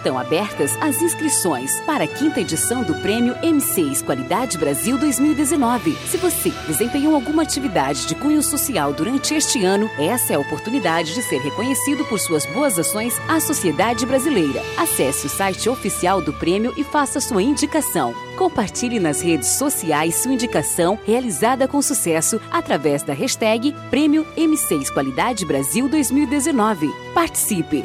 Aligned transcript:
estão 0.07 0.19
abertas 0.21 0.77
as 0.81 1.03
inscrições 1.03 1.81
para 1.81 2.05
a 2.05 2.07
quinta 2.07 2.41
edição 2.41 2.85
do 2.85 2.95
Prêmio 3.03 3.35
M6 3.43 4.05
Qualidade 4.05 4.57
Brasil 4.57 4.97
2019. 4.97 5.97
Se 6.09 6.17
você 6.17 6.51
desempenhou 6.69 7.17
alguma 7.17 7.43
atividade 7.43 8.07
de 8.07 8.15
cunho 8.15 8.41
social 8.41 8.93
durante 8.93 9.35
este 9.35 9.65
ano, 9.65 9.91
essa 9.99 10.33
é 10.33 10.37
a 10.37 10.39
oportunidade 10.39 11.13
de 11.13 11.23
ser 11.23 11.41
reconhecido 11.41 12.05
por 12.05 12.21
suas 12.21 12.47
boas 12.47 12.79
ações 12.79 13.21
à 13.29 13.41
sociedade 13.41 14.07
brasileira. 14.07 14.63
Acesse 14.79 15.27
o 15.27 15.29
site 15.29 15.69
oficial 15.69 16.23
do 16.23 16.33
prêmio 16.33 16.73
e 16.77 16.85
faça 16.85 17.19
sua 17.19 17.43
indicação. 17.43 18.15
Compartilhe 18.37 19.01
nas 19.01 19.21
redes 19.21 19.49
sociais 19.49 20.15
sua 20.17 20.35
indicação 20.35 20.97
realizada 21.05 21.67
com 21.67 21.83
sucesso 21.83 22.41
através 22.51 23.03
da 23.03 23.13
hashtag 23.13 23.75
Prêmio 23.91 24.25
M6 24.37 24.93
Qualidade 24.93 25.45
Brasil 25.45 25.89
2019. 25.89 26.95
Participe! 27.13 27.85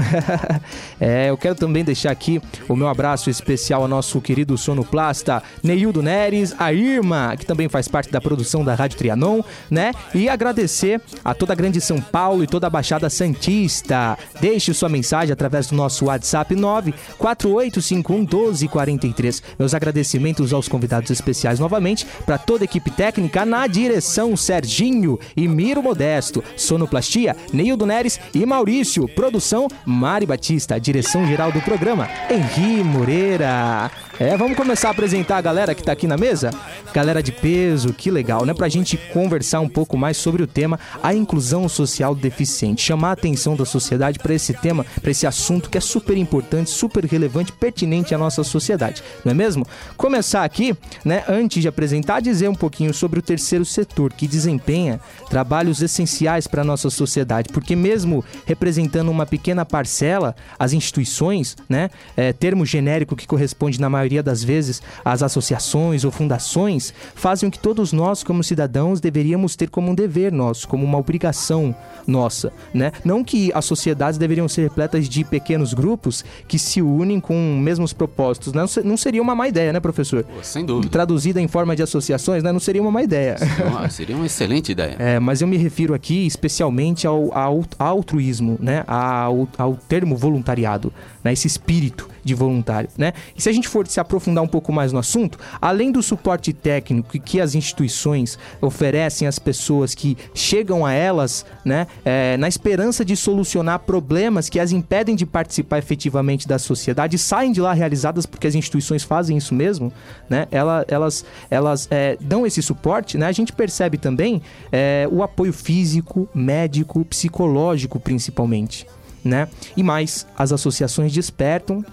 é, 1.01 1.31
eu 1.31 1.37
quero 1.37 1.55
também 1.55 1.85
deixar 1.85 2.11
aqui 2.11 2.43
o 2.69 2.75
meu 2.77 2.89
abraço 2.89 3.31
especial 3.31 3.83
ao 3.83 3.89
nosso 3.89 4.21
querido 4.21 4.59
sonoplasta 4.59 5.43
Neildo 5.63 6.03
Neres, 6.03 6.55
a 6.59 6.73
Irma, 6.73 7.37
que 7.37 7.47
também 7.47 7.69
faz 7.69 7.87
parte 7.89 8.11
da 8.11 8.21
produção 8.21 8.65
da 8.65 8.75
Rádio 8.75 8.99
Trianon, 8.99 9.43
né? 9.71 9.93
E 10.15 10.29
agradecer 10.29 11.01
a 11.25 11.33
toda 11.35 11.53
a 11.53 11.57
grande 11.57 11.81
São 11.81 12.01
Paulo 12.01 12.43
e 12.43 12.47
toda 12.47 12.67
a 12.67 12.71
Baixada 12.71 13.09
Santista. 13.11 14.19
Deixe 14.41 14.73
sua 14.75 14.89
mensagem 14.89 15.33
através 15.33 15.69
do 15.69 15.77
nosso 15.77 16.07
WhatsApp 16.07 16.55
948511243. 16.55 19.43
Meus 19.59 19.75
agradecimentos 19.75 20.53
aos 20.53 20.69
convidados 20.69 21.11
especiais 21.11 21.59
novamente, 21.59 22.07
para 22.25 22.39
toda 22.39 22.63
a 22.65 22.67
equipe 22.67 22.91
técnica 22.91 23.45
na 23.45 23.67
direção 23.67 24.37
Serginho 24.37 25.19
e 25.37 25.49
Miro 25.49 25.83
Modesto, 25.83 26.45
sonoplastia 26.57 27.37
Neildo 27.53 27.87
Neres 27.87 28.19
e 28.35 28.45
Maurício, 28.45 29.07
produção 29.09 29.69
Mari 29.85 30.27
Batista, 30.27 30.81
direção 30.81 31.27
geral 31.27 31.53
do 31.53 31.61
programa 31.61 32.09
Henri 32.31 32.83
Moreira. 32.83 33.91
É, 34.19 34.35
vamos 34.35 34.57
começar 34.57 34.89
a 34.89 34.91
apresentar 34.93 35.37
a 35.37 35.43
galera 35.43 35.75
que 35.75 35.83
tá 35.83 35.93
aqui 35.93 36.07
na 36.07 36.17
mesa? 36.17 36.51
Galera 36.95 37.23
de 37.23 37.31
peso, 37.31 37.93
que 37.93 38.11
legal, 38.11 38.47
né? 38.47 38.55
Pra 38.55 38.67
gente 38.67 38.97
conversar 38.97 39.61
um 39.61 39.69
pouco 39.69 39.95
mais 39.95 40.17
sobre 40.17 40.43
o 40.43 40.47
tema 40.47 40.81
a 41.03 41.13
inclusão 41.13 41.69
social 41.69 42.15
deficiente, 42.15 42.81
chamar 42.81 43.11
a 43.11 43.13
atenção 43.13 43.55
da 43.55 43.67
sociedade 43.67 44.19
para 44.19 44.33
esse 44.33 44.55
tema, 44.55 44.87
para 45.03 45.11
esse 45.11 45.27
assunto 45.27 45.69
que 45.69 45.77
é 45.77 45.83
super 45.83 46.17
importante, 46.17 46.71
super 46.71 47.05
relevante, 47.05 47.53
pertinente 47.53 48.15
à 48.15 48.19
nossa 48.19 48.43
sociedade, 48.43 49.03
não 49.23 49.33
é 49.33 49.35
mesmo? 49.35 49.67
Começar 49.99 50.45
aqui, 50.45 50.75
né, 51.05 51.23
antes 51.29 51.61
de 51.61 51.69
apresentar, 51.69 52.21
dizer 52.21 52.49
um 52.49 52.55
pouquinho 52.55 52.95
sobre 52.95 53.19
o 53.19 53.23
terceiro 53.23 53.67
setor 53.67 54.15
que 54.15 54.27
desempenha 54.27 54.99
trabalhos 55.29 55.83
essenciais 55.83 56.47
para 56.47 56.63
a 56.63 56.65
nossa 56.65 56.89
sociedade, 56.89 57.51
porque 57.53 57.77
mesmo 57.77 58.25
representando 58.47 59.11
uma 59.11 59.27
pequena 59.27 59.67
parcela, 59.67 60.35
as 60.59 60.73
instituições, 60.73 61.55
né, 61.69 61.91
é, 62.17 62.33
termo 62.33 62.65
genérico 62.65 63.15
que 63.15 63.27
corresponde 63.27 63.79
na 63.79 63.91
maioria 63.91 64.06
maioria 64.07 64.23
das 64.23 64.43
vezes, 64.43 64.83
as 65.05 65.23
associações 65.23 66.05
ou 66.05 66.11
fundações 66.11 66.95
fazem 67.15 67.49
o 67.49 67.53
que 67.53 67.59
todos 67.59 67.93
nós, 67.93 68.23
como 68.23 68.43
cidadãos, 68.43 69.01
deveríamos 69.01 69.57
ter 69.57 69.69
como 69.69 69.91
um 69.91 69.95
dever 69.95 70.33
nosso, 70.33 70.69
como 70.69 70.85
uma 70.85 70.99
obrigação 70.99 71.75
nossa, 72.07 72.53
né? 72.73 72.93
Não 73.05 73.25
que 73.25 73.53
as 73.53 73.65
sociedades 73.65 74.19
deveriam 74.19 74.49
ser 74.49 74.63
repletas 74.63 75.09
de 75.09 75.25
pequenos 75.25 75.75
grupos 75.75 76.25
que 76.47 76.59
se 76.59 76.81
unem 76.81 77.21
com 77.21 77.59
mesmos 77.61 77.93
propósitos, 77.93 78.53
né? 78.53 78.65
Não 78.85 78.97
seria 78.97 79.21
uma 79.21 79.35
má 79.35 79.49
ideia, 79.49 79.73
né, 79.73 79.81
professor? 79.81 80.23
Pô, 80.25 80.43
sem 80.43 80.65
dúvida. 80.65 80.91
Traduzida 80.91 81.41
em 81.41 81.49
forma 81.49 81.75
de 81.75 81.83
associações, 81.83 82.43
né? 82.43 82.53
Não 82.53 82.61
seria 82.61 82.81
uma 82.81 82.91
má 82.91 83.03
ideia. 83.03 83.37
Seria 83.39 83.91
seria 83.91 84.17
uma 84.17 84.27
excelente 84.27 84.73
ideia. 84.73 84.97
É, 84.99 85.19
mas 85.19 85.41
eu 85.41 85.49
me 85.49 85.57
refiro 85.57 85.93
aqui 85.93 86.27
especialmente 86.27 87.07
ao, 87.07 87.37
ao 87.37 87.65
altruísmo, 87.79 88.57
né? 88.61 88.85
Ao, 88.87 89.49
ao 89.59 89.75
termo 89.75 90.17
voluntariado, 90.17 90.93
né? 91.25 91.33
Esse 91.33 91.47
espírito 91.47 92.09
de 92.27 92.35
voluntário, 92.35 92.91
né? 92.99 93.13
E 93.37 93.41
se 93.41 93.49
a 93.49 93.53
gente 93.53 93.69
for 93.69 93.87
se 93.87 94.01
aprofundar 94.01 94.43
um 94.43 94.49
pouco 94.49 94.73
mais 94.73 94.93
no 94.93 94.99
assunto, 94.99 95.39
além 95.63 95.93
do 95.93 96.03
suporte 96.03 96.53
técnico 96.53 97.19
que 97.21 97.41
as 97.41 97.55
instituições 97.55 98.37
oferecem 98.61 99.29
às 99.29 99.39
pessoas 99.39 99.95
que 99.95 100.19
chegam 100.35 100.85
a 100.85 100.93
elas, 100.93 101.47
né, 101.65 101.87
é, 102.05 102.37
na 102.37 102.49
esperança 102.49 103.05
de 103.05 103.17
solucionar 103.17 103.79
problemas 103.79 104.49
que 104.49 104.59
as 104.59 104.73
impedem 104.73 105.15
de 105.15 105.25
participar 105.25 105.79
efetivamente 105.79 106.49
da 106.49 106.59
sociedade, 106.59 107.17
saem 107.17 107.53
de 107.53 107.61
lá 107.61 107.73
realizadas 107.73 108.27
porque 108.27 108.49
as 108.49 108.57
instituições 108.57 109.05
fazem 109.05 109.37
isso 109.37 109.55
mesmo, 109.55 109.93
né? 110.29 110.49
Elas, 110.51 110.85
elas, 110.89 111.25
elas 111.49 111.89
é, 111.93 112.17
dão 112.21 112.45
esse 112.45 112.61
suporte, 112.61 113.17
né? 113.17 113.27
A 113.27 113.33
gente 113.33 113.53
percebe 113.53 113.99
também 113.99 114.43
é, 114.73 115.09
o 115.13 115.23
apoio 115.23 115.53
físico, 115.53 116.29
médico, 116.35 117.05
psicológico, 117.05 118.01
principalmente. 118.01 118.85
Né? 119.25 119.49
E 119.77 119.83
mais, 119.83 120.25
as 120.39 120.53
associações 120.53 121.13
despertam 121.13 121.85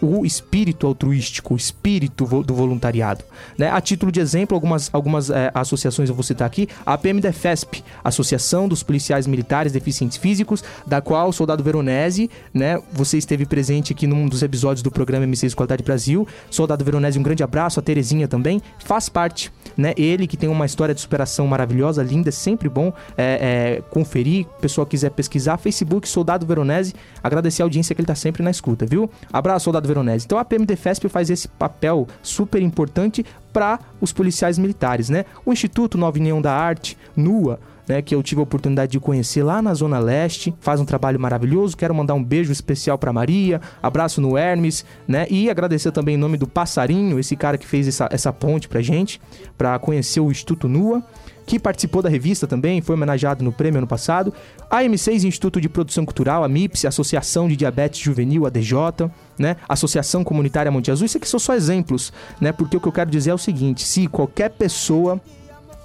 o 0.00 0.24
espírito 0.24 0.86
altruístico, 0.86 1.54
o 1.54 1.56
espírito 1.56 2.26
do 2.42 2.54
voluntariado. 2.54 3.24
Né? 3.56 3.70
A 3.70 3.80
título 3.80 4.10
de 4.10 4.20
exemplo, 4.20 4.54
algumas, 4.54 4.88
algumas 4.92 5.30
é, 5.30 5.50
associações 5.54 6.08
eu 6.08 6.14
vou 6.14 6.24
citar 6.24 6.46
aqui, 6.46 6.68
a 6.84 6.96
PMDFESP, 6.96 7.84
Associação 8.02 8.68
dos 8.68 8.82
Policiais 8.82 9.26
Militares 9.26 9.72
Deficientes 9.72 10.16
Físicos, 10.16 10.64
da 10.86 11.00
qual 11.00 11.28
o 11.28 11.32
soldado 11.32 11.62
Veronese, 11.62 12.30
né, 12.52 12.80
você 12.92 13.18
esteve 13.18 13.46
presente 13.46 13.92
aqui 13.92 14.06
num 14.06 14.28
dos 14.28 14.42
episódios 14.42 14.82
do 14.82 14.90
programa 14.90 15.26
M6 15.26 15.54
Qualidade 15.54 15.82
Brasil. 15.82 16.26
Soldado 16.50 16.84
Veronese, 16.84 17.18
um 17.18 17.22
grande 17.22 17.42
abraço, 17.42 17.78
a 17.80 17.82
Terezinha 17.82 18.26
também, 18.28 18.60
faz 18.84 19.08
parte. 19.08 19.52
Né? 19.76 19.94
Ele 19.96 20.26
que 20.26 20.36
tem 20.36 20.48
uma 20.48 20.66
história 20.66 20.94
de 20.94 21.00
superação 21.00 21.46
maravilhosa, 21.46 22.02
linda, 22.02 22.30
sempre 22.30 22.68
bom 22.68 22.92
é, 23.16 23.78
é, 23.78 23.82
conferir. 23.90 24.46
Pessoal 24.60 24.86
quiser 24.86 25.10
pesquisar, 25.10 25.56
Facebook, 25.58 26.08
Soldado 26.08 26.46
Veronese, 26.46 26.94
agradecer 27.22 27.62
a 27.62 27.64
audiência 27.64 27.94
que 27.94 28.00
ele 28.00 28.04
está 28.04 28.14
sempre 28.14 28.42
na 28.42 28.50
escuta, 28.50 28.86
viu? 28.86 29.10
Abraço, 29.32 29.64
Soldado 29.64 29.86
Veronese. 29.90 30.26
Então 30.26 30.38
a 30.38 30.44
PMDFESP 30.44 31.08
faz 31.08 31.30
esse 31.30 31.48
papel 31.48 32.06
super 32.22 32.62
importante 32.62 33.24
para 33.52 33.78
os 34.00 34.12
policiais 34.12 34.58
militares, 34.58 35.08
né? 35.08 35.24
O 35.44 35.52
Instituto 35.52 35.98
Nova 35.98 36.18
União 36.18 36.40
da 36.40 36.52
Arte, 36.52 36.96
NUA, 37.16 37.58
né, 37.90 38.00
que 38.00 38.14
eu 38.14 38.22
tive 38.22 38.40
a 38.40 38.44
oportunidade 38.44 38.92
de 38.92 39.00
conhecer 39.00 39.42
lá 39.42 39.60
na 39.60 39.74
Zona 39.74 39.98
Leste, 39.98 40.54
faz 40.60 40.80
um 40.80 40.84
trabalho 40.84 41.18
maravilhoso. 41.18 41.76
Quero 41.76 41.92
mandar 41.92 42.14
um 42.14 42.22
beijo 42.22 42.52
especial 42.52 42.96
para 42.96 43.12
Maria, 43.12 43.60
abraço 43.82 44.20
no 44.20 44.38
Hermes, 44.38 44.84
né, 45.08 45.26
e 45.28 45.50
agradecer 45.50 45.90
também 45.90 46.14
em 46.14 46.18
nome 46.18 46.36
do 46.36 46.46
Passarinho, 46.46 47.18
esse 47.18 47.34
cara 47.34 47.58
que 47.58 47.66
fez 47.66 47.88
essa, 47.88 48.08
essa 48.12 48.32
ponte 48.32 48.68
pra 48.68 48.80
gente, 48.80 49.20
para 49.58 49.76
conhecer 49.80 50.20
o 50.20 50.30
Instituto 50.30 50.68
NUA 50.68 51.02
que 51.50 51.58
participou 51.58 52.00
da 52.00 52.08
revista 52.08 52.46
também, 52.46 52.80
foi 52.80 52.94
homenageado 52.94 53.42
no 53.42 53.50
prêmio 53.50 53.78
ano 53.78 53.86
passado. 53.86 54.32
A 54.70 54.84
M6 54.84 55.24
Instituto 55.24 55.60
de 55.60 55.68
Produção 55.68 56.04
Cultural, 56.04 56.44
a 56.44 56.48
MIPS, 56.48 56.84
Associação 56.84 57.48
de 57.48 57.56
Diabetes 57.56 57.98
Juvenil, 57.98 58.46
ADJ, 58.46 59.10
né? 59.36 59.56
Associação 59.68 60.22
Comunitária 60.22 60.70
Monte 60.70 60.92
Azul. 60.92 61.06
Isso 61.06 61.18
aqui 61.18 61.28
são 61.28 61.40
só 61.40 61.52
exemplos, 61.52 62.12
né? 62.40 62.52
Porque 62.52 62.76
o 62.76 62.80
que 62.80 62.86
eu 62.86 62.92
quero 62.92 63.10
dizer 63.10 63.30
é 63.30 63.34
o 63.34 63.38
seguinte: 63.38 63.82
se 63.82 64.06
qualquer 64.06 64.50
pessoa, 64.50 65.20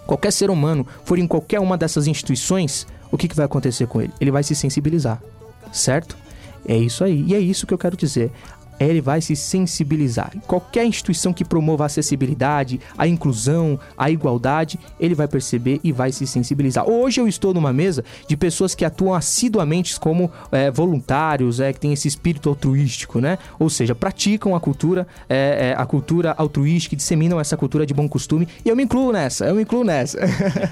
qualquer 0.06 0.32
ser 0.32 0.52
humano 0.52 0.86
for 1.04 1.18
em 1.18 1.26
qualquer 1.26 1.60
uma 1.60 1.76
dessas 1.76 2.06
instituições, 2.06 2.86
o 3.12 3.18
que, 3.18 3.28
que 3.28 3.36
vai 3.36 3.48
acontecer 3.48 3.88
com 3.88 4.00
ele? 4.00 4.14
Ele 4.22 4.30
vai 4.30 4.44
se 4.44 4.54
sensibilizar, 4.54 5.20
certo? 5.72 6.16
É 6.68 6.78
isso 6.78 7.04
aí. 7.04 7.26
E 7.26 7.34
é 7.34 7.40
isso 7.40 7.66
que 7.66 7.74
eu 7.74 7.78
quero 7.80 7.98
dizer 7.98 8.32
ele 8.80 9.02
vai 9.02 9.22
se 9.22 9.36
sensibilizar. 9.36 10.32
Qualquer 10.48 10.86
instituição 10.86 11.34
que 11.34 11.46
promova 11.46 11.84
a 11.84 11.88
acessibilidade, 11.88 12.80
a 12.98 13.08
inclusão, 13.08 13.80
a 13.98 14.10
igualdade, 14.10 14.80
ele 15.00 15.16
vai 15.16 15.28
perceber 15.28 15.80
e 15.84 15.92
vai 15.92 16.12
se 16.12 16.26
sensibilizar. 16.28 16.90
Hoje 16.90 17.22
eu 17.22 17.28
estou 17.28 17.54
numa 17.54 17.72
mesa 17.72 18.04
de 18.28 18.36
pessoas 18.36 18.76
que 18.76 18.86
atuam 18.86 19.14
assiduamente 19.14 20.00
como 20.00 20.32
é, 20.52 20.70
voluntários, 20.72 21.60
é, 21.60 21.72
que 21.72 21.80
tem 21.80 21.94
esse 21.94 22.08
espírito 22.08 22.50
altruístico, 22.50 23.20
né? 23.20 23.38
Ou 23.60 23.70
seja, 23.70 23.96
praticam 23.96 24.56
a 24.56 24.60
cultura, 24.60 25.08
é, 25.30 25.70
é, 25.70 25.76
a 25.82 25.86
cultura 25.86 26.34
altruística, 26.38 26.96
disseminam 26.96 27.40
essa 27.40 27.56
cultura 27.56 27.86
de 27.86 27.94
bom 27.94 28.08
costume. 28.08 28.48
E 28.64 28.70
eu 28.70 28.76
me 28.76 28.84
incluo 28.84 29.12
nessa, 29.12 29.46
eu 29.46 29.56
me 29.56 29.62
incluo 29.62 29.84
nessa. 29.84 30.20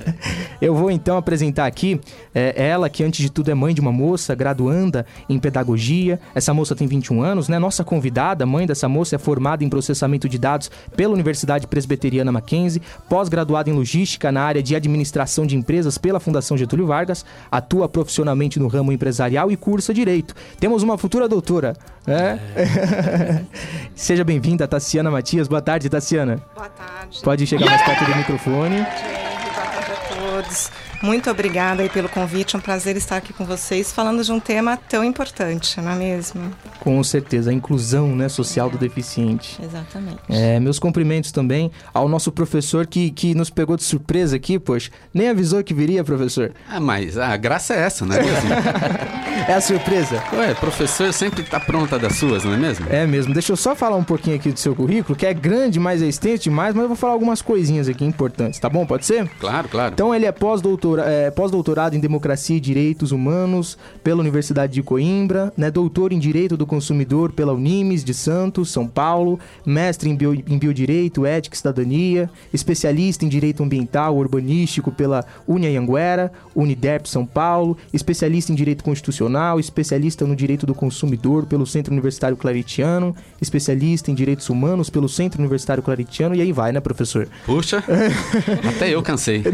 eu 0.61 0.75
vou 0.75 0.91
então 0.91 1.17
apresentar 1.17 1.65
aqui 1.65 1.99
é, 2.33 2.53
ela, 2.67 2.89
que 2.89 3.03
antes 3.03 3.21
de 3.21 3.29
tudo 3.29 3.51
é 3.51 3.53
mãe 3.53 3.73
de 3.73 3.81
uma 3.81 3.91
moça, 3.91 4.35
graduanda 4.35 5.05
em 5.29 5.39
pedagogia. 5.39 6.19
Essa 6.35 6.53
moça 6.53 6.75
tem 6.75 6.87
21 6.87 7.21
anos, 7.21 7.47
né? 7.47 7.59
Nossa 7.59 7.83
convidada, 7.93 8.43
mãe 8.43 8.65
dessa 8.65 8.89
moça, 8.89 9.15
é 9.15 9.19
formada 9.19 9.63
em 9.63 9.69
processamento 9.69 10.27
de 10.27 10.39
dados 10.39 10.71
pela 10.95 11.13
Universidade 11.13 11.67
Presbiteriana 11.67 12.31
Mackenzie, 12.31 12.81
pós-graduada 13.07 13.69
em 13.69 13.73
logística 13.73 14.31
na 14.31 14.41
área 14.41 14.63
de 14.63 14.75
administração 14.75 15.45
de 15.45 15.55
empresas 15.55 15.95
pela 15.95 16.19
Fundação 16.19 16.57
Getúlio 16.57 16.87
Vargas, 16.87 17.23
atua 17.51 17.87
profissionalmente 17.87 18.59
no 18.59 18.67
ramo 18.67 18.91
empresarial 18.91 19.51
e 19.51 19.55
cursa 19.55 19.93
direito. 19.93 20.33
Temos 20.59 20.81
uma 20.81 20.97
futura 20.97 21.29
doutora, 21.29 21.75
né? 22.07 22.39
É. 22.55 23.43
Seja 23.93 24.23
bem-vinda, 24.23 24.67
Tassiana 24.67 25.11
Matias. 25.11 25.47
Boa 25.47 25.61
tarde, 25.61 25.87
Tassiana. 25.87 26.41
Boa 26.55 26.69
tarde. 26.69 27.21
Pode 27.23 27.45
chegar 27.45 27.67
mais 27.67 27.83
perto 27.83 28.05
do 28.05 28.17
microfone. 28.17 28.77
Boa 28.77 29.53
tarde 29.53 29.91
a 29.91 30.41
todos. 30.41 30.71
Muito 31.03 31.29
obrigada 31.29 31.83
aí 31.83 31.89
pelo 31.89 32.07
convite, 32.07 32.55
é 32.55 32.57
um 32.57 32.61
prazer 32.61 32.95
estar 32.95 33.17
aqui 33.17 33.33
com 33.33 33.43
vocês 33.43 33.91
falando 33.91 34.23
de 34.23 34.31
um 34.31 34.39
tema 34.39 34.77
tão 34.77 35.03
importante, 35.03 35.81
não 35.81 35.91
é 35.91 35.95
mesmo? 35.95 36.49
Com 36.79 37.03
certeza, 37.03 37.51
a 37.51 37.53
inclusão 37.53 38.15
né, 38.15 38.29
social 38.29 38.69
do 38.69 38.77
deficiente. 38.77 39.59
Exatamente. 39.61 40.19
É, 40.29 40.61
meus 40.61 40.79
cumprimentos 40.79 41.29
também 41.33 41.69
ao 41.93 42.07
nosso 42.07 42.31
professor 42.31 42.87
que, 42.87 43.11
que 43.11 43.35
nos 43.35 43.49
pegou 43.49 43.75
de 43.75 43.83
surpresa 43.83 44.37
aqui, 44.37 44.57
poxa. 44.57 44.91
Nem 45.13 45.27
avisou 45.27 45.61
que 45.61 45.73
viria, 45.73 46.05
professor. 46.05 46.53
Ah, 46.69 46.79
mas 46.79 47.17
a 47.17 47.35
graça 47.35 47.73
é 47.73 47.79
essa, 47.79 48.05
não 48.05 48.15
é 48.15 48.23
mesmo? 48.23 48.49
é 49.49 49.53
a 49.55 49.59
surpresa. 49.59 50.23
Ué, 50.31 50.53
professor 50.53 51.11
sempre 51.11 51.41
está 51.41 51.59
pronta 51.59 51.99
das 51.99 52.15
suas, 52.15 52.45
não 52.45 52.53
é 52.53 52.57
mesmo? 52.57 52.85
É 52.89 53.05
mesmo. 53.05 53.33
Deixa 53.33 53.51
eu 53.51 53.57
só 53.57 53.75
falar 53.75 53.97
um 53.97 54.05
pouquinho 54.05 54.37
aqui 54.37 54.53
do 54.53 54.59
seu 54.59 54.73
currículo, 54.73 55.17
que 55.17 55.25
é 55.25 55.33
grande, 55.33 55.81
mas 55.81 56.01
é 56.01 56.05
extenso 56.05 56.43
demais, 56.43 56.73
mas 56.73 56.83
eu 56.83 56.87
vou 56.87 56.95
falar 56.95 57.11
algumas 57.11 57.41
coisinhas 57.41 57.89
aqui 57.89 58.05
importantes, 58.05 58.57
tá 58.57 58.69
bom? 58.69 58.85
Pode 58.85 59.05
ser? 59.05 59.27
Claro, 59.37 59.67
claro. 59.67 59.91
Então 59.91 60.15
ele 60.15 60.25
é 60.25 60.31
pós-doutor 60.31 60.92
é, 60.99 61.31
pós-doutorado 61.31 61.95
em 61.95 61.99
Democracia 61.99 62.57
e 62.57 62.59
Direitos 62.59 63.11
Humanos 63.11 63.77
pela 64.03 64.19
Universidade 64.19 64.73
de 64.73 64.83
Coimbra, 64.83 65.53
né, 65.55 65.69
doutor 65.69 66.11
em 66.11 66.19
Direito 66.19 66.57
do 66.57 66.65
Consumidor 66.65 67.31
pela 67.31 67.53
Unimes 67.53 68.03
de 68.03 68.13
Santos, 68.13 68.71
São 68.71 68.87
Paulo, 68.87 69.39
mestre 69.65 70.09
em, 70.09 70.15
bio, 70.15 70.33
em 70.33 70.57
Biodireito, 70.57 71.25
Ética 71.25 71.55
e 71.55 71.57
Cidadania, 71.57 72.29
especialista 72.53 73.25
em 73.25 73.27
Direito 73.27 73.63
Ambiental 73.63 74.15
Urbanístico 74.15 74.91
pela 74.91 75.25
Unianguera, 75.47 76.31
Uniderp 76.55 77.05
São 77.05 77.25
Paulo, 77.25 77.77
especialista 77.93 78.51
em 78.51 78.55
Direito 78.55 78.83
Constitucional, 78.83 79.59
especialista 79.59 80.25
no 80.25 80.35
Direito 80.35 80.65
do 80.65 80.73
Consumidor 80.73 81.45
pelo 81.45 81.65
Centro 81.65 81.91
Universitário 81.91 82.37
Claritiano, 82.37 83.15
especialista 83.41 84.11
em 84.11 84.15
Direitos 84.15 84.49
Humanos 84.49 84.89
pelo 84.89 85.09
Centro 85.09 85.39
Universitário 85.39 85.83
Claritiano, 85.83 86.35
e 86.35 86.41
aí 86.41 86.51
vai, 86.51 86.71
né, 86.71 86.79
professor? 86.79 87.27
Puxa, 87.45 87.83
até 88.75 88.89
eu 88.89 89.01
cansei. 89.01 89.43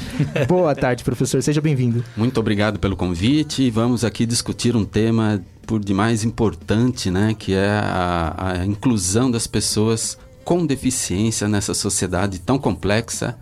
Boa 0.56 0.74
tarde, 0.74 1.04
professor. 1.04 1.42
Seja 1.42 1.60
bem-vindo. 1.60 2.02
Muito 2.16 2.40
obrigado 2.40 2.78
pelo 2.78 2.96
convite. 2.96 3.68
Vamos 3.68 4.04
aqui 4.04 4.24
discutir 4.24 4.74
um 4.74 4.86
tema 4.86 5.44
por 5.66 5.78
demais 5.78 6.24
importante, 6.24 7.10
né? 7.10 7.36
Que 7.38 7.52
é 7.52 7.68
a, 7.68 8.52
a 8.62 8.66
inclusão 8.66 9.30
das 9.30 9.46
pessoas 9.46 10.16
com 10.42 10.64
deficiência 10.64 11.46
nessa 11.46 11.74
sociedade 11.74 12.38
tão 12.38 12.58
complexa 12.58 13.36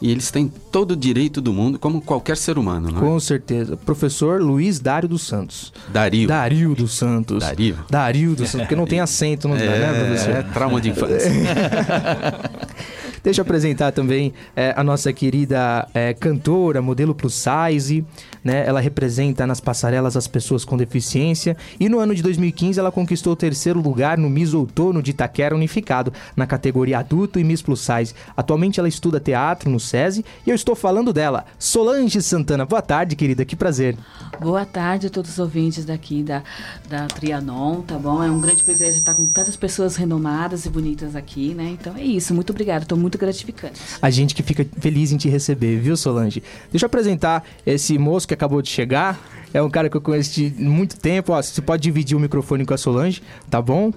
e 0.00 0.10
eles 0.10 0.30
têm 0.30 0.50
todo 0.70 0.92
o 0.92 0.96
direito 0.96 1.40
do 1.40 1.52
mundo, 1.52 1.78
como 1.78 2.00
qualquer 2.00 2.36
ser 2.36 2.58
humano, 2.58 2.90
não 2.90 2.98
é? 2.98 3.00
Com 3.00 3.20
certeza. 3.20 3.76
Professor 3.76 4.40
Luiz 4.40 4.78
Dário 4.78 5.08
dos 5.08 5.22
Santos. 5.26 5.72
Dario. 5.88 6.28
Dario 6.28 6.74
dos 6.74 6.96
Santos. 6.96 7.40
Dario. 7.40 7.78
Dario 7.90 8.34
dos 8.34 8.50
Santos, 8.50 8.66
porque 8.66 8.76
não 8.76 8.86
tem 8.86 9.00
acento, 9.00 9.48
no, 9.48 9.56
é, 9.56 9.58
né, 9.58 10.04
professor? 10.04 10.34
É 10.36 10.42
trauma 10.42 10.80
de 10.80 10.90
infância. 10.90 11.30
Deixa 13.22 13.40
eu 13.40 13.42
apresentar 13.42 13.92
também 13.92 14.32
é, 14.54 14.72
a 14.76 14.84
nossa 14.84 15.12
querida 15.12 15.86
é, 15.92 16.14
cantora, 16.14 16.80
modelo 16.80 17.14
plus 17.14 17.34
size, 17.34 18.04
né? 18.44 18.64
Ela 18.66 18.80
representa 18.80 19.46
nas 19.46 19.60
passarelas 19.60 20.16
as 20.16 20.26
pessoas 20.26 20.64
com 20.64 20.76
deficiência 20.76 21.56
e 21.78 21.88
no 21.88 21.98
ano 21.98 22.14
de 22.14 22.22
2015 22.22 22.78
ela 22.78 22.92
conquistou 22.92 23.32
o 23.32 23.36
terceiro 23.36 23.80
lugar 23.80 24.16
no 24.16 24.30
Miss 24.30 24.54
Outono 24.54 25.02
de 25.02 25.10
Itaquera 25.10 25.54
Unificado, 25.54 26.12
na 26.36 26.46
categoria 26.46 27.00
adulto 27.00 27.38
e 27.38 27.44
Miss 27.44 27.60
Plus 27.60 27.80
Size. 27.80 28.14
Atualmente 28.36 28.78
ela 28.78 28.88
estuda 28.88 29.20
teatro 29.20 29.68
no 29.68 29.80
SESI 29.88 30.24
e 30.46 30.50
eu 30.50 30.54
estou 30.54 30.74
falando 30.74 31.12
dela, 31.12 31.44
Solange 31.58 32.22
Santana. 32.22 32.64
Boa 32.64 32.82
tarde, 32.82 33.16
querida, 33.16 33.44
que 33.44 33.56
prazer. 33.56 33.96
Boa 34.40 34.64
tarde 34.64 35.08
a 35.08 35.10
todos 35.10 35.32
os 35.32 35.38
ouvintes 35.38 35.84
daqui 35.84 36.22
da, 36.22 36.42
da 36.88 37.06
Trianon, 37.06 37.80
tá 37.82 37.98
bom? 37.98 38.22
É 38.22 38.30
um 38.30 38.40
grande 38.40 38.62
privilégio 38.62 38.98
estar 38.98 39.14
com 39.14 39.26
tantas 39.26 39.56
pessoas 39.56 39.96
renomadas 39.96 40.64
e 40.64 40.70
bonitas 40.70 41.16
aqui, 41.16 41.54
né? 41.54 41.76
Então 41.78 41.96
é 41.96 42.04
isso, 42.04 42.34
muito 42.34 42.50
obrigada, 42.50 42.84
estou 42.84 42.96
muito 42.96 43.18
gratificante. 43.18 43.80
A 44.00 44.10
gente 44.10 44.34
que 44.34 44.42
fica 44.42 44.66
feliz 44.80 45.10
em 45.10 45.16
te 45.16 45.28
receber, 45.28 45.78
viu, 45.78 45.96
Solange? 45.96 46.42
Deixa 46.70 46.84
eu 46.84 46.88
apresentar 46.88 47.44
esse 47.66 47.98
moço 47.98 48.28
que 48.28 48.34
acabou 48.34 48.62
de 48.62 48.68
chegar. 48.68 49.18
É 49.52 49.62
um 49.62 49.70
cara 49.70 49.88
que 49.88 49.96
eu 49.96 50.00
conheço 50.00 50.34
de 50.34 50.50
muito 50.62 50.96
tempo. 50.96 51.32
Ó, 51.32 51.42
você 51.42 51.62
pode 51.62 51.82
dividir 51.82 52.16
o 52.16 52.20
microfone 52.20 52.64
com 52.64 52.74
a 52.74 52.78
Solange, 52.78 53.22
tá 53.48 53.60
bom? 53.62 53.92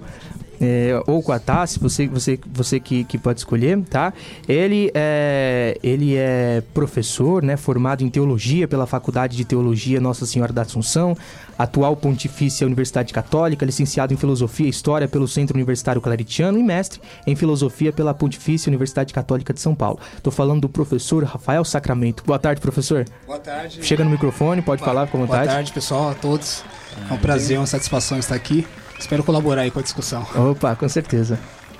É, 0.64 1.02
ou 1.08 1.20
com 1.20 1.32
a 1.32 1.40
Tassi, 1.40 1.80
você, 1.80 2.06
você, 2.06 2.38
você 2.46 2.78
que, 2.78 3.02
que 3.02 3.18
pode 3.18 3.40
escolher, 3.40 3.82
tá? 3.90 4.12
Ele 4.48 4.92
é, 4.94 5.76
ele 5.82 6.14
é 6.16 6.62
professor, 6.72 7.42
né, 7.42 7.56
formado 7.56 8.04
em 8.04 8.08
teologia 8.08 8.68
pela 8.68 8.86
Faculdade 8.86 9.36
de 9.36 9.44
Teologia 9.44 10.00
Nossa 10.00 10.24
Senhora 10.24 10.52
da 10.52 10.62
Assunção, 10.62 11.16
atual 11.58 11.96
pontifício 11.96 12.64
Universidade 12.64 13.12
Católica, 13.12 13.66
licenciado 13.66 14.14
em 14.14 14.16
Filosofia 14.16 14.66
e 14.66 14.70
História 14.70 15.08
pelo 15.08 15.26
Centro 15.26 15.56
Universitário 15.56 16.00
Claritiano 16.00 16.56
e 16.56 16.62
mestre 16.62 17.00
em 17.26 17.34
Filosofia 17.34 17.92
pela 17.92 18.14
Pontifícia 18.14 18.70
Universidade 18.70 19.12
Católica 19.12 19.52
de 19.52 19.60
São 19.60 19.74
Paulo. 19.74 19.98
Estou 20.16 20.32
falando 20.32 20.60
do 20.60 20.68
professor 20.68 21.24
Rafael 21.24 21.64
Sacramento. 21.64 22.22
Boa 22.24 22.38
tarde, 22.38 22.60
professor. 22.60 23.04
Boa 23.26 23.40
tarde. 23.40 23.80
Chega 23.82 24.04
no 24.04 24.10
microfone, 24.10 24.62
pode 24.62 24.80
Boa, 24.80 24.94
falar 24.94 25.08
com 25.08 25.18
vontade. 25.18 25.46
Boa 25.46 25.54
tarde, 25.56 25.72
pessoal, 25.72 26.10
a 26.10 26.14
todos. 26.14 26.62
É 27.10 27.12
um 27.12 27.18
prazer, 27.18 27.58
uma 27.58 27.66
satisfação 27.66 28.16
estar 28.16 28.36
aqui. 28.36 28.64
Espero 29.02 29.24
colaborar 29.24 29.62
aí 29.62 29.70
com 29.70 29.80
a 29.80 29.82
discussão. 29.82 30.24
Opa, 30.36 30.76
com 30.76 30.88
certeza. 30.88 31.36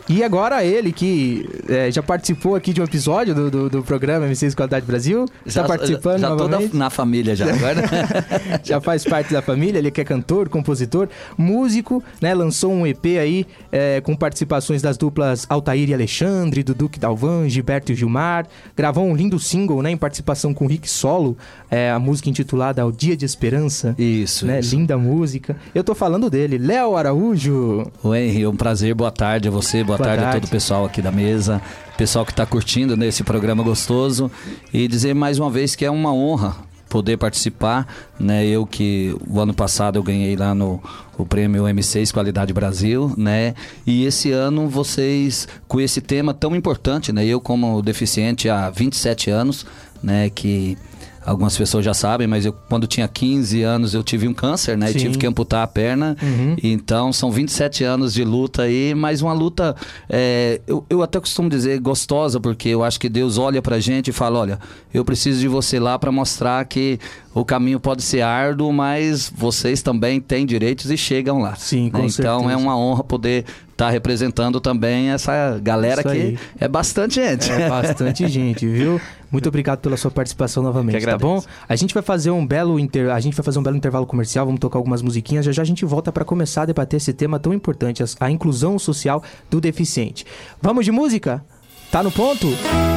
E 0.09 0.25
agora 0.25 0.65
ele, 0.65 0.93
que 0.93 1.49
é, 1.69 1.91
já 1.91 2.03
participou 2.03 2.57
aqui 2.57 2.73
de 2.73 2.81
um 2.81 2.85
episódio 2.85 3.35
do, 3.35 3.51
do, 3.51 3.71
do 3.71 3.83
programa 3.85 4.27
M6 4.27 4.55
Qualidade 4.55 4.85
Brasil. 4.85 5.27
Está 5.47 5.63
participando 5.63 6.21
já 6.21 6.29
novamente. 6.29 6.73
tô 6.73 6.77
na 6.77 6.91
família 6.91 7.37
já 7.37 7.47
agora. 7.47 7.83
já 8.65 8.81
faz 8.81 9.05
parte 9.05 9.33
da 9.33 9.41
família, 9.41 9.79
ele 9.79 9.93
que 9.93 10.01
é 10.01 10.05
cantor, 10.05 10.49
compositor, 10.49 11.09
músico, 11.39 12.03
né? 12.21 12.35
Lançou 12.35 12.73
um 12.73 12.85
EP 12.85 13.05
aí 13.21 13.47
é, 13.71 14.01
com 14.01 14.17
participações 14.17 14.83
das 14.83 14.97
duplas 14.97 15.47
Altair 15.49 15.89
e 15.89 15.95
Alexandre, 15.95 16.65
do 16.65 16.75
Duque 16.75 16.99
Dalvan, 16.99 17.49
Gilberto 17.49 17.93
e 17.93 17.95
Gilmar. 17.95 18.47
Gravou 18.77 19.07
um 19.07 19.15
lindo 19.15 19.39
single, 19.39 19.83
né? 19.83 19.93
Em 19.93 19.97
participação 19.97 20.53
com 20.53 20.65
o 20.65 20.69
Rick 20.69 20.91
Solo, 20.91 21.37
é, 21.73 21.91
a 21.91 21.99
música 21.99 22.29
intitulada 22.29 22.85
O 22.85 22.93
Dia 22.93 23.17
de 23.17 23.25
Esperança. 23.25 23.95
Isso, 23.99 24.45
né? 24.45 24.61
isso. 24.61 24.77
Linda 24.77 24.99
música. 24.99 25.57
Eu 25.75 25.83
tô 25.83 25.95
falando 25.95 26.29
dele, 26.29 26.59
Léo 26.59 26.95
Araújo. 26.95 27.91
O 28.03 28.15
Henry, 28.15 28.43
é 28.43 28.49
um 28.49 28.55
prazer, 28.55 28.95
boa 28.95 29.11
tarde 29.11 29.49
a 29.49 29.51
você, 29.51 29.83
boa, 29.83 29.97
boa 29.97 30.07
tarde, 30.07 30.23
tarde, 30.23 30.37
a 30.37 30.41
todo 30.41 30.47
o 30.47 30.51
pessoal 30.51 30.85
aqui 30.85 31.01
da 31.01 31.11
mesa, 31.11 31.63
pessoal 31.97 32.27
que 32.27 32.31
está 32.31 32.45
curtindo 32.45 32.95
nesse 32.95 33.25
programa 33.25 33.63
gostoso 33.63 34.31
e 34.71 34.87
dizer 34.87 35.15
mais 35.15 35.39
uma 35.39 35.49
vez 35.49 35.75
que 35.75 35.83
é 35.83 35.91
uma 35.91 36.13
honra 36.13 36.57
poder 36.91 37.17
participar, 37.17 37.89
né? 38.21 38.45
Eu 38.45 38.67
que 38.67 39.17
o 39.27 39.41
ano 39.41 39.55
passado 39.55 39.99
eu 39.99 40.03
ganhei 40.03 40.37
lá 40.37 40.55
no 40.55 40.79
o 41.17 41.25
prêmio 41.25 41.63
M6 41.65 42.13
Qualidade 42.13 42.53
Brasil, 42.53 43.15
né? 43.17 43.55
E 43.87 44.05
esse 44.05 44.31
ano 44.31 44.69
vocês 44.69 45.49
com 45.67 45.81
esse 45.81 46.03
tema 46.03 46.35
tão 46.35 46.55
importante, 46.55 47.15
né? 47.15 47.25
Eu 47.25 47.41
como 47.41 47.81
deficiente 47.81 48.51
há 48.51 48.69
27 48.69 49.31
anos, 49.31 49.65
né, 50.03 50.29
que 50.29 50.77
algumas 51.25 51.57
pessoas 51.57 51.85
já 51.85 51.95
sabem, 51.95 52.27
mas 52.27 52.45
eu 52.45 52.53
quando 52.53 52.87
tinha 52.87 53.07
15 53.07 53.63
anos 53.63 53.95
eu 53.95 54.03
tive 54.03 54.27
um 54.29 54.35
câncer, 54.35 54.77
né? 54.77 54.89
Sim. 54.89 54.93
E 54.93 55.01
tive 55.01 55.19
que 55.19 55.27
amputar 55.27 55.63
a 55.63 55.67
perna. 55.67 56.17
Uhum. 56.23 56.57
Então 56.63 57.13
são 57.13 57.31
27 57.31 57.85
anos 57.85 58.13
de 58.15 58.25
luta 58.25 58.63
aí, 58.63 58.95
mas 58.95 59.23
uma 59.23 59.33
luta, 59.33 59.75
é, 60.09 60.61
eu, 60.67 60.85
eu 60.89 61.03
até 61.03 61.21
costumo 61.21 61.49
dizer 61.49 61.79
gostosa, 61.81 62.41
porque 62.41 62.69
eu 62.69 62.83
acho 62.83 62.99
que 62.99 63.09
Deus 63.09 63.39
olha 63.39 63.63
pra 63.63 63.79
gente 63.79 64.09
e 64.09 64.13
fala: 64.13 64.39
olha, 64.39 64.59
eu 64.93 65.05
preciso 65.05 65.41
de 65.41 65.49
você 65.49 65.79
lá 65.79 65.99
para 65.99 66.13
mostrar 66.13 66.65
que 66.65 66.99
o 67.35 67.45
caminho 67.45 67.81
pode 67.81 68.03
ser 68.03 68.21
árduo, 68.21 68.73
mas 68.73 69.33
vocês 69.35 69.83
também 69.83 70.21
têm 70.21 70.45
direitos 70.45 70.91
e 70.91 70.97
chegam 70.97 71.41
lá. 71.41 71.55
Sim, 71.57 71.89
com 71.91 71.99
né? 71.99 72.07
Então 72.07 72.41
certeza. 72.41 72.53
é 72.53 72.57
uma 72.57 72.77
honra 72.77 73.03
poder 73.03 73.45
estar 73.71 73.87
tá 73.87 73.91
representando 73.91 74.61
também 74.61 75.11
essa 75.11 75.59
galera 75.63 76.03
que 76.03 76.39
é 76.61 76.69
bastante 76.69 77.15
gente. 77.15 77.51
É 77.51 77.69
bastante 77.71 78.29
gente, 78.29 78.67
viu? 78.67 79.01
Muito 79.31 79.49
obrigado 79.49 79.79
pela 79.81 79.97
sua 79.97 80.11
participação 80.11 80.63
novamente, 80.63 81.05
tá 81.07 81.17
bom? 81.17 81.43
A 81.67 81.75
gente 81.75 81.95
vai 81.95 82.03
fazer 82.03 82.31
um 82.31 82.47
belo 82.47 82.79
inter... 82.79 83.11
a 83.11 83.19
gente 83.19 83.35
vai 83.35 83.43
fazer 83.43 83.59
um 83.59 83.63
belo 83.63 83.77
intervalo 83.77 84.07
comercial, 84.07 84.45
vamos 84.45 84.61
tocar 84.61 84.79
algumas 84.79 85.01
musiquinhas, 85.01 85.47
já 85.47 85.53
já 85.53 85.63
a 85.63 85.65
gente 85.65 85.87
volta 85.87 86.13
para 86.13 86.25
começar 86.25 86.63
a 86.63 86.67
debater 86.67 86.99
esse 86.99 87.15
tema 87.15 87.39
tão 87.39 87.55
importante, 87.55 88.05
a 88.21 88.31
inclusão 88.31 88.79
social 88.79 89.23
do 89.51 89.59
deficiente. 89.59 90.27
Vamos 90.61 90.85
de 90.85 90.93
música? 90.93 91.43
Tá 91.91 92.03
no 92.03 92.13
ponto? 92.13 92.47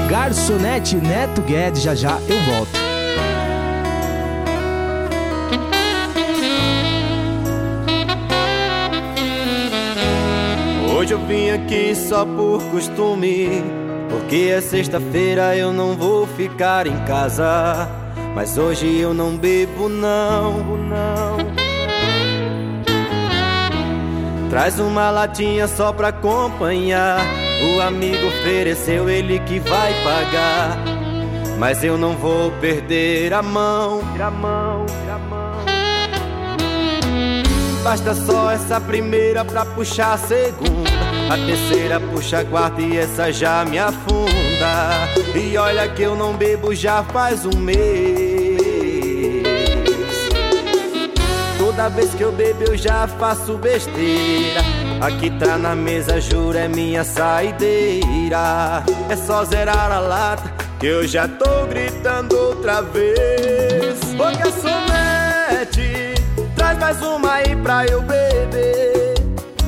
Garçonete 0.09 0.95
Neto 0.97 1.41
Guedes, 1.41 1.81
já 1.81 1.95
já 1.95 2.19
eu 2.27 2.41
volto. 2.43 2.94
Hoje 11.05 11.13
eu 11.13 11.19
vim 11.27 11.51
aqui 11.51 11.93
só 11.93 12.25
por 12.25 12.63
costume. 12.71 13.63
Porque 14.09 14.51
é 14.51 14.59
sexta-feira 14.59 15.55
eu 15.55 15.71
não 15.71 15.93
vou 15.93 16.25
ficar 16.25 16.87
em 16.87 16.97
casa. 17.05 17.87
Mas 18.33 18.57
hoje 18.57 18.97
eu 18.97 19.13
não 19.13 19.37
bebo, 19.37 19.87
não, 19.87 20.63
não. 20.75 21.37
Traz 24.49 24.79
uma 24.79 25.11
latinha 25.11 25.67
só 25.67 25.93
pra 25.93 26.07
acompanhar. 26.07 27.19
O 27.75 27.81
amigo 27.81 28.25
ofereceu, 28.25 29.07
ele 29.07 29.37
que 29.41 29.59
vai 29.59 29.93
pagar. 30.03 30.75
Mas 31.59 31.83
eu 31.83 31.99
não 31.99 32.13
vou 32.13 32.49
perder 32.53 33.31
a 33.31 33.43
mão. 33.43 34.01
A 34.19 34.31
mão. 34.31 34.94
Basta 37.85 38.15
só 38.15 38.49
essa 38.49 38.81
primeira 38.81 39.45
pra 39.45 39.63
puxar 39.63 40.13
a 40.13 40.17
segunda. 40.17 40.89
A 41.29 41.37
terceira 41.37 41.99
puxa 41.99 42.39
a 42.39 42.43
quarta 42.43 42.81
e 42.81 42.97
essa 42.97 43.31
já 43.31 43.63
me 43.63 43.77
afunda. 43.77 45.07
E 45.35 45.55
olha 45.55 45.87
que 45.89 46.01
eu 46.01 46.15
não 46.15 46.33
bebo 46.35 46.73
já 46.73 47.03
faz 47.03 47.45
um 47.45 47.55
mês. 47.59 48.57
Toda 51.59 51.87
vez 51.89 52.11
que 52.15 52.23
eu 52.23 52.31
bebo 52.31 52.63
eu 52.63 52.75
já 52.75 53.07
faço 53.07 53.55
besteira. 53.59 54.61
Aqui 54.99 55.29
tá 55.37 55.55
na 55.55 55.75
mesa, 55.75 56.19
juro, 56.19 56.57
é 56.57 56.67
minha 56.67 57.03
saideira. 57.03 58.83
É 59.07 59.15
só 59.15 59.45
zerar 59.45 59.91
a 59.91 59.99
lata 59.99 60.51
que 60.79 60.87
eu 60.87 61.07
já 61.07 61.27
tô 61.27 61.67
gritando 61.67 62.35
outra 62.35 62.81
vez. 62.81 63.99
Ô 64.15 64.37
garçonete, 64.39 66.04
traz 66.65 66.79
mais 66.79 67.01
uma 67.01 67.33
aí 67.33 67.55
pra 67.57 67.85
eu 67.85 68.01
beber. 68.01 69.13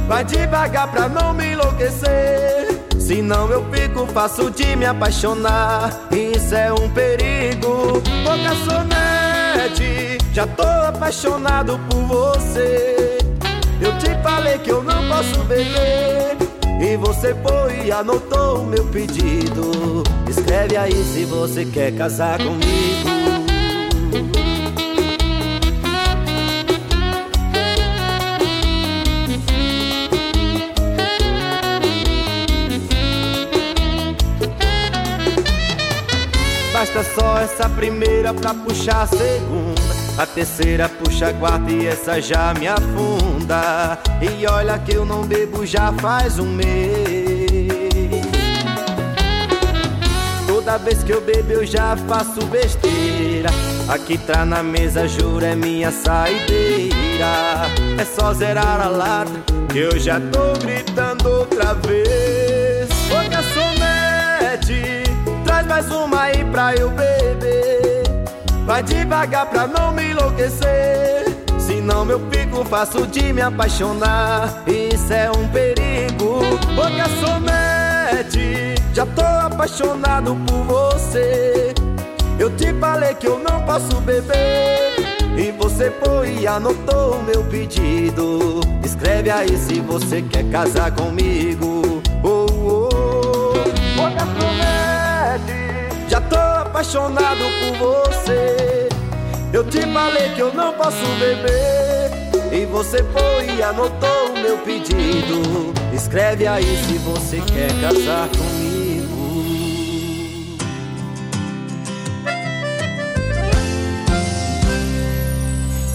Vai 0.07 0.23
devagar 0.23 0.89
pra 0.89 1.07
não 1.07 1.33
me 1.33 1.53
enlouquecer. 1.53 2.81
Senão 2.97 3.49
eu 3.49 3.65
fico 3.71 4.07
fácil 4.07 4.49
de 4.49 4.75
me 4.75 4.85
apaixonar. 4.85 5.91
Isso 6.11 6.55
é 6.55 6.73
um 6.73 6.89
perigo. 6.89 8.01
Ô 8.25 8.43
garçonete, 8.43 10.17
já 10.33 10.47
tô 10.47 10.63
apaixonado 10.63 11.79
por 11.89 12.01
você. 12.03 13.17
Eu 13.79 13.95
te 13.99 14.09
falei 14.23 14.57
que 14.59 14.71
eu 14.71 14.81
não 14.81 15.07
posso 15.07 15.43
beber. 15.43 16.37
E 16.79 16.95
você 16.97 17.35
foi 17.35 17.87
e 17.87 17.91
anotou 17.91 18.61
o 18.61 18.65
meu 18.65 18.85
pedido. 18.85 20.03
Escreve 20.27 20.77
aí 20.77 21.03
se 21.13 21.25
você 21.25 21.65
quer 21.65 21.91
casar 21.93 22.37
comigo. 22.37 23.17
Basta 36.97 37.13
só 37.13 37.37
essa 37.37 37.69
primeira 37.69 38.33
pra 38.33 38.55
puxar 38.55 39.03
a 39.03 39.07
segunda. 39.07 39.81
A 40.17 40.25
terceira 40.25 40.89
puxa 40.89 41.27
a 41.29 41.33
quarta 41.33 41.71
e 41.71 41.85
essa 41.85 42.19
já 42.19 42.55
me 42.55 42.67
afunda. 42.67 43.99
E 44.19 44.47
olha 44.47 44.79
que 44.79 44.95
eu 44.95 45.05
não 45.05 45.21
bebo 45.21 45.63
já 45.63 45.93
faz 45.93 46.39
um 46.39 46.47
mês. 46.47 46.65
Toda 50.47 50.79
vez 50.79 51.03
que 51.03 51.11
eu 51.11 51.21
bebo 51.21 51.51
eu 51.51 51.65
já 51.67 51.95
faço 51.95 52.43
besteira. 52.47 53.49
Aqui 53.87 54.17
tá 54.17 54.43
na 54.43 54.63
mesa, 54.63 55.07
juro, 55.07 55.45
é 55.45 55.55
minha 55.55 55.91
saideira. 55.91 57.69
É 57.99 58.05
só 58.05 58.33
zerar 58.33 58.81
a 58.81 58.87
lata 58.87 59.31
que 59.71 59.77
eu 59.77 59.99
já 59.99 60.19
tô 60.19 60.53
gritando 60.65 61.29
outra 61.29 61.75
vez. 61.75 62.89
Ô 63.11 63.29
garçonete 63.29 65.06
Traz 65.57 65.67
mais 65.67 65.89
uma 65.89 66.21
aí 66.21 66.45
pra 66.45 66.75
eu 66.75 66.91
beber. 66.91 68.03
Vai 68.63 68.83
devagar 68.83 69.47
pra 69.47 69.65
não 69.65 69.91
me 69.91 70.11
enlouquecer. 70.11 71.25
Senão 71.57 72.05
meu 72.05 72.19
pico 72.19 72.63
faço 72.63 73.07
de 73.07 73.33
me 73.33 73.41
apaixonar. 73.41 74.63
Isso 74.67 75.11
é 75.11 75.31
um 75.31 75.47
perigo. 75.47 76.41
Ô 76.77 76.95
garçonete, 76.95 78.75
já 78.93 79.03
tô 79.07 79.23
apaixonado 79.23 80.35
por 80.45 80.63
você. 80.65 81.73
Eu 82.37 82.55
te 82.55 82.71
falei 82.73 83.15
que 83.15 83.25
eu 83.25 83.39
não 83.39 83.63
posso 83.63 83.99
beber. 84.01 84.95
E 85.35 85.51
você 85.57 85.91
foi 86.05 86.41
e 86.41 86.47
anotou 86.47 87.15
o 87.15 87.23
meu 87.23 87.43
pedido. 87.45 88.61
Escreve 88.85 89.31
aí 89.31 89.57
se 89.57 89.79
você 89.79 90.21
quer 90.21 90.43
casar 90.51 90.91
comigo. 90.91 91.96
Já 96.09 96.21
tô 96.21 96.35
apaixonado 96.35 97.43
por 97.59 97.77
você. 97.77 98.89
Eu 99.53 99.63
te 99.63 99.81
falei 99.81 100.29
que 100.35 100.41
eu 100.41 100.53
não 100.53 100.73
posso 100.73 101.05
beber. 101.19 102.07
E 102.51 102.65
você 102.65 103.03
foi 103.03 103.55
e 103.57 103.61
anotou 103.61 104.29
o 104.31 104.39
meu 104.39 104.57
pedido. 104.59 105.73
Escreve 105.93 106.47
aí 106.47 106.65
se 106.85 106.97
você 106.99 107.41
quer 107.41 107.69
casar 107.81 108.29
comigo. 108.29 108.77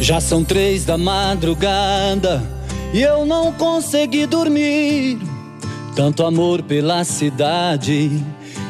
Já 0.01 0.21
são 0.21 0.45
três 0.45 0.85
da 0.85 0.99
madrugada 0.99 2.43
e 2.93 3.01
eu 3.01 3.25
não 3.25 3.53
consegui 3.53 4.27
dormir. 4.27 5.19
Tanto 5.95 6.25
amor 6.25 6.63
pela 6.63 7.05
cidade 7.05 8.23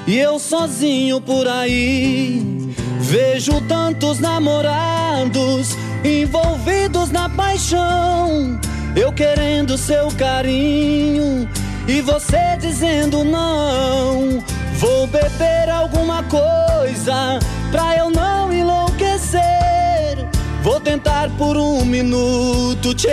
e 0.07 0.19
eu 0.19 0.39
sozinho 0.39 1.21
por 1.21 1.47
aí. 1.47 2.75
Vejo 3.01 3.61
tantos 3.63 4.19
namorados 4.19 5.77
envolvidos 6.05 7.11
na 7.11 7.29
paixão. 7.29 8.61
Eu 8.95 9.13
querendo 9.13 9.79
seu 9.79 10.09
carinho 10.13 11.49
e 11.89 12.01
você 12.01 12.57
dizendo 12.61 13.25
não. 13.25 14.43
Vou 14.75 15.07
beber 15.07 15.71
alguma 15.71 16.23
coisa 16.25 17.39
pra 17.71 17.97
eu 17.97 18.11
não 18.11 18.53
enlouquecer. 18.53 19.43
Vou 20.63 20.81
tentar 20.81 21.31
por 21.37 21.57
um 21.57 21.85
minuto 21.85 22.95
te 22.95 23.09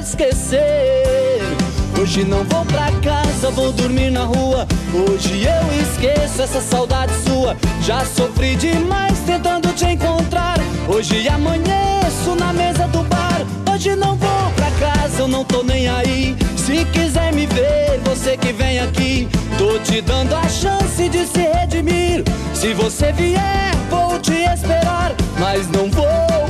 esquecer. 0.00 1.63
Hoje 2.04 2.22
não 2.22 2.44
vou 2.44 2.62
pra 2.66 2.92
casa, 3.00 3.50
vou 3.52 3.72
dormir 3.72 4.10
na 4.10 4.24
rua. 4.24 4.68
Hoje 4.92 5.42
eu 5.42 5.82
esqueço 5.82 6.42
essa 6.42 6.60
saudade 6.60 7.10
sua. 7.24 7.56
Já 7.80 8.04
sofri 8.04 8.56
demais 8.56 9.18
tentando 9.20 9.72
te 9.72 9.86
encontrar. 9.86 10.58
Hoje 10.86 11.26
amanheço 11.26 12.36
na 12.38 12.52
mesa 12.52 12.86
do 12.88 13.02
bar. 13.04 13.40
Hoje 13.72 13.96
não 13.96 14.16
vou 14.16 14.50
pra 14.54 14.70
casa, 14.72 15.22
eu 15.22 15.28
não 15.28 15.46
tô 15.46 15.62
nem 15.62 15.88
aí. 15.88 16.36
Se 16.58 16.84
quiser 16.92 17.32
me 17.32 17.46
ver, 17.46 17.98
você 18.04 18.36
que 18.36 18.52
vem 18.52 18.80
aqui. 18.80 19.26
Tô 19.56 19.78
te 19.78 20.02
dando 20.02 20.34
a 20.34 20.46
chance 20.46 21.08
de 21.08 21.24
se 21.26 21.40
redimir. 21.40 22.22
Se 22.52 22.74
você 22.74 23.12
vier, 23.12 23.74
vou 23.88 24.18
te 24.18 24.44
esperar. 24.52 25.14
Mas 25.38 25.70
não 25.70 25.90
vou 25.90 26.04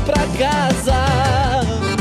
pra 0.05 0.27
casa. 0.37 1.94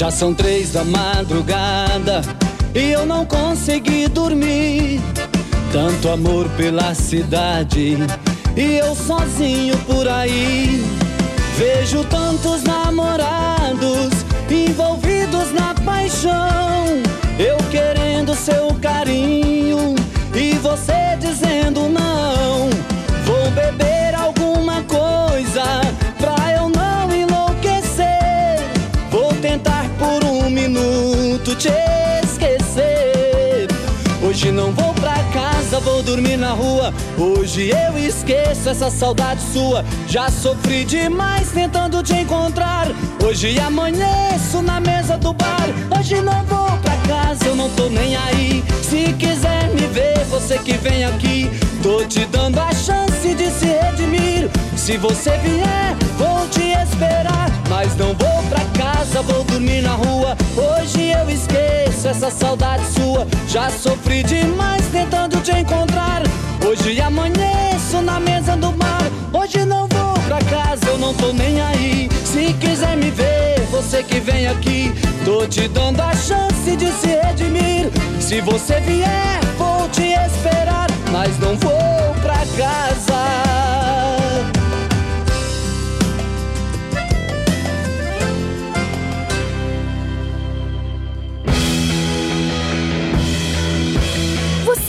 Já 0.00 0.10
são 0.10 0.32
três 0.32 0.72
da 0.72 0.82
madrugada 0.82 2.22
e 2.74 2.90
eu 2.90 3.04
não 3.04 3.26
consegui 3.26 4.08
dormir. 4.08 4.98
Tanto 5.70 6.08
amor 6.08 6.48
pela 6.56 6.94
cidade 6.94 7.98
e 8.56 8.76
eu 8.78 8.94
sozinho 8.94 9.76
por 9.80 10.08
aí. 10.08 10.82
Vejo 11.58 12.02
tantos 12.04 12.62
namorados 12.62 14.08
envolvidos 14.50 15.52
na 15.52 15.74
paixão. 15.84 17.02
Eu 17.38 17.58
querendo 17.70 18.34
seu 18.34 18.74
carinho 18.80 19.94
e 20.34 20.54
você 20.62 21.14
dizendo 21.20 21.90
não. 21.90 22.70
Vou 23.26 23.50
beber 23.50 23.99
te 31.60 31.68
esquecer. 32.24 33.68
Hoje 34.22 34.50
não 34.50 34.72
vou 34.72 34.94
pra 34.94 35.12
casa, 35.30 35.78
vou 35.80 36.02
dormir 36.02 36.38
na 36.38 36.52
rua. 36.52 36.92
Hoje 37.18 37.68
eu 37.68 37.98
esqueço 37.98 38.70
essa 38.70 38.90
saudade 38.90 39.42
sua. 39.52 39.84
Já 40.08 40.30
sofri 40.30 40.86
demais 40.86 41.50
tentando 41.50 42.02
te 42.02 42.14
encontrar. 42.14 42.86
Hoje 43.22 43.60
amanheço 43.60 44.62
na 44.62 44.80
mesa 44.80 45.18
do 45.18 45.34
bar. 45.34 45.68
Hoje 45.98 46.22
não 46.22 46.42
vou 46.44 46.70
pra 46.78 46.96
casa, 47.06 47.44
eu 47.44 47.54
não 47.54 47.68
tô 47.70 47.90
nem 47.90 48.16
aí. 48.16 48.64
Se 48.82 49.12
quiser 49.12 49.68
me 49.68 49.86
ver, 49.88 50.24
você 50.30 50.58
que 50.58 50.72
vem 50.78 51.04
aqui. 51.04 51.50
Tô 51.82 52.02
te 52.06 52.24
dando 52.24 52.58
a 52.58 52.72
chance 52.72 53.34
de 53.34 53.50
se 53.50 53.66
redimir. 53.66 54.48
Se 54.74 54.96
você 54.96 55.32
vier, 55.38 55.94
vou 56.16 56.48
te 56.48 56.72
esperar. 56.82 57.49
Mas 57.70 57.94
não 57.96 58.08
vou 58.08 58.42
pra 58.48 58.64
casa, 58.76 59.22
vou 59.22 59.44
dormir 59.44 59.80
na 59.80 59.92
rua. 59.92 60.36
Hoje 60.56 61.12
eu 61.12 61.30
esqueço 61.30 62.08
essa 62.08 62.28
saudade 62.28 62.84
sua. 62.86 63.24
Já 63.46 63.70
sofri 63.70 64.24
demais 64.24 64.84
tentando 64.86 65.40
te 65.40 65.52
encontrar. 65.52 66.22
Hoje 66.66 67.00
amanheço 67.00 68.02
na 68.02 68.18
mesa 68.18 68.56
do 68.56 68.72
bar. 68.72 69.08
Hoje 69.32 69.64
não 69.64 69.86
vou 69.86 70.14
pra 70.26 70.38
casa, 70.38 70.84
eu 70.88 70.98
não 70.98 71.14
tô 71.14 71.32
nem 71.32 71.62
aí. 71.62 72.10
Se 72.24 72.52
quiser 72.54 72.96
me 72.96 73.10
ver, 73.12 73.60
você 73.70 74.02
que 74.02 74.18
vem 74.18 74.48
aqui. 74.48 74.92
Tô 75.24 75.46
te 75.46 75.68
dando 75.68 76.00
a 76.00 76.12
chance 76.12 76.76
de 76.76 76.90
se 76.90 77.06
redimir. 77.06 77.88
Se 78.20 78.40
você 78.40 78.80
vier, 78.80 79.40
vou 79.56 79.88
te 79.90 80.12
esperar. 80.26 80.88
Mas 81.12 81.38
não 81.38 81.54
vou 81.56 82.14
pra 82.20 82.44
casa. 82.58 83.30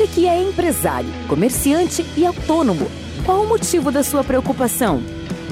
Você 0.01 0.07
que 0.07 0.27
é 0.27 0.41
empresário, 0.41 1.07
comerciante 1.27 2.03
e 2.17 2.25
autônomo, 2.25 2.89
qual 3.23 3.43
o 3.43 3.47
motivo 3.47 3.91
da 3.91 4.01
sua 4.01 4.23
preocupação? 4.23 4.99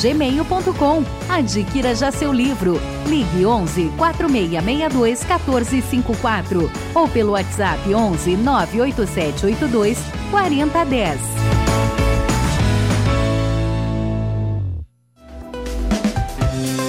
gmail.com. 0.00 1.04
Adquira 1.28 1.94
já 1.94 2.10
seu 2.10 2.32
livro. 2.32 2.80
Ligue 3.06 3.46
11 3.46 3.90
4662 3.96 5.24
1454 5.24 6.70
ou 6.94 7.08
pelo 7.08 7.32
WhatsApp 7.32 7.94
11 7.94 8.36
98782 8.36 9.98
4010. 10.30 11.20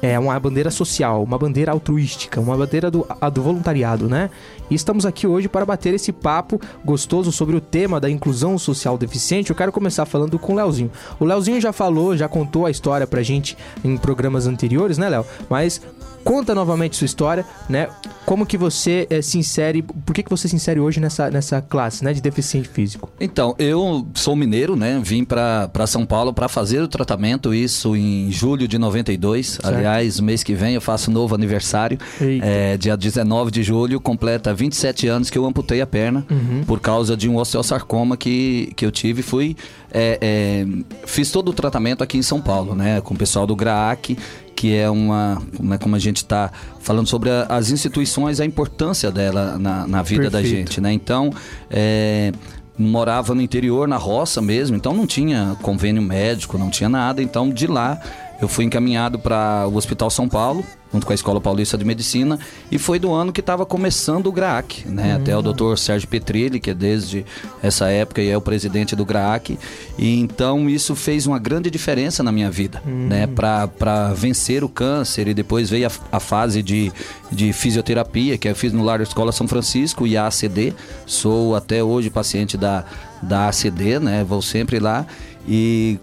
é 0.00 0.18
uma 0.18 0.38
bandeira 0.38 0.70
social, 0.70 1.22
uma 1.22 1.38
bandeira 1.38 1.72
altruística, 1.72 2.40
uma 2.40 2.56
bandeira 2.56 2.90
do, 2.90 3.06
a, 3.20 3.28
do 3.28 3.42
voluntariado, 3.42 4.08
né? 4.08 4.30
E 4.70 4.74
estamos 4.74 5.04
aqui 5.04 5.26
hoje 5.26 5.48
para 5.48 5.66
bater 5.66 5.92
esse 5.92 6.12
papo 6.12 6.60
gostoso 6.84 7.30
sobre 7.32 7.56
o 7.56 7.60
tema 7.60 8.00
da 8.00 8.08
inclusão 8.08 8.56
social 8.56 8.96
deficiente. 8.96 9.50
Eu 9.50 9.56
quero 9.56 9.72
começar 9.72 10.06
falando 10.06 10.38
com 10.38 10.52
o 10.52 10.56
Leozinho. 10.56 10.90
O 11.18 11.24
Leozinho 11.24 11.60
já 11.60 11.72
falou, 11.72 12.16
já 12.16 12.28
contou 12.28 12.66
a 12.66 12.70
história 12.70 13.06
pra 13.06 13.22
gente 13.22 13.58
em 13.84 13.96
programas 13.96 14.46
anteriores, 14.46 14.96
né, 14.96 15.08
Léo? 15.08 15.26
Mas 15.48 15.80
conta 16.24 16.54
novamente 16.54 16.96
sua 16.96 17.04
história, 17.04 17.44
né? 17.68 17.88
Como 18.24 18.46
que 18.46 18.56
você 18.56 19.06
é, 19.10 19.20
se 19.20 19.38
insere, 19.38 19.82
por 19.82 20.14
que, 20.14 20.22
que 20.22 20.30
você 20.30 20.46
se 20.48 20.54
insere 20.54 20.78
hoje 20.78 21.00
nessa, 21.00 21.30
nessa 21.30 21.60
classe, 21.60 22.04
né, 22.04 22.12
de 22.12 22.20
deficiente 22.20 22.68
físico? 22.68 23.10
Então, 23.20 23.54
eu 23.58 24.06
sou 24.14 24.36
mineiro, 24.36 24.76
né? 24.76 25.00
Vim 25.02 25.24
para 25.24 25.86
São 25.86 26.06
Paulo 26.06 26.32
para 26.32 26.48
fazer 26.48 26.80
o 26.80 26.88
tratamento, 26.88 27.52
isso 27.52 27.96
em 27.96 28.30
julho 28.30 28.68
de 28.68 28.78
92. 28.78 29.46
Certo. 29.46 29.66
Aliás, 29.66 30.20
mês 30.20 30.42
que 30.42 30.54
vem 30.54 30.74
eu 30.74 30.80
faço 30.80 31.10
novo 31.10 31.34
aniversário. 31.34 31.98
É, 32.42 32.76
dia 32.76 32.96
19 32.96 33.50
de 33.50 33.62
julho, 33.62 34.00
completa 34.00 34.54
27 34.54 35.08
anos 35.08 35.30
que 35.30 35.38
eu 35.38 35.44
amputei 35.44 35.80
a 35.80 35.86
perna 35.86 36.24
uhum. 36.30 36.62
por 36.64 36.80
causa 36.80 37.16
de 37.16 37.28
um 37.28 37.36
osteosarcoma 37.36 38.16
que, 38.16 38.72
que 38.76 38.84
eu 38.84 38.90
tive. 38.90 39.22
Fui. 39.22 39.56
É, 39.92 40.18
é, 40.20 40.66
fiz 41.04 41.30
todo 41.30 41.48
o 41.48 41.52
tratamento 41.52 42.04
aqui 42.04 42.16
em 42.16 42.22
São 42.22 42.40
Paulo, 42.40 42.74
né? 42.74 43.00
Com 43.00 43.14
o 43.14 43.16
pessoal 43.16 43.46
do 43.46 43.56
GRAAC 43.56 44.16
que 44.60 44.76
é 44.76 44.90
uma, 44.90 45.40
né, 45.58 45.78
como 45.78 45.96
a 45.96 45.98
gente 45.98 46.18
está 46.18 46.52
falando 46.80 47.06
sobre 47.06 47.30
a, 47.30 47.46
as 47.48 47.70
instituições, 47.70 48.40
a 48.40 48.44
importância 48.44 49.10
dela 49.10 49.58
na, 49.58 49.86
na 49.86 50.02
vida 50.02 50.30
Perfeito. 50.30 50.32
da 50.32 50.42
gente, 50.42 50.82
né? 50.82 50.92
Então, 50.92 51.32
é, 51.70 52.30
morava 52.76 53.34
no 53.34 53.40
interior, 53.40 53.88
na 53.88 53.96
roça 53.96 54.42
mesmo, 54.42 54.76
então 54.76 54.92
não 54.92 55.06
tinha 55.06 55.56
convênio 55.62 56.02
médico, 56.02 56.58
não 56.58 56.68
tinha 56.68 56.90
nada, 56.90 57.22
então 57.22 57.48
de 57.48 57.66
lá 57.66 57.98
eu 58.38 58.48
fui 58.48 58.66
encaminhado 58.66 59.18
para 59.18 59.66
o 59.66 59.74
Hospital 59.76 60.10
São 60.10 60.28
Paulo, 60.28 60.62
junto 60.92 61.06
com 61.06 61.12
a 61.12 61.14
Escola 61.14 61.40
Paulista 61.40 61.78
de 61.78 61.84
Medicina, 61.84 62.38
e 62.70 62.78
foi 62.78 62.98
do 62.98 63.12
ano 63.12 63.32
que 63.32 63.40
estava 63.40 63.64
começando 63.64 64.26
o 64.26 64.32
GRAAC, 64.32 64.86
né? 64.86 65.14
Uhum. 65.14 65.22
Até 65.22 65.36
o 65.36 65.42
doutor 65.42 65.78
Sérgio 65.78 66.08
Petrilli, 66.08 66.58
que 66.58 66.70
é 66.70 66.74
desde 66.74 67.24
essa 67.62 67.88
época 67.88 68.20
e 68.20 68.28
é 68.28 68.36
o 68.36 68.40
presidente 68.40 68.96
do 68.96 69.04
GRAAC. 69.04 69.58
E 69.98 70.18
então 70.18 70.68
isso 70.68 70.94
fez 70.96 71.26
uma 71.26 71.38
grande 71.38 71.70
diferença 71.70 72.22
na 72.22 72.32
minha 72.32 72.50
vida, 72.50 72.82
uhum. 72.84 73.06
né? 73.08 73.26
Para 73.26 74.12
vencer 74.14 74.64
o 74.64 74.68
câncer 74.68 75.28
e 75.28 75.34
depois 75.34 75.70
veio 75.70 75.86
a, 75.86 76.16
a, 76.16 76.20
fase 76.20 76.62
de, 76.62 76.92
de 77.30 77.52
fisioterapia, 77.52 78.36
que 78.36 78.48
eu 78.48 78.54
fiz 78.54 78.72
no 78.72 78.82
Lar 78.82 79.00
Escola 79.00 79.32
São 79.32 79.46
Francisco 79.46 80.06
e 80.06 80.16
a 80.16 80.26
ACD. 80.26 80.74
Sou 81.06 81.54
até 81.54 81.82
hoje 81.82 82.10
paciente 82.10 82.56
da, 82.56 82.84
da 83.22 83.48
ACD, 83.48 83.98
né? 84.00 84.24
Vou 84.24 84.42
sempre 84.42 84.78
lá. 84.78 85.06
E 85.48 85.98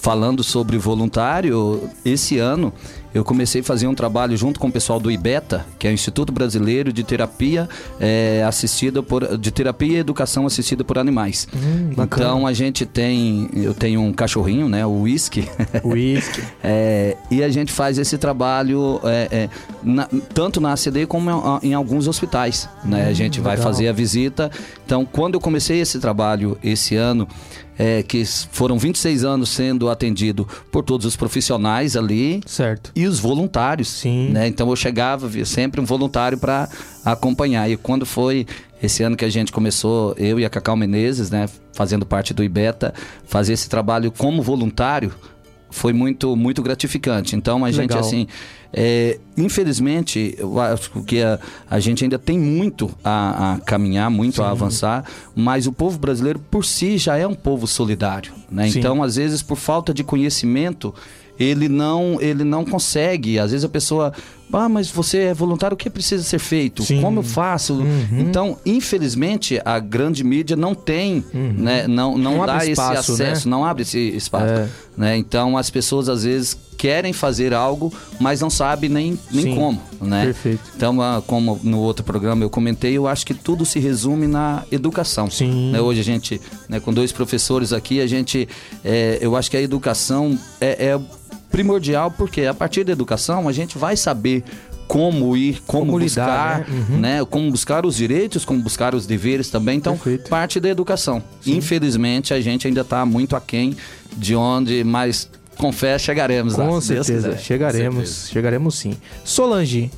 falando 0.00 0.44
sobre 0.44 0.78
voluntário, 0.78 1.88
esse 2.04 2.38
ano 2.38 2.72
eu 3.14 3.24
comecei 3.24 3.62
a 3.62 3.64
fazer 3.64 3.86
um 3.86 3.94
trabalho 3.94 4.36
junto 4.36 4.60
com 4.60 4.68
o 4.68 4.72
pessoal 4.72 5.00
do 5.00 5.10
IBETA, 5.10 5.66
que 5.78 5.88
é 5.88 5.90
o 5.90 5.94
Instituto 5.94 6.32
Brasileiro 6.32 6.92
de 6.92 7.02
Terapia 7.02 7.68
é, 7.98 8.44
assistida 8.46 9.02
por 9.02 9.36
de 9.38 9.50
terapia 9.50 9.94
e 9.94 9.96
educação 9.96 10.46
assistida 10.46 10.84
por 10.84 10.98
animais. 10.98 11.48
Hum, 11.54 11.90
então 11.98 12.46
a 12.46 12.52
gente 12.52 12.84
tem, 12.86 13.48
eu 13.54 13.74
tenho 13.74 14.00
um 14.00 14.12
cachorrinho, 14.12 14.68
né, 14.68 14.84
o 14.86 15.02
Whisky. 15.02 15.48
Whisky. 15.82 16.42
é, 16.62 17.16
e 17.30 17.42
a 17.42 17.48
gente 17.48 17.72
faz 17.72 17.98
esse 17.98 18.18
trabalho 18.18 19.00
é, 19.04 19.48
na, 19.82 20.08
tanto 20.32 20.60
na 20.60 20.72
ACD 20.74 21.06
como 21.06 21.30
em, 21.30 21.70
em 21.70 21.74
alguns 21.74 22.06
hospitais, 22.06 22.68
né? 22.84 23.06
Hum, 23.06 23.08
a 23.08 23.12
gente 23.12 23.40
vai 23.40 23.56
legal. 23.56 23.72
fazer 23.72 23.88
a 23.88 23.92
visita. 23.92 24.50
Então 24.84 25.04
quando 25.04 25.34
eu 25.34 25.40
comecei 25.40 25.80
esse 25.80 25.98
trabalho 25.98 26.58
esse 26.62 26.94
ano 26.94 27.26
é, 27.78 28.02
que 28.02 28.24
foram 28.50 28.76
26 28.78 29.24
anos 29.24 29.50
sendo 29.50 29.88
atendido 29.88 30.48
por 30.72 30.82
todos 30.82 31.06
os 31.06 31.14
profissionais 31.14 31.96
ali. 31.96 32.40
Certo. 32.44 32.90
E 32.96 33.06
os 33.06 33.20
voluntários. 33.20 33.88
Sim. 33.88 34.30
Né? 34.30 34.48
Então 34.48 34.68
eu 34.68 34.76
chegava, 34.76 35.28
via 35.28 35.46
sempre 35.46 35.80
um 35.80 35.84
voluntário 35.84 36.36
para 36.36 36.68
acompanhar. 37.04 37.70
E 37.70 37.76
quando 37.76 38.04
foi 38.04 38.46
esse 38.82 39.02
ano 39.02 39.16
que 39.16 39.24
a 39.24 39.30
gente 39.30 39.52
começou, 39.52 40.14
eu 40.18 40.40
e 40.40 40.44
a 40.44 40.50
Cacau 40.50 40.76
Menezes, 40.76 41.30
né, 41.30 41.48
fazendo 41.72 42.04
parte 42.04 42.34
do 42.34 42.42
IBETA, 42.42 42.92
fazer 43.24 43.52
esse 43.52 43.68
trabalho 43.68 44.10
como 44.10 44.42
voluntário, 44.42 45.12
foi 45.70 45.92
muito, 45.92 46.34
muito 46.34 46.62
gratificante. 46.62 47.36
Então 47.36 47.64
a 47.64 47.68
Legal. 47.68 47.82
gente, 47.82 47.96
assim, 47.96 48.26
é, 48.72 49.18
infelizmente, 49.36 50.34
eu 50.38 50.60
acho 50.60 50.90
que 51.02 51.22
a, 51.22 51.38
a 51.70 51.80
gente 51.80 52.04
ainda 52.04 52.18
tem 52.18 52.38
muito 52.38 52.90
a, 53.02 53.54
a 53.54 53.58
caminhar, 53.60 54.10
muito 54.10 54.36
Sim. 54.36 54.42
a 54.42 54.50
avançar, 54.50 55.04
mas 55.34 55.66
o 55.66 55.72
povo 55.72 55.98
brasileiro 55.98 56.38
por 56.50 56.64
si 56.64 56.98
já 56.98 57.16
é 57.16 57.26
um 57.26 57.34
povo 57.34 57.66
solidário. 57.66 58.32
Né? 58.50 58.68
Então, 58.68 59.02
às 59.02 59.16
vezes, 59.16 59.42
por 59.42 59.56
falta 59.56 59.94
de 59.94 60.04
conhecimento, 60.04 60.94
ele 61.38 61.68
não, 61.68 62.20
ele 62.20 62.44
não 62.44 62.64
consegue. 62.64 63.38
Às 63.38 63.52
vezes 63.52 63.64
a 63.64 63.68
pessoa 63.68 64.12
ah, 64.52 64.68
mas 64.68 64.90
você 64.90 65.18
é 65.18 65.34
voluntário, 65.34 65.74
o 65.74 65.78
que 65.78 65.90
precisa 65.90 66.22
ser 66.22 66.38
feito? 66.38 66.82
Sim. 66.82 67.00
Como 67.00 67.20
eu 67.20 67.22
faço? 67.22 67.74
Uhum. 67.74 68.20
Então, 68.20 68.58
infelizmente, 68.64 69.60
a 69.64 69.78
grande 69.78 70.24
mídia 70.24 70.56
não 70.56 70.74
tem, 70.74 71.24
uhum. 71.34 71.54
né, 71.56 71.86
não, 71.86 72.16
não, 72.16 72.38
não 72.38 72.46
dá 72.46 72.64
espaço, 72.64 73.12
esse 73.12 73.22
acesso, 73.22 73.48
né? 73.48 73.50
não 73.50 73.64
abre 73.64 73.82
esse 73.82 73.98
espaço. 73.98 74.46
É. 74.46 74.68
Né? 74.96 75.16
Então, 75.16 75.56
as 75.56 75.68
pessoas 75.68 76.08
às 76.08 76.24
vezes 76.24 76.56
querem 76.78 77.12
fazer 77.12 77.52
algo, 77.52 77.92
mas 78.20 78.40
não 78.40 78.48
sabem 78.48 78.88
nem, 78.88 79.18
nem 79.30 79.54
como. 79.54 79.80
Né? 80.00 80.26
Perfeito. 80.26 80.60
Então, 80.76 81.02
ah, 81.02 81.20
como 81.26 81.60
no 81.62 81.80
outro 81.80 82.04
programa 82.04 82.44
eu 82.44 82.48
comentei, 82.48 82.96
eu 82.96 83.06
acho 83.06 83.26
que 83.26 83.34
tudo 83.34 83.66
se 83.66 83.80
resume 83.80 84.26
na 84.28 84.62
educação. 84.70 85.28
Sim. 85.28 85.72
Né? 85.72 85.80
Hoje 85.80 86.00
a 86.00 86.04
gente, 86.04 86.40
né, 86.68 86.78
com 86.78 86.92
dois 86.92 87.12
professores 87.12 87.72
aqui, 87.72 88.00
a 88.00 88.06
gente, 88.06 88.48
é, 88.84 89.18
eu 89.20 89.36
acho 89.36 89.50
que 89.50 89.56
a 89.56 89.60
educação 89.60 90.38
é, 90.60 90.86
é 90.86 91.00
primordial 91.50 92.10
porque 92.10 92.42
a 92.42 92.54
partir 92.54 92.84
da 92.84 92.92
educação 92.92 93.48
a 93.48 93.52
gente 93.52 93.78
vai 93.78 93.96
saber 93.96 94.44
como 94.88 95.36
ir, 95.36 95.60
como, 95.66 95.86
como 95.86 95.98
buscar, 96.00 96.60
lidar, 96.60 96.68
né? 96.70 96.86
Uhum. 96.88 96.98
né? 96.98 97.24
Como 97.24 97.50
buscar 97.50 97.84
os 97.84 97.94
direitos, 97.96 98.44
como 98.44 98.60
buscar 98.60 98.94
os 98.94 99.06
deveres 99.06 99.50
também. 99.50 99.76
Então, 99.76 99.92
Perfeito. 99.92 100.30
parte 100.30 100.58
da 100.58 100.68
educação. 100.68 101.22
Sim. 101.42 101.56
Infelizmente, 101.56 102.32
a 102.32 102.40
gente 102.40 102.66
ainda 102.66 102.80
está 102.80 103.04
muito 103.04 103.36
aquém 103.36 103.76
de 104.16 104.34
onde, 104.34 104.82
mas 104.82 105.28
com 105.58 105.70
fé 105.70 105.98
chegaremos 105.98 106.54
com 106.54 106.62
lá. 106.62 106.68
Com 106.68 106.80
certeza, 106.80 107.36
chegaremos, 107.36 107.96
com 107.96 108.04
certeza. 108.06 108.32
chegaremos 108.32 108.74
sim. 108.76 108.96
Solange, 109.24 109.90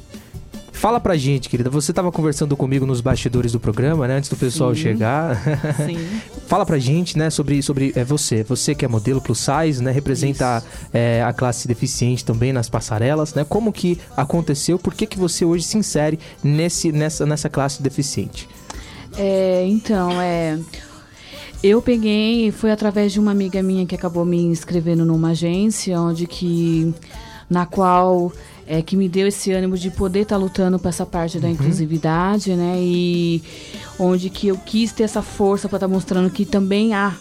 Fala 0.80 0.98
pra 0.98 1.14
gente, 1.14 1.50
querida. 1.50 1.68
Você 1.68 1.92
estava 1.92 2.10
conversando 2.10 2.56
comigo 2.56 2.86
nos 2.86 3.02
bastidores 3.02 3.52
do 3.52 3.60
programa, 3.60 4.08
né? 4.08 4.16
Antes 4.16 4.30
do 4.30 4.36
pessoal 4.36 4.74
Sim. 4.74 4.80
chegar. 4.80 5.36
Sim. 5.84 5.98
Fala 6.46 6.64
pra 6.64 6.78
gente, 6.78 7.18
né, 7.18 7.28
sobre, 7.28 7.62
sobre 7.62 7.92
é, 7.94 8.02
você. 8.02 8.42
Você 8.44 8.74
que 8.74 8.82
é 8.82 8.88
modelo 8.88 9.20
plus 9.20 9.40
size, 9.40 9.82
né? 9.82 9.90
Representa 9.90 10.64
é, 10.90 11.22
a 11.22 11.34
classe 11.34 11.68
deficiente 11.68 12.24
também 12.24 12.50
nas 12.50 12.70
passarelas, 12.70 13.34
né? 13.34 13.44
Como 13.46 13.74
que 13.74 13.98
aconteceu? 14.16 14.78
Por 14.78 14.94
que, 14.94 15.06
que 15.06 15.18
você 15.18 15.44
hoje 15.44 15.64
se 15.64 15.76
insere 15.76 16.18
nesse, 16.42 16.90
nessa, 16.90 17.26
nessa 17.26 17.50
classe 17.50 17.82
deficiente? 17.82 18.48
É, 19.18 19.66
então, 19.68 20.10
é. 20.18 20.58
Eu 21.62 21.82
peguei, 21.82 22.50
foi 22.52 22.70
através 22.70 23.12
de 23.12 23.20
uma 23.20 23.32
amiga 23.32 23.62
minha 23.62 23.84
que 23.84 23.94
acabou 23.94 24.24
me 24.24 24.44
inscrevendo 24.44 25.04
numa 25.04 25.32
agência, 25.32 26.00
onde 26.00 26.26
que. 26.26 26.94
na 27.50 27.66
qual 27.66 28.32
é, 28.70 28.80
que 28.80 28.96
me 28.96 29.08
deu 29.08 29.26
esse 29.26 29.50
ânimo 29.50 29.76
de 29.76 29.90
poder 29.90 30.20
estar 30.20 30.36
tá 30.36 30.40
lutando 30.40 30.78
para 30.78 30.90
essa 30.90 31.04
parte 31.04 31.40
da 31.40 31.48
uhum. 31.48 31.54
inclusividade, 31.54 32.54
né? 32.54 32.76
E 32.78 33.42
onde 33.98 34.30
que 34.30 34.46
eu 34.46 34.56
quis 34.56 34.92
ter 34.92 35.02
essa 35.02 35.20
força 35.20 35.68
para 35.68 35.78
estar 35.78 35.88
tá 35.88 35.92
mostrando 35.92 36.30
que 36.30 36.44
também 36.44 36.94
há 36.94 37.12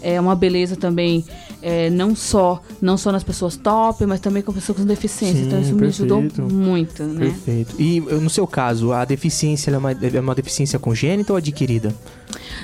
é 0.00 0.20
uma 0.20 0.36
beleza 0.36 0.76
também 0.76 1.24
é, 1.60 1.90
não 1.90 2.14
só 2.14 2.62
não 2.80 2.96
só 2.96 3.10
nas 3.10 3.24
pessoas 3.24 3.56
top, 3.56 4.06
mas 4.06 4.20
também 4.20 4.44
com 4.44 4.52
pessoas 4.52 4.78
com 4.78 4.84
deficiência. 4.84 5.40
Sim, 5.40 5.46
então 5.46 5.60
isso 5.60 5.74
perfeito. 5.74 6.16
me 6.16 6.26
ajudou 6.28 6.48
muito, 6.48 7.02
né? 7.02 7.26
Perfeito. 7.26 7.74
E 7.82 7.98
no 7.98 8.30
seu 8.30 8.46
caso, 8.46 8.92
a 8.92 9.04
deficiência 9.04 9.72
é 9.72 9.78
uma, 9.78 9.90
é 9.90 10.20
uma 10.20 10.36
deficiência 10.36 10.78
congênita 10.78 11.32
ou 11.32 11.36
adquirida? 11.36 11.92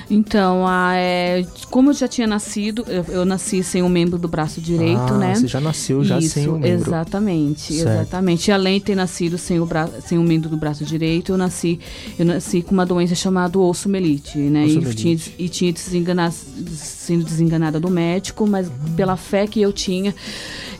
Então, 0.09 0.67
a, 0.67 0.95
é, 0.95 1.45
como 1.69 1.89
eu 1.89 1.93
já 1.93 2.07
tinha 2.07 2.27
nascido, 2.27 2.85
eu, 2.87 3.05
eu, 3.09 3.25
nasci 3.25 3.63
sem 3.63 3.81
um 3.81 3.89
membro 3.89 4.19
do 4.19 4.27
braço 4.27 4.61
direito, 4.61 5.13
ah, 5.13 5.17
né? 5.17 5.35
Você 5.35 5.47
já 5.47 5.61
nasceu 5.61 6.03
já 6.03 6.19
Isso, 6.19 6.35
sem 6.35 6.49
um 6.49 6.59
membro. 6.59 6.87
Exatamente, 6.87 7.73
certo. 7.73 7.89
exatamente. 7.89 8.47
E 8.47 8.51
além 8.51 8.79
de 8.79 8.85
ter 8.85 8.95
nascido 8.95 9.37
sem 9.37 9.59
o 9.59 9.65
bra 9.65 9.89
sem 10.05 10.17
um 10.17 10.23
membro 10.23 10.49
do 10.49 10.57
braço 10.57 10.83
direito, 10.83 11.31
eu 11.31 11.37
nasci, 11.37 11.79
eu 12.17 12.25
nasci 12.25 12.61
com 12.61 12.73
uma 12.73 12.85
doença 12.85 13.15
chamada 13.15 13.57
ossomelite, 13.57 14.37
né? 14.37 14.65
E, 14.67 14.93
tinha, 14.93 15.17
e 15.37 15.49
tinha 15.49 15.71
desenganado, 15.71 16.35
sendo 16.75 17.23
desenganada 17.23 17.79
do 17.79 17.89
médico, 17.89 18.45
mas 18.45 18.67
uhum. 18.67 18.95
pela 18.95 19.15
fé 19.15 19.47
que 19.47 19.61
eu 19.61 19.71
tinha 19.71 20.13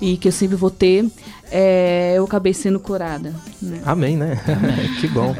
e 0.01 0.17
que 0.17 0.27
eu 0.27 0.31
sempre 0.31 0.55
vou 0.55 0.69
ter, 0.69 1.05
é, 1.49 2.13
eu 2.17 2.25
acabei 2.25 2.53
sendo 2.53 2.79
curada. 2.79 3.33
Né? 3.61 3.81
Amém, 3.85 4.17
né? 4.17 4.39
Que 4.99 5.07
bom. 5.07 5.35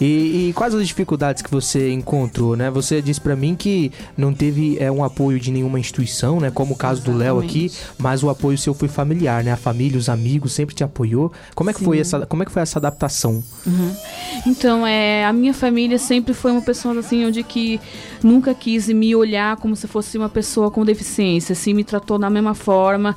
E, 0.00 0.48
e, 0.48 0.52
quais 0.52 0.74
as 0.74 0.86
dificuldades 0.86 1.42
que 1.42 1.50
você 1.50 1.90
encontrou, 1.90 2.56
né? 2.56 2.70
Você 2.70 3.00
disse 3.00 3.20
para 3.20 3.34
mim 3.34 3.54
que 3.54 3.90
não 4.16 4.32
teve 4.32 4.76
é, 4.78 4.90
um 4.90 5.02
apoio 5.02 5.40
de 5.40 5.50
nenhuma 5.50 5.78
instituição, 5.78 6.40
né? 6.40 6.50
Como 6.50 6.74
o 6.74 6.76
caso 6.76 7.00
Exatamente. 7.00 7.18
do 7.18 7.24
Léo 7.24 7.38
aqui, 7.38 7.72
mas 7.98 8.22
o 8.22 8.28
apoio 8.28 8.58
seu 8.58 8.74
foi 8.74 8.88
familiar, 8.88 9.42
né? 9.42 9.52
A 9.52 9.56
família, 9.56 9.98
os 9.98 10.08
amigos 10.08 10.52
sempre 10.52 10.74
te 10.74 10.84
apoiou. 10.84 11.32
Como 11.54 11.70
é 11.70 11.72
que 11.72 11.78
Sim. 11.78 11.84
foi 11.84 11.98
essa, 11.98 12.26
como 12.26 12.42
é 12.42 12.46
que 12.46 12.52
foi 12.52 12.62
essa 12.62 12.78
adaptação? 12.78 13.42
Uhum. 13.66 13.96
Então, 14.46 14.86
é, 14.86 15.24
a 15.24 15.32
minha 15.32 15.54
família 15.54 15.98
sempre 15.98 16.34
foi 16.34 16.52
uma 16.52 16.62
pessoa 16.62 16.98
assim 16.98 17.24
onde 17.24 17.42
que 17.42 17.80
nunca 18.22 18.54
quis 18.54 18.88
me 18.88 19.14
olhar 19.14 19.56
como 19.56 19.74
se 19.74 19.86
fosse 19.86 20.18
uma 20.18 20.28
pessoa 20.28 20.70
com 20.70 20.84
deficiência, 20.84 21.52
assim, 21.52 21.72
me 21.72 21.84
tratou 21.84 22.18
da 22.18 22.28
mesma 22.28 22.54
forma 22.54 23.16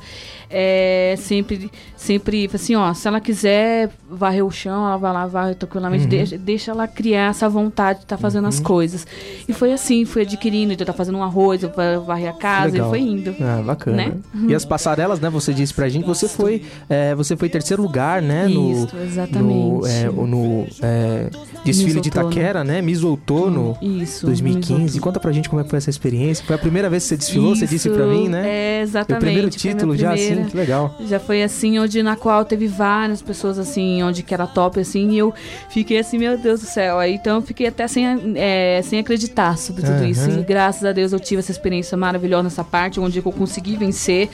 é, 0.50 1.14
sempre, 1.16 1.70
sempre 1.96 2.50
assim, 2.52 2.74
ó, 2.74 2.92
se 2.92 3.06
ela 3.06 3.20
quiser 3.20 3.88
varrer 4.10 4.44
o 4.44 4.50
chão, 4.50 4.84
ela 4.84 4.96
vai 4.96 5.12
lá, 5.12 5.26
varre 5.26 5.54
tranquilamente, 5.54 6.04
uhum. 6.04 6.10
deixa, 6.10 6.38
deixa 6.38 6.70
ela 6.72 6.88
criar 6.88 7.30
essa 7.30 7.48
vontade 7.48 8.00
de 8.00 8.04
estar 8.06 8.16
tá 8.16 8.20
fazendo 8.20 8.44
uhum. 8.44 8.48
as 8.48 8.58
coisas. 8.58 9.06
E 9.48 9.52
foi 9.52 9.72
assim, 9.72 10.04
foi 10.04 10.22
adquirindo, 10.22 10.74
de 10.74 10.82
estar 10.82 10.86
tá 10.86 10.92
fazendo 10.92 11.18
um 11.18 11.22
arroz, 11.22 11.62
varrer 12.04 12.30
a 12.30 12.32
casa, 12.32 12.72
Legal. 12.72 12.88
e 12.88 12.90
foi 12.90 13.00
indo. 13.00 13.34
Ah, 13.40 13.62
bacana. 13.64 13.96
Né? 13.96 14.14
E 14.48 14.54
as 14.54 14.64
passarelas, 14.64 15.20
né, 15.20 15.30
você 15.30 15.54
disse 15.54 15.72
pra 15.72 15.88
gente, 15.88 16.04
você 16.04 16.28
foi, 16.28 16.62
é, 16.88 17.14
você 17.14 17.36
foi 17.36 17.48
terceiro 17.48 17.80
lugar, 17.80 18.20
né, 18.20 18.48
no, 18.48 18.72
Isso, 18.72 18.96
exatamente. 18.96 19.54
no, 19.54 19.86
é, 19.86 20.04
no 20.10 20.66
é, 20.82 21.30
desfile 21.64 22.00
de 22.00 22.08
Itaquera, 22.08 22.64
né, 22.64 22.82
Miss 22.82 23.04
Outono 23.04 23.78
Isso, 23.80 24.26
2015. 24.26 24.98
Conta 24.98 25.20
pra 25.20 25.30
gente 25.30 25.48
como 25.48 25.60
é 25.60 25.64
que 25.64 25.70
foi 25.70 25.76
essa 25.76 25.90
experiência. 25.90 26.44
Foi 26.44 26.56
a 26.56 26.58
primeira 26.58 26.90
vez 26.90 27.04
que 27.04 27.10
você 27.10 27.16
desfilou, 27.16 27.52
Isso, 27.52 27.60
você 27.60 27.66
disse 27.68 27.88
pra 27.88 28.06
mim, 28.06 28.28
né? 28.28 28.48
É, 28.48 28.82
exatamente. 28.82 29.22
O 29.22 29.24
primeiro 29.24 29.50
título 29.50 29.96
já 29.96 30.12
assim, 30.12 30.39
que 30.44 30.56
legal. 30.56 30.94
Já 31.06 31.18
foi 31.18 31.42
assim, 31.42 31.78
onde 31.78 32.02
na 32.02 32.16
qual 32.16 32.44
teve 32.44 32.66
várias 32.66 33.22
pessoas 33.22 33.58
assim, 33.58 34.02
onde 34.02 34.22
que 34.22 34.32
era 34.32 34.46
top, 34.46 34.80
assim, 34.80 35.10
e 35.10 35.18
eu 35.18 35.32
fiquei 35.68 35.98
assim, 35.98 36.18
meu 36.18 36.38
Deus 36.38 36.60
do 36.60 36.66
céu. 36.66 36.98
Aí 36.98 37.14
então 37.14 37.36
eu 37.36 37.42
fiquei 37.42 37.66
até 37.66 37.86
sem, 37.88 38.04
é, 38.36 38.80
sem 38.82 38.98
acreditar 38.98 39.56
sobre 39.58 39.82
tudo 39.82 40.00
uhum. 40.00 40.06
isso. 40.06 40.30
E 40.30 40.42
graças 40.42 40.84
a 40.84 40.92
Deus 40.92 41.12
eu 41.12 41.20
tive 41.20 41.40
essa 41.40 41.50
experiência 41.50 41.96
maravilhosa 41.96 42.44
nessa 42.44 42.64
parte, 42.64 43.00
onde 43.00 43.18
eu 43.18 43.32
consegui 43.32 43.76
vencer, 43.76 44.28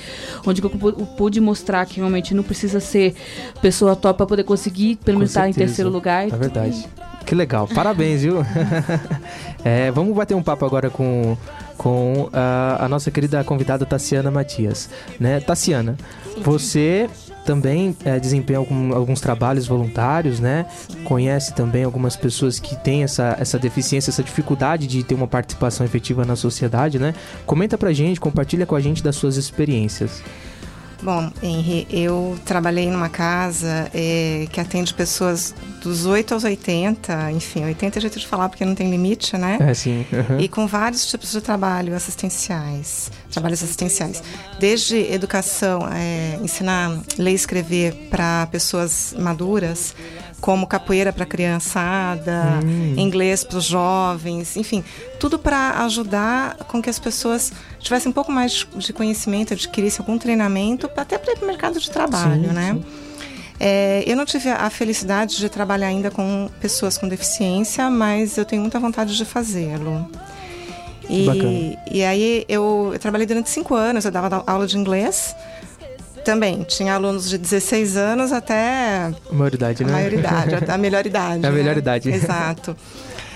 onde 0.47 0.63
eu 0.63 0.71
pude 1.17 1.41
mostrar 1.41 1.85
que 1.87 1.97
realmente 1.97 2.35
não 2.35 2.43
precisa 2.43 2.81
ser 2.81 3.15
pessoa 3.61 3.97
top 3.97 4.17
para 4.17 4.27
poder 4.27 4.45
conseguir, 4.45 4.97
pelo 4.97 5.19
menos 5.19 5.31
estar 5.31 5.49
em 5.49 5.53
terceiro 5.53 5.91
lugar. 5.91 6.27
É 6.27 6.37
verdade. 6.37 6.87
Que 7.25 7.35
legal, 7.35 7.67
parabéns, 7.67 8.23
viu? 8.23 8.37
é, 9.65 9.91
vamos 9.91 10.15
bater 10.15 10.35
um 10.35 10.43
papo 10.43 10.65
agora 10.65 10.89
com 10.89 11.37
com 11.77 12.29
a, 12.33 12.85
a 12.85 12.89
nossa 12.89 13.11
querida 13.11 13.43
convidada 13.45 13.85
Tassiana 13.85 14.31
Matias. 14.31 14.89
Né? 15.21 15.41
Tassiana, 15.41 15.97
Sim. 16.35 16.43
você 16.43 17.09
também 17.45 17.97
é, 18.05 18.19
desempenha 18.19 18.59
algum, 18.59 18.93
alguns 18.93 19.21
trabalhos 19.21 19.69
voluntários, 19.69 20.41
né? 20.41 20.67
Conhece 21.05 21.55
também 21.55 21.85
algumas 21.85 22.17
pessoas 22.17 22.59
que 22.59 22.75
têm 22.75 23.05
essa, 23.05 23.37
essa 23.39 23.57
deficiência, 23.57 24.11
essa 24.11 24.23
dificuldade 24.23 24.89
de 24.89 25.05
ter 25.05 25.15
uma 25.15 25.29
participação 25.29 25.87
efetiva 25.87 26.25
na 26.25 26.35
sociedade, 26.35 26.99
né? 26.99 27.15
Comenta 27.47 27.79
pra 27.79 27.93
gente, 27.93 28.19
compartilha 28.19 28.67
com 28.67 28.75
a 28.75 28.81
gente 28.81 29.03
das 29.03 29.15
suas 29.15 29.37
experiências. 29.37 30.23
Bom, 31.03 31.31
Henri, 31.43 31.87
eu 31.91 32.39
trabalhei 32.45 32.91
numa 32.91 33.09
casa 33.09 33.91
é, 33.95 34.47
que 34.51 34.61
atende 34.61 34.95
pessoas 34.95 35.55
dos 35.83 36.07
8 36.07 36.35
aos 36.35 36.45
80, 36.45 37.33
enfim, 37.33 37.65
80 37.65 37.99
é 37.99 38.01
jeito 38.01 38.19
de 38.19 38.27
falar 38.27 38.49
porque 38.49 38.65
não 38.65 38.75
tem 38.75 38.91
limite, 38.91 39.37
né? 39.37 39.59
É, 39.61 39.75
sim. 39.75 40.07
Uhum. 40.13 40.41
E 40.41 40.49
com 40.49 40.67
vários 40.67 41.07
tipos 41.07 41.33
de 41.33 41.41
trabalho 41.41 41.95
assistenciais, 41.95 43.11
trabalhos 43.31 43.63
assistenciais. 43.63 44.23
Desde 44.59 44.97
educação, 45.13 45.81
é, 45.93 46.39
ensinar 46.43 46.99
ler 47.19 47.33
e 47.33 47.35
escrever 47.35 48.09
para 48.11 48.47
pessoas 48.47 49.15
maduras, 49.19 49.95
como 50.41 50.67
capoeira 50.67 51.13
para 51.13 51.25
criançada, 51.25 52.61
hum. 52.65 52.95
inglês 52.97 53.43
para 53.43 53.59
os 53.59 53.65
jovens, 53.65 54.57
enfim, 54.57 54.85
tudo 55.19 55.39
para 55.39 55.85
ajudar 55.85 56.57
com 56.69 56.81
que 56.83 56.91
as 56.91 56.99
pessoas 56.99 57.53
tivessem 57.79 58.11
um 58.11 58.13
pouco 58.13 58.31
mais 58.31 58.67
de 58.77 58.93
conhecimento, 58.93 59.55
adquirissem 59.55 60.05
algum 60.05 60.19
treinamento, 60.19 60.91
até 60.97 61.19
para 61.19 61.33
ir 61.33 61.37
para 61.37 61.45
o 61.45 61.49
mercado 61.49 61.81
de 61.81 61.91
trabalho, 61.91 62.49
sim, 62.49 62.55
né? 62.55 62.75
Sim. 62.75 62.85
É, 63.59 64.05
eu 64.07 64.15
não 64.17 64.27
tive 64.27 64.51
a 64.51 64.69
felicidade 64.69 65.39
de 65.39 65.49
trabalhar 65.49 65.87
ainda 65.87 66.11
com 66.11 66.51
pessoas 66.61 66.99
com 66.99 67.09
deficiência, 67.09 67.89
mas 67.89 68.37
eu 68.37 68.45
tenho 68.45 68.61
muita 68.61 68.79
vontade 68.79 69.17
de 69.17 69.25
fazê-lo. 69.25 70.09
E, 71.09 71.79
e 71.91 72.05
aí 72.05 72.45
eu, 72.49 72.91
eu, 72.93 72.99
trabalhei 72.99 73.27
durante 73.27 73.49
cinco 73.49 73.75
anos, 73.75 74.05
eu 74.05 74.11
dava 74.11 74.43
aula 74.47 74.67
de 74.67 74.77
inglês 74.77 75.35
também. 76.27 76.65
Tinha 76.65 76.95
alunos 76.95 77.31
de 77.31 77.39
16 77.39 77.97
anos 77.97 78.33
até. 78.33 79.13
A 79.31 79.33
maioridade, 79.33 79.85
né? 79.85 79.91
A 79.91 79.93
maioridade, 79.93 80.71
a 80.71 80.79
melhor 80.79 81.07
idade. 81.07 81.47
A 81.47 81.51
né? 81.51 81.57
melhor 81.57 81.79
idade. 81.79 82.11
Exato. 82.11 82.77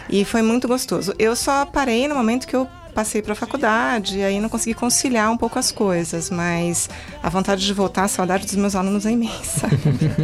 E 0.09 0.25
foi 0.25 0.43
muito 0.43 0.67
gostoso. 0.67 1.15
Eu 1.17 1.37
só 1.37 1.65
parei 1.65 2.09
no 2.09 2.17
momento 2.17 2.49
que 2.49 2.57
eu 2.57 2.67
passei 2.91 3.23
para 3.23 3.35
a 3.35 3.37
faculdade 3.37 4.19
e 4.19 4.25
aí 4.25 4.41
não 4.41 4.49
consegui 4.49 4.75
conciliar 4.75 5.31
um 5.31 5.37
pouco 5.37 5.57
as 5.57 5.71
coisas, 5.71 6.29
mas 6.29 6.91
a 7.23 7.29
vontade 7.29 7.65
de 7.65 7.73
voltar, 7.73 8.05
a 8.05 8.09
saudade 8.09 8.45
dos 8.45 8.57
meus 8.57 8.75
alunos 8.75 9.07
é 9.07 9.13
imensa. 9.13 9.69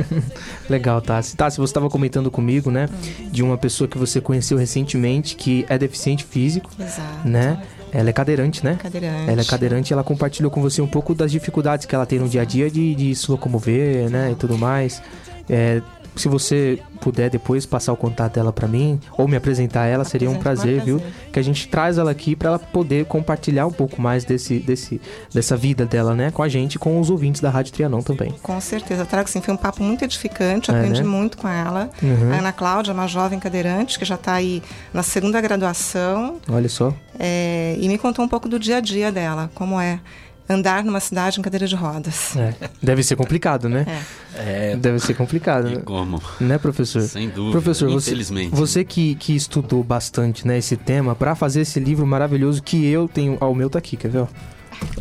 Legal, 0.69 1.01
Tassi. 1.01 1.37
Tassi, 1.37 1.59
você 1.59 1.71
estava 1.71 1.89
comentando 1.89 2.29
comigo, 2.29 2.69
né, 2.69 2.89
de 3.31 3.45
uma 3.45 3.57
pessoa 3.57 3.87
que 3.87 3.97
você 3.97 4.21
conheceu 4.21 4.59
recentemente 4.59 5.37
que 5.37 5.65
é 5.69 5.79
deficiente 5.79 6.25
físico, 6.25 6.69
Exato. 6.77 7.29
né? 7.29 7.63
Ela 7.93 8.11
é 8.11 8.13
cadeirante, 8.13 8.65
né? 8.65 8.77
Cadeirante. 8.81 9.31
Ela 9.31 9.41
é 9.41 9.45
cadeirante 9.45 9.93
e 9.93 9.95
ela 9.95 10.05
compartilhou 10.05 10.51
com 10.51 10.61
você 10.61 10.83
um 10.83 10.87
pouco 10.87 11.15
das 11.15 11.31
dificuldades 11.31 11.87
que 11.87 11.95
ela 11.95 12.07
tem 12.07 12.19
no 12.19 12.29
dia 12.29 12.43
a 12.43 12.45
dia 12.45 12.71
de, 12.71 12.95
de 12.95 13.15
se 13.15 13.31
locomover, 13.31 14.11
né? 14.11 14.33
E 14.33 14.35
tudo 14.35 14.59
mais. 14.59 15.03
É, 15.49 15.81
se 16.17 16.29
você 16.29 16.79
puder 17.01 17.31
depois 17.31 17.67
passar 17.67 17.93
o 17.93 17.97
contato 17.97 18.35
dela 18.35 18.53
para 18.53 18.67
mim 18.67 18.99
ou 19.17 19.29
me 19.29 19.37
apresentar 19.37 19.87
ela, 19.87 20.05
seria 20.05 20.31
um 20.31 20.37
prazer, 20.37 20.83
viu? 20.83 21.01
Que 21.33 21.39
a 21.39 21.43
gente 21.43 21.69
traz 21.69 21.99
ela 21.99 22.11
aqui 22.11 22.35
para 22.35 22.49
ela 22.49 22.59
poder 22.59 23.05
compartilhar 23.05 23.67
um 23.67 23.73
pouco 23.73 24.01
mais 24.01 24.25
desse, 24.25 24.59
desse, 24.59 25.01
dessa 25.33 25.57
vida 25.57 25.85
dela, 25.85 26.15
né, 26.15 26.31
com 26.31 26.43
a 26.43 26.49
gente, 26.49 26.79
com 26.79 26.99
os 26.99 27.11
ouvintes 27.11 27.41
da 27.41 27.51
Rádio 27.51 27.73
Trianon 27.73 28.01
também. 28.01 28.35
Com 28.43 28.61
certeza, 28.61 29.05
trago 29.05 29.29
sim, 29.29 29.41
foi 29.41 29.53
um 29.53 29.57
papo 29.57 29.83
muito 29.83 30.05
edificante, 30.05 30.71
eu 30.71 30.75
é, 30.75 30.79
aprendi 30.79 31.03
né? 31.03 31.09
muito 31.09 31.37
com 31.37 31.49
ela. 31.49 31.91
Uhum. 32.03 32.33
A 32.33 32.39
Ana 32.39 32.53
Cláudia, 32.53 32.93
uma 32.93 33.07
jovem 33.07 33.39
cadeirante 33.39 33.99
que 33.99 34.05
já 34.05 34.15
está 34.15 34.35
aí 34.35 34.63
na 34.93 35.03
segunda 35.03 35.41
graduação. 35.41 36.39
Olha 36.49 36.69
só. 36.69 36.95
É, 37.19 37.77
e 37.79 37.89
me 37.89 37.99
contou 37.99 38.25
um 38.25 38.29
pouco 38.29 38.49
do 38.49 38.59
dia 38.59 38.79
a 38.79 38.81
dia 38.81 39.11
dela, 39.13 39.51
como 39.55 39.81
é 39.81 40.01
andar 40.49 40.85
numa 40.85 41.01
cidade 41.01 41.39
em 41.39 41.43
cadeira 41.43 41.67
de 41.67 41.75
rodas. 41.75 42.37
É. 42.37 42.55
Deve 42.83 43.03
ser 43.03 43.17
complicado, 43.17 43.69
né? 43.69 43.87
É. 44.35 44.73
é. 44.73 44.77
Deve 44.77 44.99
ser 44.99 45.15
complicado. 45.15 45.71
E 45.73 45.79
como? 45.79 46.23
Né, 46.41 46.59
professor? 46.59 47.03
Sem 47.03 47.29
dúvida. 47.29 47.53
Professor, 47.53 47.91
infelizmente. 47.91 48.51
Você, 48.51 48.81
você 48.81 48.85
que, 48.85 49.15
que 49.17 49.35
estudou 49.35 49.83
bastante 49.83 50.47
né, 50.47 50.59
esse 50.59 50.77
tema 50.77 51.15
para 51.15 51.35
fazer 51.35 51.63
esse 51.63 51.81
livro 51.81 52.07
maravilhoso 52.07 52.63
que 52.63 52.87
eu 52.87 53.09
tenho. 53.09 53.37
Ó, 53.41 53.51
o 53.51 53.55
meu 53.55 53.71
tá 53.71 53.79
aqui, 53.79 53.97
quer 53.97 54.09
ver? 54.09 54.27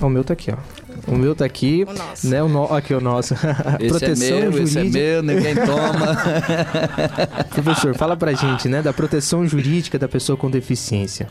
Ó, 0.01 0.07
o 0.07 0.09
meu 0.09 0.23
tá 0.23 0.33
aqui, 0.33 0.51
ó. 0.51 0.57
O 1.07 1.15
meu 1.15 1.35
tá 1.35 1.45
aqui, 1.45 1.85
o 1.87 1.93
nosso. 1.93 2.27
né? 2.27 2.41
O 2.41 2.47
no... 2.47 2.73
Aqui 2.73 2.93
o 2.93 3.01
nosso. 3.01 3.33
Esse 3.79 3.89
proteção 3.89 4.37
é 4.37 4.41
meu, 4.41 4.51
jurídica. 4.51 4.79
esse 4.79 4.79
é 4.79 4.83
meu, 4.83 5.23
ninguém 5.23 5.55
toma. 5.55 6.17
Professor, 7.53 7.95
fala 7.95 8.15
pra 8.15 8.33
gente, 8.33 8.67
né, 8.67 8.81
da 8.81 8.93
proteção 8.93 9.45
jurídica 9.45 9.99
da 9.99 10.07
pessoa 10.07 10.37
com 10.37 10.49
deficiência. 10.49 11.29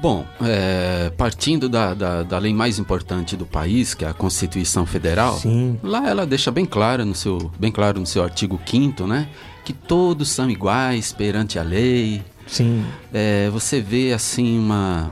Bom, 0.00 0.24
é, 0.42 1.10
partindo 1.16 1.68
da, 1.68 1.94
da, 1.94 2.22
da, 2.22 2.38
lei 2.38 2.52
mais 2.52 2.78
importante 2.78 3.36
do 3.36 3.46
país, 3.46 3.94
que 3.94 4.04
é 4.04 4.08
a 4.08 4.14
Constituição 4.14 4.86
Federal, 4.86 5.38
Sim. 5.38 5.78
lá 5.82 6.08
ela 6.08 6.26
deixa 6.26 6.50
bem 6.50 6.64
claro 6.64 7.04
no 7.04 7.14
seu, 7.14 7.50
bem 7.58 7.70
claro 7.70 8.00
no 8.00 8.06
seu 8.06 8.22
artigo 8.22 8.60
5 8.64 9.06
né, 9.06 9.28
que 9.64 9.72
todos 9.72 10.30
são 10.30 10.50
iguais 10.50 11.12
perante 11.12 11.58
a 11.58 11.62
lei, 11.62 12.22
Sim. 12.46 12.84
É, 13.12 13.48
você 13.50 13.80
vê 13.80 14.12
assim 14.12 14.58
uma, 14.58 15.10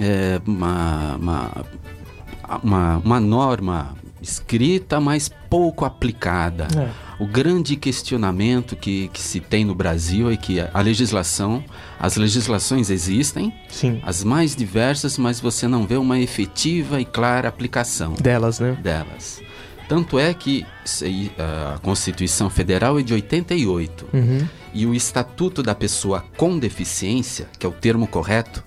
é, 0.00 0.40
uma, 0.46 1.16
uma, 1.16 1.64
uma, 2.62 2.96
uma 2.98 3.20
norma 3.20 3.94
escrita, 4.20 5.00
mas 5.00 5.28
pouco 5.28 5.84
aplicada. 5.84 6.66
É. 6.76 6.88
O 7.22 7.26
grande 7.26 7.76
questionamento 7.76 8.76
que, 8.76 9.08
que 9.08 9.20
se 9.20 9.40
tem 9.40 9.64
no 9.64 9.74
Brasil 9.74 10.30
é 10.30 10.36
que 10.36 10.58
a 10.60 10.80
legislação, 10.80 11.62
as 11.98 12.16
legislações 12.16 12.90
existem, 12.90 13.52
Sim. 13.68 14.00
as 14.02 14.22
mais 14.22 14.54
diversas, 14.54 15.16
mas 15.16 15.40
você 15.40 15.66
não 15.66 15.86
vê 15.86 15.96
uma 15.96 16.18
efetiva 16.18 17.00
e 17.00 17.04
clara 17.04 17.48
aplicação 17.48 18.14
delas, 18.14 18.60
né? 18.60 18.78
Delas. 18.82 19.40
Tanto 19.88 20.18
é 20.18 20.34
que 20.34 20.66
a 21.38 21.78
Constituição 21.78 22.50
Federal 22.50 22.98
é 22.98 23.02
de 23.02 23.14
88 23.14 24.08
uhum. 24.12 24.48
e 24.74 24.84
o 24.84 24.94
Estatuto 24.94 25.62
da 25.62 25.74
Pessoa 25.74 26.24
com 26.36 26.58
Deficiência, 26.58 27.48
que 27.58 27.64
é 27.64 27.68
o 27.68 27.72
termo 27.72 28.06
correto, 28.06 28.64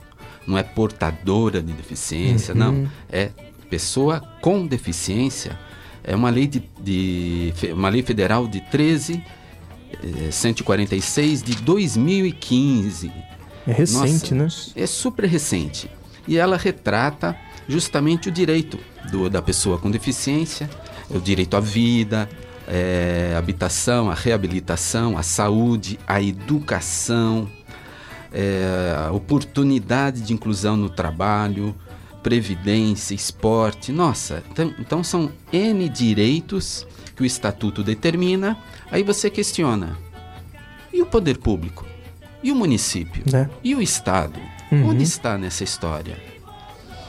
não 0.48 0.58
é 0.58 0.63
portadora 0.63 1.62
de 1.62 1.74
deficiência, 1.74 2.54
uhum. 2.54 2.60
não, 2.60 2.92
é 3.12 3.32
pessoa 3.70 4.22
com 4.42 4.65
deficiência, 4.65 5.60
é 6.04 6.15
uma 6.15 6.30
lei 6.30 6.48
de, 6.48 6.63
de 6.82 7.54
uma 7.74 7.89
lei 7.89 8.02
federal 8.02 8.48
de 8.48 8.62
13 8.62 9.13
eh, 9.15 9.38
146 10.32 11.43
de 11.43 11.56
2015. 11.56 13.12
É 13.67 13.71
recente, 13.71 14.34
Nossa, 14.34 14.71
né? 14.75 14.84
É 14.84 14.88
super 14.88 15.25
recente. 15.25 15.89
E 16.28 16.38
ela 16.38 16.58
retrata 16.58 17.36
justamente 17.67 18.30
o 18.30 18.32
direito 18.32 18.80
do, 19.12 19.30
da 19.30 19.41
pessoa 19.41 19.78
com 19.78 19.91
deficiência 19.91 20.69
o 21.10 21.19
direito 21.19 21.58
à 21.58 21.60
vida, 21.60 22.30
é, 22.67 23.34
habitação, 23.38 24.10
a 24.10 24.13
reabilitação, 24.13 25.17
a 25.17 25.23
saúde, 25.23 25.99
a 26.08 26.21
educação, 26.21 27.49
é, 28.32 29.10
oportunidade 29.12 30.21
de 30.21 30.34
inclusão 30.34 30.78
no 30.78 30.89
trabalho, 30.89 31.75
previdência, 32.21 33.15
esporte. 33.15 33.91
Nossa, 33.91 34.43
então, 34.52 34.73
então 34.80 35.04
são 35.04 35.32
N 35.52 35.89
direitos 35.89 36.86
que 37.19 37.23
o 37.23 37.25
Estatuto 37.25 37.84
determina. 37.84 38.58
Aí 38.89 39.03
você 39.03 39.29
questiona: 39.29 39.97
e 40.93 41.01
o 41.01 41.05
poder 41.05 41.38
público? 41.38 41.86
E 42.41 42.49
o 42.49 42.55
município? 42.55 43.23
É. 43.36 43.49
E 43.62 43.75
o 43.75 43.82
Estado? 43.82 44.39
Uhum. 44.71 44.91
Onde 44.91 45.03
está 45.03 45.38
nessa 45.38 45.63
história? 45.65 46.15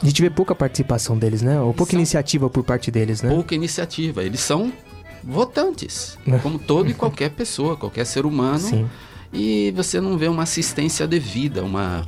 A 0.01 0.05
gente 0.05 0.21
vê 0.21 0.29
pouca 0.29 0.53
participação 0.53 1.17
deles, 1.17 1.41
né? 1.41 1.61
Ou 1.61 1.73
pouca 1.73 1.91
são... 1.91 1.99
iniciativa 1.99 2.49
por 2.49 2.63
parte 2.63 2.91
deles, 2.91 3.21
né? 3.21 3.29
Pouca 3.29 3.55
iniciativa. 3.55 4.21
Eles 4.21 4.41
são 4.41 4.73
votantes, 5.23 6.17
como 6.41 6.59
todo 6.59 6.89
e 6.89 6.93
qualquer 6.93 7.29
pessoa, 7.29 7.77
qualquer 7.77 8.05
ser 8.05 8.25
humano. 8.25 8.59
Sim. 8.59 8.89
E 9.31 9.71
você 9.73 10.01
não 10.01 10.17
vê 10.17 10.27
uma 10.27 10.43
assistência 10.43 11.07
devida, 11.07 11.63
uma, 11.63 12.05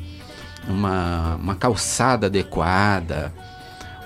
uma, 0.67 1.35
uma 1.35 1.55
calçada 1.55 2.25
adequada, 2.25 3.33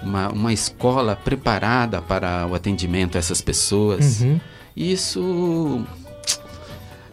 uma, 0.04 0.30
uma 0.30 0.54
escola 0.54 1.16
preparada 1.16 2.02
para 2.02 2.48
o 2.48 2.56
atendimento 2.56 3.18
a 3.18 3.20
essas 3.20 3.42
pessoas. 3.42 4.22
Uhum. 4.22 4.40
Isso 4.76 5.86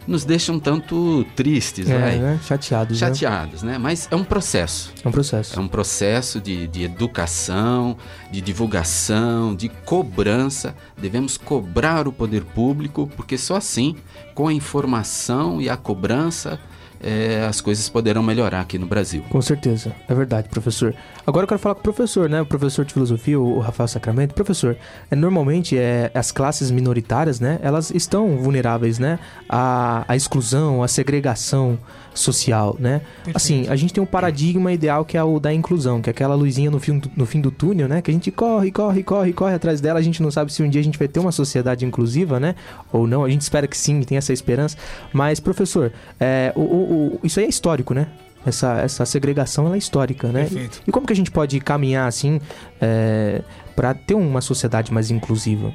nos 0.07 0.23
deixa 0.23 0.51
um 0.51 0.59
tanto 0.59 1.25
tristes, 1.35 1.89
é? 1.89 2.17
Né? 2.17 2.39
chateados. 2.43 2.97
Chateados, 2.97 3.63
né? 3.63 3.77
Mas 3.77 4.07
é 4.11 4.15
um 4.15 4.23
processo. 4.23 4.93
É 5.03 5.07
um 5.07 5.11
processo. 5.11 5.57
É 5.57 5.59
um 5.59 5.67
processo 5.67 6.39
de, 6.39 6.67
de 6.67 6.83
educação, 6.83 7.97
de 8.31 8.41
divulgação, 8.41 9.55
de 9.55 9.69
cobrança. 9.69 10.75
Devemos 10.97 11.37
cobrar 11.37 12.07
o 12.07 12.11
poder 12.11 12.43
público, 12.43 13.09
porque 13.15 13.37
só 13.37 13.55
assim, 13.55 13.95
com 14.33 14.47
a 14.47 14.53
informação 14.53 15.61
e 15.61 15.69
a 15.69 15.77
cobrança, 15.77 16.59
é, 17.01 17.45
as 17.47 17.61
coisas 17.61 17.87
poderão 17.89 18.23
melhorar 18.23 18.61
aqui 18.61 18.77
no 18.77 18.87
Brasil. 18.87 19.23
Com 19.29 19.41
certeza, 19.41 19.95
é 20.07 20.13
verdade, 20.13 20.49
professor. 20.49 20.93
Agora 21.25 21.43
eu 21.43 21.47
quero 21.47 21.59
falar 21.59 21.75
com 21.75 21.81
o 21.81 21.83
professor, 21.83 22.29
né? 22.29 22.41
O 22.41 22.45
professor 22.45 22.85
de 22.85 22.93
filosofia, 22.93 23.39
o 23.39 23.59
Rafael 23.59 23.87
Sacramento. 23.87 24.33
Professor, 24.33 24.77
é, 25.09 25.15
normalmente 25.15 25.77
é, 25.77 26.11
as 26.13 26.31
classes 26.31 26.71
minoritárias, 26.71 27.39
né? 27.39 27.59
Elas 27.61 27.91
estão 27.91 28.37
vulneráveis, 28.37 28.99
né? 28.99 29.19
À, 29.49 30.05
à 30.07 30.15
exclusão, 30.15 30.83
à 30.83 30.87
segregação 30.87 31.79
social, 32.15 32.75
né? 32.79 33.01
Perfeito. 33.17 33.35
Assim, 33.35 33.67
a 33.67 33.75
gente 33.75 33.93
tem 33.93 34.01
um 34.01 34.05
paradigma 34.07 34.71
ideal 34.71 35.05
que 35.05 35.17
é 35.17 35.23
o 35.23 35.39
da 35.39 35.53
inclusão, 35.53 36.01
que 36.01 36.09
é 36.09 36.11
aquela 36.11 36.33
luzinha 36.33 36.71
no 36.71 36.79
fim, 36.79 36.97
do, 36.97 37.11
no 37.15 37.25
fim 37.25 37.41
do 37.41 37.51
túnel, 37.51 37.87
né? 37.87 38.01
Que 38.01 38.09
a 38.09 38.13
gente 38.13 38.31
corre, 38.31 38.71
corre, 38.71 39.03
corre, 39.03 39.33
corre 39.33 39.53
atrás 39.53 39.81
dela. 39.81 39.99
A 39.99 40.01
gente 40.01 40.23
não 40.23 40.31
sabe 40.31 40.51
se 40.51 40.63
um 40.63 40.69
dia 40.69 40.81
a 40.81 40.83
gente 40.83 40.97
vai 40.97 41.07
ter 41.07 41.19
uma 41.19 41.31
sociedade 41.31 41.85
inclusiva, 41.85 42.39
né? 42.39 42.55
Ou 42.91 43.05
não. 43.05 43.23
A 43.23 43.29
gente 43.29 43.41
espera 43.41 43.67
que 43.67 43.77
sim, 43.77 44.01
tem 44.01 44.17
essa 44.17 44.33
esperança. 44.33 44.77
Mas, 45.13 45.39
professor, 45.39 45.91
é, 46.19 46.51
o, 46.55 46.61
o, 46.61 47.05
o, 47.15 47.19
isso 47.23 47.39
aí 47.39 47.45
é 47.45 47.49
histórico, 47.49 47.93
né? 47.93 48.07
Essa, 48.45 48.79
essa 48.79 49.05
segregação 49.05 49.65
ela 49.65 49.75
é 49.75 49.77
histórica, 49.77 50.29
né? 50.29 50.41
Perfeito. 50.41 50.81
E, 50.85 50.89
e 50.89 50.91
como 50.91 51.05
que 51.05 51.13
a 51.13 51.15
gente 51.15 51.31
pode 51.31 51.59
caminhar 51.59 52.07
assim 52.07 52.39
é, 52.79 53.41
para 53.75 53.93
ter 53.93 54.13
uma 54.13 54.39
sociedade 54.39 54.93
mais 54.93 55.11
inclusiva? 55.11 55.73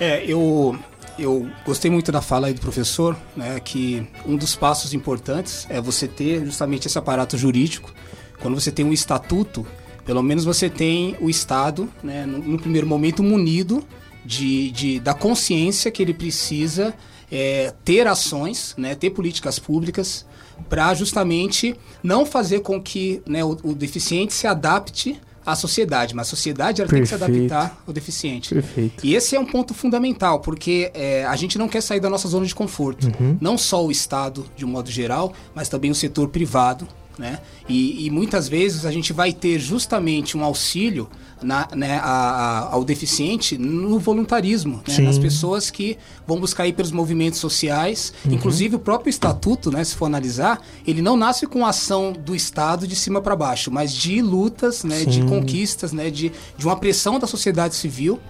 É, 0.00 0.24
eu 0.24 0.78
eu 1.18 1.48
gostei 1.64 1.90
muito 1.90 2.12
da 2.12 2.22
fala 2.22 2.46
aí 2.46 2.54
do 2.54 2.60
professor, 2.60 3.16
né, 3.36 3.58
que 3.60 4.06
um 4.24 4.36
dos 4.36 4.54
passos 4.54 4.94
importantes 4.94 5.66
é 5.68 5.80
você 5.80 6.06
ter 6.06 6.44
justamente 6.44 6.86
esse 6.86 6.98
aparato 6.98 7.36
jurídico. 7.36 7.92
Quando 8.40 8.58
você 8.58 8.70
tem 8.70 8.84
um 8.84 8.92
estatuto, 8.92 9.66
pelo 10.04 10.22
menos 10.22 10.44
você 10.44 10.70
tem 10.70 11.16
o 11.20 11.28
Estado, 11.28 11.88
né, 12.02 12.24
no, 12.24 12.38
no 12.38 12.58
primeiro 12.58 12.86
momento, 12.86 13.22
munido 13.22 13.84
de, 14.24 14.70
de, 14.70 15.00
da 15.00 15.12
consciência 15.12 15.90
que 15.90 16.02
ele 16.02 16.14
precisa 16.14 16.94
é, 17.30 17.74
ter 17.84 18.06
ações, 18.06 18.74
né, 18.76 18.94
ter 18.94 19.10
políticas 19.10 19.58
públicas 19.58 20.24
para 20.68 20.94
justamente 20.94 21.76
não 22.02 22.24
fazer 22.24 22.60
com 22.60 22.80
que 22.80 23.22
né, 23.26 23.44
o, 23.44 23.56
o 23.62 23.74
deficiente 23.74 24.32
se 24.32 24.46
adapte 24.46 25.20
à 25.52 25.56
sociedade, 25.56 26.14
mas 26.14 26.28
a 26.28 26.30
sociedade 26.30 26.80
ela 26.80 26.90
tem 26.90 27.00
que 27.00 27.08
se 27.08 27.14
adaptar 27.14 27.82
ao 27.86 27.92
deficiente. 27.92 28.54
Perfeito. 28.54 29.04
E 29.04 29.14
esse 29.14 29.34
é 29.34 29.40
um 29.40 29.46
ponto 29.46 29.72
fundamental, 29.74 30.40
porque 30.40 30.90
é, 30.94 31.24
a 31.24 31.36
gente 31.36 31.58
não 31.58 31.68
quer 31.68 31.80
sair 31.80 32.00
da 32.00 32.10
nossa 32.10 32.28
zona 32.28 32.46
de 32.46 32.54
conforto. 32.54 33.06
Uhum. 33.20 33.36
Não 33.40 33.56
só 33.56 33.84
o 33.84 33.90
Estado, 33.90 34.46
de 34.56 34.64
um 34.64 34.68
modo 34.68 34.90
geral, 34.90 35.32
mas 35.54 35.68
também 35.68 35.90
o 35.90 35.94
setor 35.94 36.28
privado. 36.28 36.86
Né? 37.18 37.40
E, 37.68 38.06
e 38.06 38.10
muitas 38.10 38.48
vezes 38.48 38.86
a 38.86 38.92
gente 38.92 39.12
vai 39.12 39.32
ter 39.32 39.58
justamente 39.58 40.36
um 40.36 40.44
auxílio 40.44 41.08
na, 41.42 41.68
né, 41.74 41.98
a, 41.98 42.04
a, 42.04 42.74
ao 42.74 42.84
deficiente 42.84 43.58
no 43.58 43.98
voluntarismo, 43.98 44.82
né? 44.86 44.98
nas 44.98 45.18
pessoas 45.18 45.70
que 45.70 45.98
vão 46.26 46.38
buscar 46.38 46.66
ir 46.66 46.72
pelos 46.72 46.92
movimentos 46.92 47.40
sociais. 47.40 48.12
Uhum. 48.24 48.34
Inclusive 48.34 48.76
o 48.76 48.78
próprio 48.78 49.10
estatuto, 49.10 49.70
né, 49.70 49.82
se 49.82 49.96
for 49.96 50.06
analisar, 50.06 50.60
ele 50.86 51.02
não 51.02 51.16
nasce 51.16 51.46
com 51.46 51.66
ação 51.66 52.12
do 52.12 52.34
Estado 52.34 52.86
de 52.86 52.94
cima 52.94 53.20
para 53.20 53.34
baixo, 53.34 53.70
mas 53.70 53.92
de 53.92 54.22
lutas, 54.22 54.84
né, 54.84 55.04
de 55.04 55.22
conquistas, 55.24 55.92
né, 55.92 56.10
de, 56.10 56.32
de 56.56 56.66
uma 56.66 56.76
pressão 56.76 57.18
da 57.18 57.26
sociedade 57.26 57.74
civil 57.74 58.20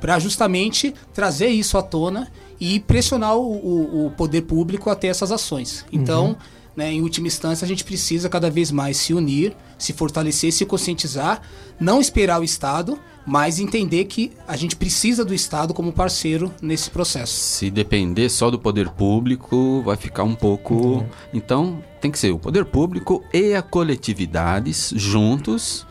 para 0.00 0.18
justamente 0.18 0.94
trazer 1.12 1.48
isso 1.48 1.78
à 1.78 1.82
tona 1.82 2.30
e 2.60 2.80
pressionar 2.80 3.36
o, 3.36 3.42
o, 3.42 4.06
o, 4.06 4.10
poder 4.10 4.42
público 4.42 4.88
a 4.90 4.94
ter 4.94 5.08
essas 5.08 5.32
ações. 5.32 5.84
Então, 5.92 6.28
uhum. 6.28 6.36
Né, 6.76 6.92
em 6.92 7.00
última 7.00 7.26
instância, 7.26 7.64
a 7.64 7.68
gente 7.68 7.82
precisa 7.84 8.28
cada 8.28 8.50
vez 8.50 8.70
mais 8.70 8.96
se 8.98 9.14
unir, 9.14 9.56
se 9.78 9.92
fortalecer, 9.92 10.52
se 10.52 10.66
conscientizar, 10.66 11.40
não 11.80 12.00
esperar 12.00 12.40
o 12.40 12.44
Estado, 12.44 12.98
mas 13.26 13.58
entender 13.58 14.04
que 14.04 14.32
a 14.46 14.56
gente 14.56 14.76
precisa 14.76 15.24
do 15.24 15.34
Estado 15.34 15.72
como 15.74 15.92
parceiro 15.92 16.52
nesse 16.62 16.90
processo. 16.90 17.32
Se 17.34 17.70
depender 17.70 18.28
só 18.28 18.50
do 18.50 18.58
poder 18.58 18.88
público, 18.90 19.82
vai 19.82 19.96
ficar 19.96 20.22
um 20.22 20.34
pouco. 20.34 20.74
Uhum. 20.74 21.06
Então, 21.32 21.82
tem 22.00 22.10
que 22.10 22.18
ser 22.18 22.30
o 22.30 22.38
poder 22.38 22.64
público 22.66 23.24
e 23.32 23.54
a 23.54 23.62
coletividades 23.62 24.92
juntos. 24.94 25.86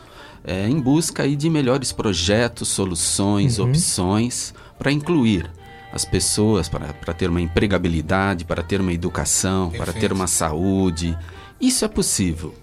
É, 0.48 0.68
em 0.68 0.78
busca 0.80 1.24
aí 1.24 1.34
de 1.34 1.50
melhores 1.50 1.90
projetos, 1.90 2.68
soluções, 2.68 3.58
Uhum. 3.58 3.66
opções 3.70 4.54
para 4.78 4.92
incluir 4.92 5.50
as 5.96 6.04
pessoas, 6.04 6.68
para, 6.68 6.94
para 6.94 7.12
ter 7.12 7.28
uma 7.28 7.40
empregabilidade, 7.40 8.44
para 8.44 8.62
ter 8.62 8.80
uma 8.80 8.92
educação, 8.92 9.70
para 9.70 9.92
ter 9.92 10.12
uma 10.12 10.26
saúde. 10.26 11.16
Isso 11.60 11.84
é 11.84 11.88
possível. 11.88 12.54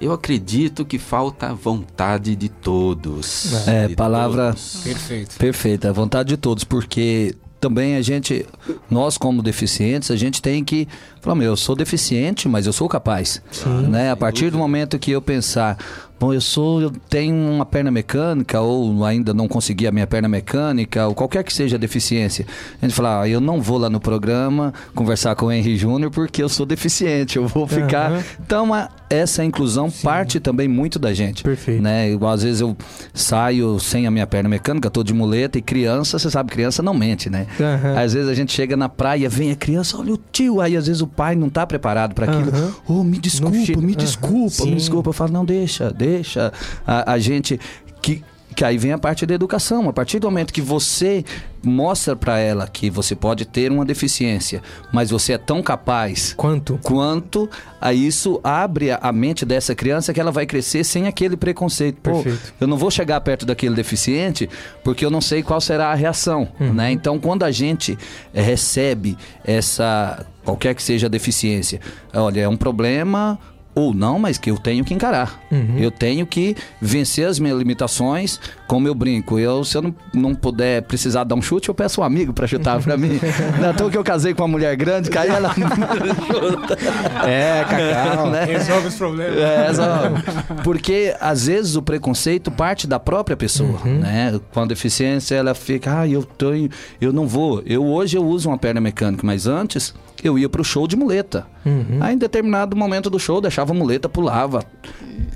Eu 0.00 0.12
acredito 0.12 0.84
que 0.84 0.98
falta 0.98 1.52
vontade 1.54 2.36
de 2.36 2.48
todos. 2.48 3.66
É, 3.66 3.88
de 3.88 3.96
palavra 3.96 4.48
todos. 4.48 4.80
Perfeito. 4.82 5.36
perfeita, 5.36 5.88
a 5.88 5.92
vontade 5.92 6.30
de 6.30 6.36
todos, 6.36 6.64
porque 6.64 7.34
também 7.60 7.96
a 7.96 8.02
gente, 8.02 8.46
nós 8.88 9.18
como 9.18 9.42
deficientes, 9.42 10.10
a 10.10 10.16
gente 10.16 10.40
tem 10.40 10.64
que 10.64 10.86
falar, 11.20 11.34
meu, 11.34 11.48
eu 11.52 11.56
sou 11.56 11.74
deficiente, 11.74 12.48
mas 12.48 12.66
eu 12.66 12.72
sou 12.72 12.88
capaz. 12.88 13.42
Né? 13.88 14.10
A 14.10 14.16
partir 14.16 14.50
do 14.50 14.58
momento 14.58 14.98
que 14.98 15.10
eu 15.10 15.20
pensar 15.20 15.76
Bom, 16.20 16.32
eu 16.32 16.40
sou, 16.40 16.82
eu 16.82 16.90
tenho 17.08 17.34
uma 17.34 17.64
perna 17.64 17.90
mecânica 17.90 18.60
ou 18.60 19.04
ainda 19.04 19.32
não 19.32 19.46
consegui 19.46 19.86
a 19.86 19.92
minha 19.92 20.06
perna 20.06 20.28
mecânica 20.28 21.06
ou 21.06 21.14
qualquer 21.14 21.44
que 21.44 21.52
seja 21.52 21.76
a 21.76 21.78
deficiência. 21.78 22.44
A 22.82 22.86
gente 22.86 22.94
fala, 22.94 23.22
ah, 23.22 23.28
eu 23.28 23.40
não 23.40 23.60
vou 23.60 23.78
lá 23.78 23.88
no 23.88 24.00
programa 24.00 24.74
conversar 24.94 25.36
com 25.36 25.46
o 25.46 25.52
Henry 25.52 25.76
Júnior 25.76 26.10
porque 26.10 26.42
eu 26.42 26.48
sou 26.48 26.66
deficiente, 26.66 27.36
eu 27.36 27.46
vou 27.46 27.68
ficar. 27.68 28.12
Uhum. 28.12 28.22
Então, 28.40 28.74
a, 28.74 28.88
essa 29.10 29.44
inclusão 29.44 29.90
Sim. 29.90 30.02
parte 30.02 30.40
também 30.40 30.68
muito 30.68 30.98
da 30.98 31.12
gente. 31.12 31.42
Perfeito. 31.42 31.82
Né? 31.82 32.08
Às 32.32 32.42
vezes 32.42 32.60
eu 32.60 32.76
saio 33.12 33.78
sem 33.80 34.06
a 34.06 34.10
minha 34.10 34.26
perna 34.26 34.48
mecânica, 34.48 34.90
tô 34.90 35.02
de 35.02 35.14
muleta 35.14 35.58
e 35.58 35.62
criança, 35.62 36.18
você 36.18 36.30
sabe, 36.30 36.50
criança 36.50 36.82
não 36.82 36.94
mente, 36.94 37.30
né? 37.30 37.46
Uhum. 37.58 37.98
Às 37.98 38.12
vezes 38.12 38.28
a 38.28 38.34
gente 38.34 38.52
chega 38.52 38.76
na 38.76 38.88
praia, 38.88 39.28
vem 39.28 39.50
a 39.50 39.56
criança, 39.56 39.98
olha 39.98 40.14
o 40.14 40.18
tio, 40.30 40.60
aí 40.60 40.76
às 40.76 40.86
vezes 40.86 41.02
o 41.02 41.06
pai 41.06 41.34
não 41.34 41.48
tá 41.48 41.66
preparado 41.66 42.14
para 42.14 42.26
aquilo. 42.26 42.52
Uhum. 42.54 43.00
Oh, 43.00 43.04
me 43.04 43.18
desculpa, 43.18 43.56
me 43.56 43.94
desculpa, 43.94 44.64
me 44.64 44.74
desculpa. 44.74 45.08
Eu 45.08 45.14
falo, 45.14 45.32
não, 45.32 45.44
deixa, 45.44 45.90
deixa 45.90 46.28
deixa 46.28 46.52
a, 46.86 47.12
a 47.12 47.18
gente 47.18 47.58
que 48.00 48.22
que 48.58 48.64
aí 48.64 48.76
vem 48.76 48.90
a 48.90 48.98
parte 48.98 49.24
da 49.24 49.32
educação. 49.32 49.88
A 49.88 49.92
partir 49.92 50.18
do 50.18 50.26
momento 50.26 50.52
que 50.52 50.60
você 50.60 51.24
mostra 51.62 52.16
para 52.16 52.40
ela 52.40 52.66
que 52.66 52.90
você 52.90 53.14
pode 53.14 53.44
ter 53.44 53.70
uma 53.70 53.84
deficiência, 53.84 54.60
mas 54.92 55.10
você 55.10 55.34
é 55.34 55.38
tão 55.38 55.62
capaz 55.62 56.34
quanto 56.36 56.76
quanto 56.82 57.48
a 57.80 57.92
isso 57.92 58.40
abre 58.42 58.90
a 58.90 59.12
mente 59.12 59.46
dessa 59.46 59.76
criança 59.76 60.12
que 60.12 60.20
ela 60.20 60.32
vai 60.32 60.44
crescer 60.44 60.82
sem 60.82 61.06
aquele 61.06 61.36
preconceito. 61.36 62.00
Pô, 62.02 62.20
Perfeito. 62.20 62.52
eu 62.60 62.66
não 62.66 62.76
vou 62.76 62.90
chegar 62.90 63.20
perto 63.20 63.46
daquele 63.46 63.76
deficiente 63.76 64.50
porque 64.82 65.04
eu 65.04 65.10
não 65.10 65.20
sei 65.20 65.40
qual 65.40 65.60
será 65.60 65.92
a 65.92 65.94
reação, 65.94 66.48
uhum. 66.58 66.72
né? 66.72 66.90
Então, 66.90 67.16
quando 67.20 67.44
a 67.44 67.52
gente 67.52 67.96
recebe 68.34 69.16
essa 69.44 70.26
qualquer 70.44 70.74
que 70.74 70.82
seja 70.82 71.06
a 71.06 71.10
deficiência, 71.10 71.80
olha, 72.12 72.40
é 72.40 72.48
um 72.48 72.56
problema 72.56 73.38
ou 73.78 73.94
não, 73.94 74.18
mas 74.18 74.38
que 74.38 74.50
eu 74.50 74.56
tenho 74.56 74.84
que 74.84 74.92
encarar. 74.92 75.40
Uhum. 75.50 75.78
Eu 75.78 75.90
tenho 75.90 76.26
que 76.26 76.56
vencer 76.80 77.26
as 77.26 77.38
minhas 77.38 77.56
limitações, 77.56 78.40
como 78.66 78.88
eu 78.88 78.94
brinco. 78.94 79.38
Eu, 79.38 79.64
se 79.64 79.76
eu 79.76 79.82
não, 79.82 79.94
não 80.12 80.34
puder 80.34 80.82
precisar 80.82 81.24
dar 81.24 81.34
um 81.36 81.42
chute, 81.42 81.68
eu 81.68 81.74
peço 81.74 82.00
um 82.00 82.04
amigo 82.04 82.32
para 82.32 82.46
chutar 82.46 82.82
para 82.82 82.96
mim. 82.96 83.20
não 83.60 83.86
é 83.86 83.90
que 83.90 83.96
eu 83.96 84.02
casei 84.04 84.34
com 84.34 84.42
uma 84.42 84.48
mulher 84.48 84.74
grande, 84.76 85.10
cai 85.10 85.28
ela 85.28 85.54
É, 87.26 87.64
cacau. 87.64 88.30
Né? 88.30 88.44
Resolve 88.44 88.88
os 88.88 88.94
problemas. 88.96 89.38
É, 89.38 89.66
resolve. 89.68 90.22
Porque 90.64 91.14
às 91.20 91.46
vezes 91.46 91.76
o 91.76 91.82
preconceito 91.82 92.50
parte 92.50 92.86
da 92.86 92.98
própria 92.98 93.36
pessoa, 93.36 93.80
uhum. 93.84 94.00
né? 94.00 94.40
Com 94.52 94.60
a 94.60 94.66
deficiência, 94.66 95.36
ela 95.36 95.54
fica, 95.54 96.00
ah, 96.00 96.08
eu 96.08 96.24
tenho, 96.24 96.68
eu 97.00 97.12
não 97.12 97.26
vou. 97.26 97.62
Eu 97.64 97.86
hoje 97.86 98.16
eu 98.16 98.24
uso 98.26 98.48
uma 98.48 98.58
perna 98.58 98.80
mecânica, 98.80 99.24
mas 99.24 99.46
antes 99.46 99.94
eu 100.22 100.38
ia 100.38 100.48
pro 100.48 100.64
show 100.64 100.86
de 100.86 100.96
muleta. 100.96 101.46
Uhum. 101.64 101.98
Aí 102.00 102.14
em 102.14 102.18
determinado 102.18 102.76
momento 102.76 103.08
do 103.08 103.18
show, 103.18 103.40
deixava 103.40 103.72
a 103.72 103.74
muleta, 103.74 104.08
pulava, 104.08 104.64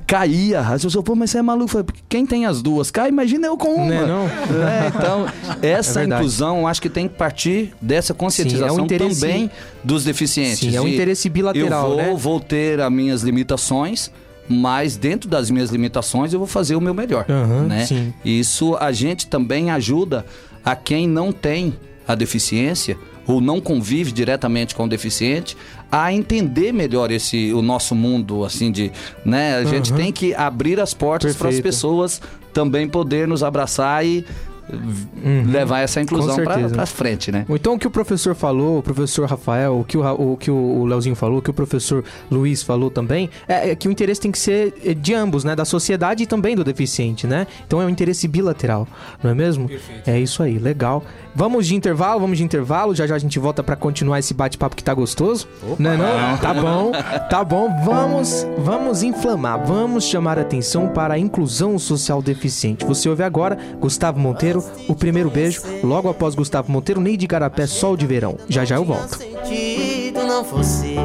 caía. 0.06 0.60
As 0.60 0.82
pessoas, 0.82 1.04
pô, 1.04 1.14
mas 1.14 1.30
você 1.30 1.38
é 1.38 1.42
maluco. 1.42 1.84
Quem 2.08 2.26
tem 2.26 2.46
as 2.46 2.62
duas 2.62 2.90
cai, 2.90 3.08
imagina 3.08 3.46
eu 3.46 3.56
com 3.56 3.74
uma. 3.74 3.86
Não 3.86 3.94
é, 3.94 4.06
não? 4.06 4.26
É, 4.26 4.88
então, 4.88 5.26
essa 5.62 6.02
é 6.02 6.04
inclusão, 6.04 6.66
acho 6.66 6.82
que 6.82 6.90
tem 6.90 7.08
que 7.08 7.14
partir 7.14 7.72
dessa 7.80 8.12
conscientização 8.12 8.74
Sim, 8.74 8.78
é 8.78 8.82
um 8.82 8.84
interesse... 8.84 9.20
também 9.20 9.50
dos 9.84 10.04
deficientes. 10.04 10.58
Sim, 10.58 10.76
é 10.76 10.80
um 10.80 10.88
interesse 10.88 11.28
bilateral, 11.28 11.90
eu 11.90 11.96
vou, 11.96 11.96
né? 11.96 12.14
vou 12.16 12.40
ter 12.40 12.80
as 12.80 12.90
minhas 12.90 13.22
limitações, 13.22 14.10
mas 14.48 14.96
dentro 14.96 15.28
das 15.28 15.50
minhas 15.50 15.70
limitações 15.70 16.32
eu 16.32 16.38
vou 16.38 16.48
fazer 16.48 16.74
o 16.74 16.80
meu 16.80 16.94
melhor, 16.94 17.24
uhum, 17.28 17.66
né? 17.66 17.86
Sim. 17.86 18.12
Isso 18.24 18.76
a 18.76 18.90
gente 18.92 19.26
também 19.26 19.70
ajuda 19.70 20.26
a 20.64 20.74
quem 20.74 21.08
não 21.08 21.32
tem 21.32 21.74
a 22.06 22.14
deficiência 22.14 22.96
ou 23.26 23.40
não 23.40 23.60
convive 23.60 24.12
diretamente 24.12 24.74
com 24.74 24.84
o 24.84 24.88
deficiente 24.88 25.56
a 25.90 26.12
entender 26.12 26.72
melhor 26.72 27.10
esse 27.10 27.52
o 27.52 27.62
nosso 27.62 27.94
mundo 27.94 28.44
assim 28.44 28.70
de 28.72 28.90
né 29.24 29.56
a 29.56 29.64
gente 29.64 29.92
tem 29.92 30.12
que 30.12 30.34
abrir 30.34 30.80
as 30.80 30.94
portas 30.94 31.36
para 31.36 31.48
as 31.48 31.60
pessoas 31.60 32.20
também 32.52 32.88
poder 32.88 33.26
nos 33.26 33.42
abraçar 33.42 34.04
e 34.04 34.24
uhum. 34.72 35.44
levar 35.46 35.80
essa 35.80 36.00
inclusão 36.00 36.36
para 36.36 36.86
frente, 36.86 37.30
né? 37.30 37.44
Então 37.48 37.74
o 37.74 37.78
que 37.78 37.86
o 37.86 37.90
professor 37.90 38.34
falou, 38.34 38.78
o 38.78 38.82
professor 38.82 39.28
Rafael, 39.28 39.80
o 39.80 39.84
que 39.84 39.96
o, 39.96 40.32
o 40.32 40.36
que 40.36 40.50
o 40.50 40.84
Leozinho 40.84 41.14
falou, 41.14 41.38
o 41.38 41.42
que 41.42 41.50
o 41.50 41.54
professor 41.54 42.04
Luiz 42.30 42.62
falou 42.62 42.90
também, 42.90 43.30
é, 43.46 43.70
é, 43.70 43.76
que 43.76 43.88
o 43.88 43.90
interesse 43.92 44.20
tem 44.20 44.30
que 44.30 44.38
ser 44.38 44.74
é, 44.84 44.94
de 44.94 45.14
ambos, 45.14 45.44
né? 45.44 45.54
Da 45.54 45.64
sociedade 45.64 46.24
e 46.24 46.26
também 46.26 46.56
do 46.56 46.64
deficiente, 46.64 47.26
né? 47.26 47.46
Então 47.66 47.80
é 47.80 47.86
um 47.86 47.88
interesse 47.88 48.26
bilateral, 48.26 48.86
não 49.22 49.30
é 49.30 49.34
mesmo? 49.34 49.68
Perfeito. 49.68 50.08
É 50.08 50.18
isso 50.18 50.42
aí, 50.42 50.58
legal. 50.58 51.04
Vamos 51.34 51.66
de 51.66 51.74
intervalo, 51.74 52.20
vamos 52.20 52.38
de 52.38 52.44
intervalo, 52.44 52.94
já 52.94 53.06
já 53.06 53.14
a 53.14 53.18
gente 53.18 53.38
volta 53.38 53.62
para 53.62 53.76
continuar 53.76 54.18
esse 54.18 54.34
bate-papo 54.34 54.76
que 54.76 54.84
tá 54.84 54.92
gostoso. 54.92 55.48
Opa. 55.62 55.76
Não 55.78 55.90
é 55.92 55.96
não? 55.96 56.38
Tá 56.38 56.54
bom, 56.54 56.92
tá 57.30 57.44
bom. 57.44 57.68
Vamos, 57.84 58.46
vamos 58.58 59.02
inflamar, 59.02 59.64
vamos 59.64 60.04
chamar 60.04 60.38
a 60.38 60.42
atenção 60.42 60.88
para 60.88 61.14
a 61.14 61.18
inclusão 61.18 61.78
social 61.78 62.22
deficiente. 62.22 62.84
Você 62.84 63.08
ouve 63.08 63.22
agora 63.22 63.58
Gustavo 63.80 64.18
Monteiro 64.18 64.61
o 64.88 64.94
primeiro 64.94 65.30
beijo, 65.30 65.62
logo 65.82 66.08
após 66.08 66.34
Gustavo 66.34 66.70
Monteiro, 66.70 67.00
Ney 67.00 67.16
de 67.16 67.26
Garapé, 67.26 67.66
Sol 67.66 67.96
de 67.96 68.06
Verão. 68.06 68.36
Já 68.48 68.64
já 68.64 68.76
eu 68.76 68.84
volto. 68.84 69.16
Sentido 69.16 70.22
não 70.24 70.44
fosse 70.44 70.96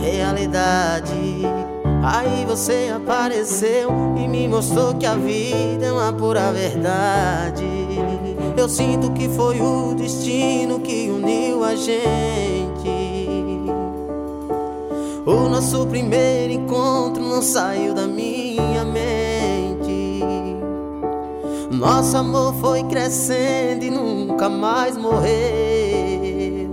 realidade. 0.00 1.42
Aí 2.02 2.44
você 2.44 2.92
apareceu 2.94 3.90
e 4.16 4.28
me 4.28 4.46
mostrou 4.46 4.94
que 4.94 5.06
a 5.06 5.14
vida 5.14 5.86
é 5.86 5.92
uma 5.92 6.12
pura 6.12 6.52
verdade. 6.52 7.64
Eu 8.56 8.68
sinto 8.68 9.10
que 9.12 9.28
foi 9.30 9.60
o 9.60 9.94
destino 9.94 10.80
que 10.80 11.08
uniu 11.08 11.64
a 11.64 11.74
gente. 11.74 12.04
O 15.26 15.48
nosso 15.48 15.86
primeiro 15.86 16.52
encontro 16.52 17.22
não 17.22 17.40
saiu 17.40 17.94
da 17.94 18.06
minha 18.06 18.84
mente. 18.84 19.13
Nosso 21.74 22.16
amor 22.16 22.54
foi 22.60 22.84
crescendo 22.84 23.84
e 23.84 23.90
nunca 23.90 24.48
mais 24.48 24.96
morreu. 24.96 26.70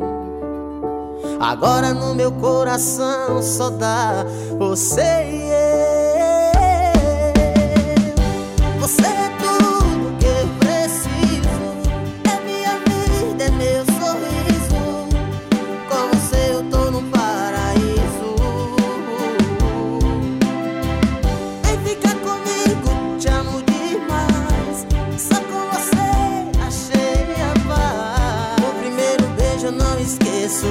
Agora 1.40 1.92
no 1.94 2.14
meu 2.14 2.32
coração 2.34 3.42
só 3.42 3.72
dá 3.72 4.24
você 4.60 5.02
e 5.02 5.50
eu. 5.50 5.72
Você 8.80 9.21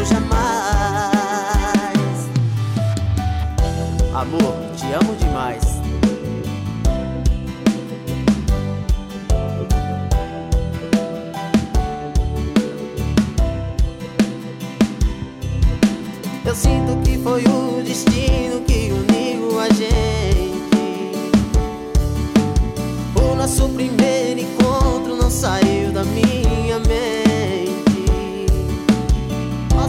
jamais. 0.05 0.31
Amor, 4.15 4.55
te 4.77 4.87
amo 4.93 5.15
demais. 5.17 5.81
Eu 16.45 16.55
sinto 16.55 16.97
que 17.05 17.19
foi 17.19 17.45
o 17.45 17.83
destino 17.83 18.61
que 18.63 18.93
uniu 18.93 19.61
a 19.61 19.69
gente. 19.69 20.71
O 23.15 23.35
nosso 23.35 23.69
primeiro 23.71 24.41
encontro 24.41 25.17
não 25.17 25.31
saiu 25.31 25.93
da 25.93 26.05
minha 26.05 26.79
mente. 26.81 27.30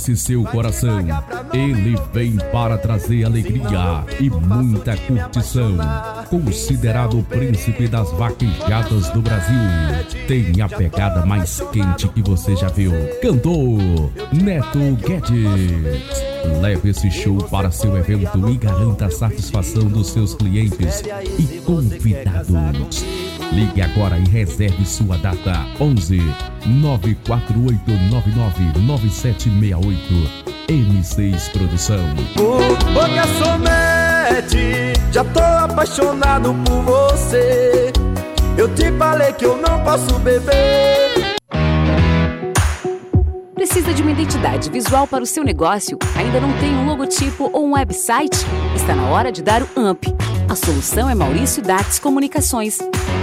Seu 0.00 0.42
coração, 0.44 0.98
ele 1.52 1.94
vem 2.12 2.36
para 2.50 2.78
trazer 2.78 3.24
alegria 3.24 4.04
e 4.18 4.30
muita 4.30 4.96
curtição. 4.96 5.76
Considerado 6.30 7.18
o 7.18 7.22
príncipe 7.22 7.86
das 7.86 8.10
vaquejadas 8.12 9.10
do 9.10 9.20
Brasil, 9.20 9.58
tem 10.26 10.62
a 10.62 10.68
pegada 10.68 11.26
mais 11.26 11.60
quente 11.70 12.08
que 12.08 12.22
você 12.22 12.56
já 12.56 12.68
viu. 12.68 12.92
Cantor 13.20 14.10
Neto 14.32 14.96
Guedes. 15.06 16.60
Leve 16.60 16.88
esse 16.88 17.10
show 17.10 17.36
para 17.44 17.70
seu 17.70 17.94
evento 17.96 18.48
e 18.48 18.56
garanta 18.56 19.06
a 19.06 19.10
satisfação 19.10 19.84
dos 19.84 20.08
seus 20.08 20.34
clientes 20.34 21.02
e 21.38 21.60
convidados. 21.60 23.04
Ligue 23.52 23.82
agora 23.82 24.18
e 24.18 24.24
reserve 24.28 24.86
sua 24.86 25.16
data 25.18 25.66
11 25.80 26.20
94899 26.66 28.78
9768 28.80 30.50
M6 30.68 31.50
Produção. 31.50 32.04
Ô, 32.38 32.58
ô 32.98 33.06
já 35.12 35.24
tô 35.24 35.40
apaixonado 35.40 36.54
por 36.64 36.82
você. 36.82 37.92
Eu 38.56 38.72
te 38.74 38.92
falei 38.92 39.32
que 39.32 39.44
eu 39.44 39.56
não 39.56 39.82
posso 39.82 40.18
beber. 40.20 41.09
Precisa 43.90 43.94
de 43.94 44.02
uma 44.02 44.10
identidade 44.12 44.70
visual 44.70 45.06
para 45.06 45.24
o 45.24 45.26
seu 45.26 45.42
negócio? 45.42 45.98
Ainda 46.14 46.38
não 46.40 46.52
tem 46.58 46.70
um 46.70 46.86
logotipo 46.86 47.50
ou 47.52 47.66
um 47.66 47.72
website? 47.72 48.38
Está 48.76 48.94
na 48.94 49.10
hora 49.10 49.32
de 49.32 49.42
dar 49.42 49.62
o 49.62 49.68
UMP. 49.76 50.14
A 50.48 50.54
solução 50.54 51.10
é 51.10 51.14
Maurício 51.14 51.60
Dates 51.60 51.98
Comunicações. 51.98 52.78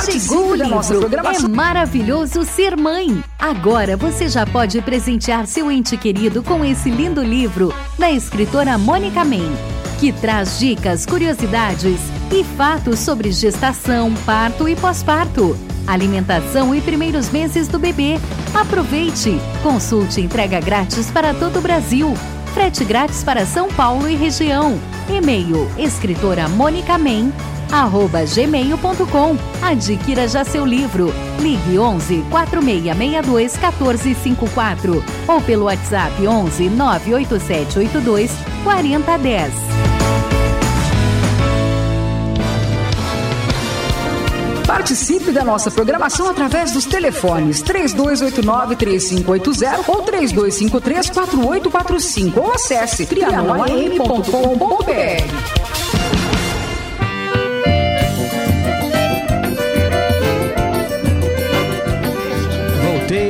Chegou 0.05 0.51
o 0.51 0.55
livro 0.55 0.81
É 1.35 1.49
maravilhoso 1.49 2.45
ser 2.45 2.77
mãe. 2.77 3.23
Agora 3.39 3.97
você 3.97 4.29
já 4.29 4.47
pode 4.47 4.81
presentear 4.83 5.47
seu 5.47 5.71
ente 5.71 5.97
querido 5.97 6.43
com 6.43 6.65
esse 6.65 6.91
lindo 6.91 7.23
livro 7.23 7.75
da 7.99 8.11
escritora 8.11 8.77
Mônica 8.79 9.25
Men, 9.25 9.51
que 10.01 10.13
traz 10.13 10.59
dicas, 10.59 11.07
curiosidades 11.07 12.01
e 12.33 12.45
fatos 12.45 12.99
sobre 12.99 13.31
gestação, 13.33 14.13
parto 14.27 14.69
e 14.69 14.77
pós-parto, 14.77 15.57
alimentação 15.87 16.75
e 16.75 16.81
primeiros 16.81 17.31
meses 17.31 17.69
do 17.69 17.79
bebê. 17.79 18.19
Aproveite! 18.55 19.39
Consulte 19.63 20.21
entrega 20.21 20.61
grátis 20.61 21.11
para 21.11 21.33
todo 21.35 21.59
o 21.59 21.63
Brasil. 21.63 22.15
Frete 22.55 22.85
grátis 22.85 23.25
para 23.25 23.45
São 23.45 23.69
Paulo 23.69 24.09
e 24.09 24.15
região. 24.15 24.81
E-mail 25.11 25.69
escritora 25.77 26.49
Mônica 26.49 26.97
Men 26.97 27.33
arroba 27.73 28.21
gmail.com. 28.25 29.37
Adquira 29.61 30.29
já 30.29 30.45
seu 30.45 30.65
livro. 30.65 31.13
Ligue 31.41 31.77
11 31.77 32.25
4662 32.31 33.59
1454 33.59 35.05
ou 35.27 35.41
pelo 35.41 35.65
WhatsApp 35.65 36.25
11 36.25 36.69
98782 36.71 38.31
4010. 38.63 39.94
Participe 44.75 45.31
da 45.31 45.45
nossa 45.45 45.71
programação 45.71 46.29
através 46.29 46.73
dos 46.73 46.85
telefones 46.85 47.63
3289-3580 47.63 49.85
ou 49.87 50.03
3253-4845 50.03 52.37
ou 52.37 52.53
acesse 52.53 53.07
trianoam.com.br. 53.07 55.84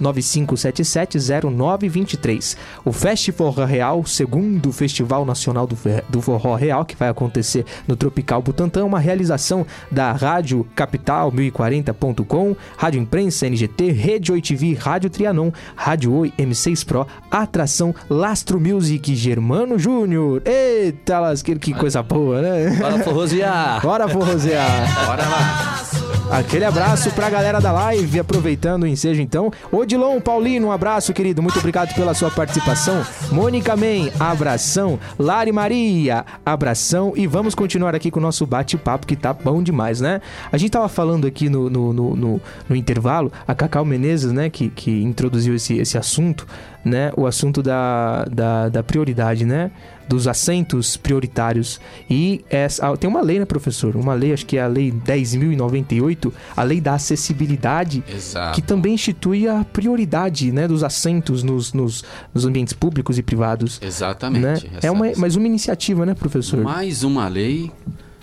995770923. 0.00 2.56
O 2.84 2.92
Fest 2.92 3.30
Forró 3.32 3.64
Real, 3.64 4.04
segundo 4.04 4.72
Festival 4.72 5.24
Nacional 5.24 5.66
do, 5.66 6.22
Forró 6.22 6.54
Real, 6.54 6.84
que 6.84 6.96
vai 6.96 7.08
acontecer 7.08 7.64
no 7.86 7.96
Tropical 7.96 8.42
Butantã, 8.42 8.84
uma 8.84 8.98
realização 8.98 9.66
da 9.90 10.12
Rádio 10.12 10.66
Capital 10.74 11.32
1040.com, 11.32 12.56
Rádio 12.76 13.00
Imprensa 13.00 13.48
NGT, 13.48 13.92
Rede 13.92 14.32
Oi 14.32 14.42
TV, 14.42 14.74
Rádio 14.74 15.10
Trianon, 15.10 15.50
Rádio 15.74 16.12
Oi 16.12 16.32
M6 16.38 16.84
Pro, 16.84 17.06
Atração 17.30 17.94
Lastro 18.08 18.60
Music 18.60 19.14
Germano 19.14 19.78
Júnior. 19.78 20.42
Eita, 20.44 21.20
lasqueiro, 21.20 21.60
que 21.60 21.74
coisa 21.74 22.02
boa, 22.02 22.40
né? 22.40 22.76
Bora 22.78 22.98
forrosear! 23.02 23.82
Bora 23.82 24.08
forrosear! 24.08 25.06
Bora 25.06 25.22
lá! 25.22 26.15
Aquele 26.30 26.64
abraço 26.64 27.10
pra 27.12 27.30
galera 27.30 27.60
da 27.60 27.70
live, 27.70 28.18
aproveitando 28.18 28.82
o 28.82 28.86
ensejo 28.86 29.22
então. 29.22 29.50
Odilon 29.70 30.20
Paulino, 30.20 30.66
um 30.66 30.72
abraço, 30.72 31.12
querido. 31.12 31.40
Muito 31.40 31.58
obrigado 31.58 31.94
pela 31.94 32.14
sua 32.14 32.30
participação. 32.30 33.06
Mônica 33.30 33.76
Men, 33.76 34.12
abração. 34.18 34.98
Lari 35.18 35.52
Maria, 35.52 36.26
abração. 36.44 37.12
E 37.16 37.26
vamos 37.26 37.54
continuar 37.54 37.94
aqui 37.94 38.10
com 38.10 38.18
o 38.18 38.22
nosso 38.22 38.44
bate-papo, 38.44 39.06
que 39.06 39.14
tá 39.14 39.32
bom 39.32 39.62
demais, 39.62 40.00
né? 40.00 40.20
A 40.50 40.58
gente 40.58 40.70
tava 40.70 40.88
falando 40.88 41.26
aqui 41.26 41.48
no, 41.48 41.70
no, 41.70 41.92
no, 41.92 42.16
no, 42.16 42.40
no 42.68 42.76
intervalo, 42.76 43.32
a 43.46 43.54
Cacau 43.54 43.84
Menezes, 43.84 44.32
né, 44.32 44.50
que, 44.50 44.68
que 44.68 45.02
introduziu 45.02 45.54
esse, 45.54 45.78
esse 45.78 45.96
assunto, 45.96 46.46
né? 46.84 47.12
O 47.16 47.24
assunto 47.26 47.62
da, 47.62 48.24
da, 48.24 48.68
da 48.68 48.82
prioridade, 48.82 49.44
né? 49.44 49.70
Dos 50.08 50.28
assentos 50.28 50.96
prioritários. 50.96 51.80
E 52.08 52.44
essa, 52.48 52.96
tem 52.96 53.08
uma 53.08 53.20
lei, 53.20 53.38
né, 53.38 53.44
professor? 53.44 53.96
Uma 53.96 54.14
lei, 54.14 54.32
acho 54.32 54.46
que 54.46 54.56
é 54.56 54.62
a 54.62 54.66
Lei 54.66 54.92
10.098, 54.92 56.32
a 56.56 56.62
Lei 56.62 56.80
da 56.80 56.94
Acessibilidade, 56.94 58.04
Exato. 58.08 58.54
que 58.54 58.62
também 58.62 58.94
institui 58.94 59.48
a 59.48 59.64
prioridade 59.64 60.52
né, 60.52 60.68
dos 60.68 60.84
assentos 60.84 61.42
nos, 61.42 61.72
nos, 61.72 62.04
nos 62.32 62.44
ambientes 62.44 62.72
públicos 62.72 63.18
e 63.18 63.22
privados. 63.22 63.80
Exatamente. 63.82 64.68
Né? 64.68 64.80
É 64.82 64.90
uma, 64.90 65.10
mais 65.16 65.36
uma 65.36 65.46
iniciativa, 65.46 66.06
né, 66.06 66.14
professor? 66.14 66.62
Mais 66.62 67.02
uma 67.02 67.28
lei, 67.28 67.70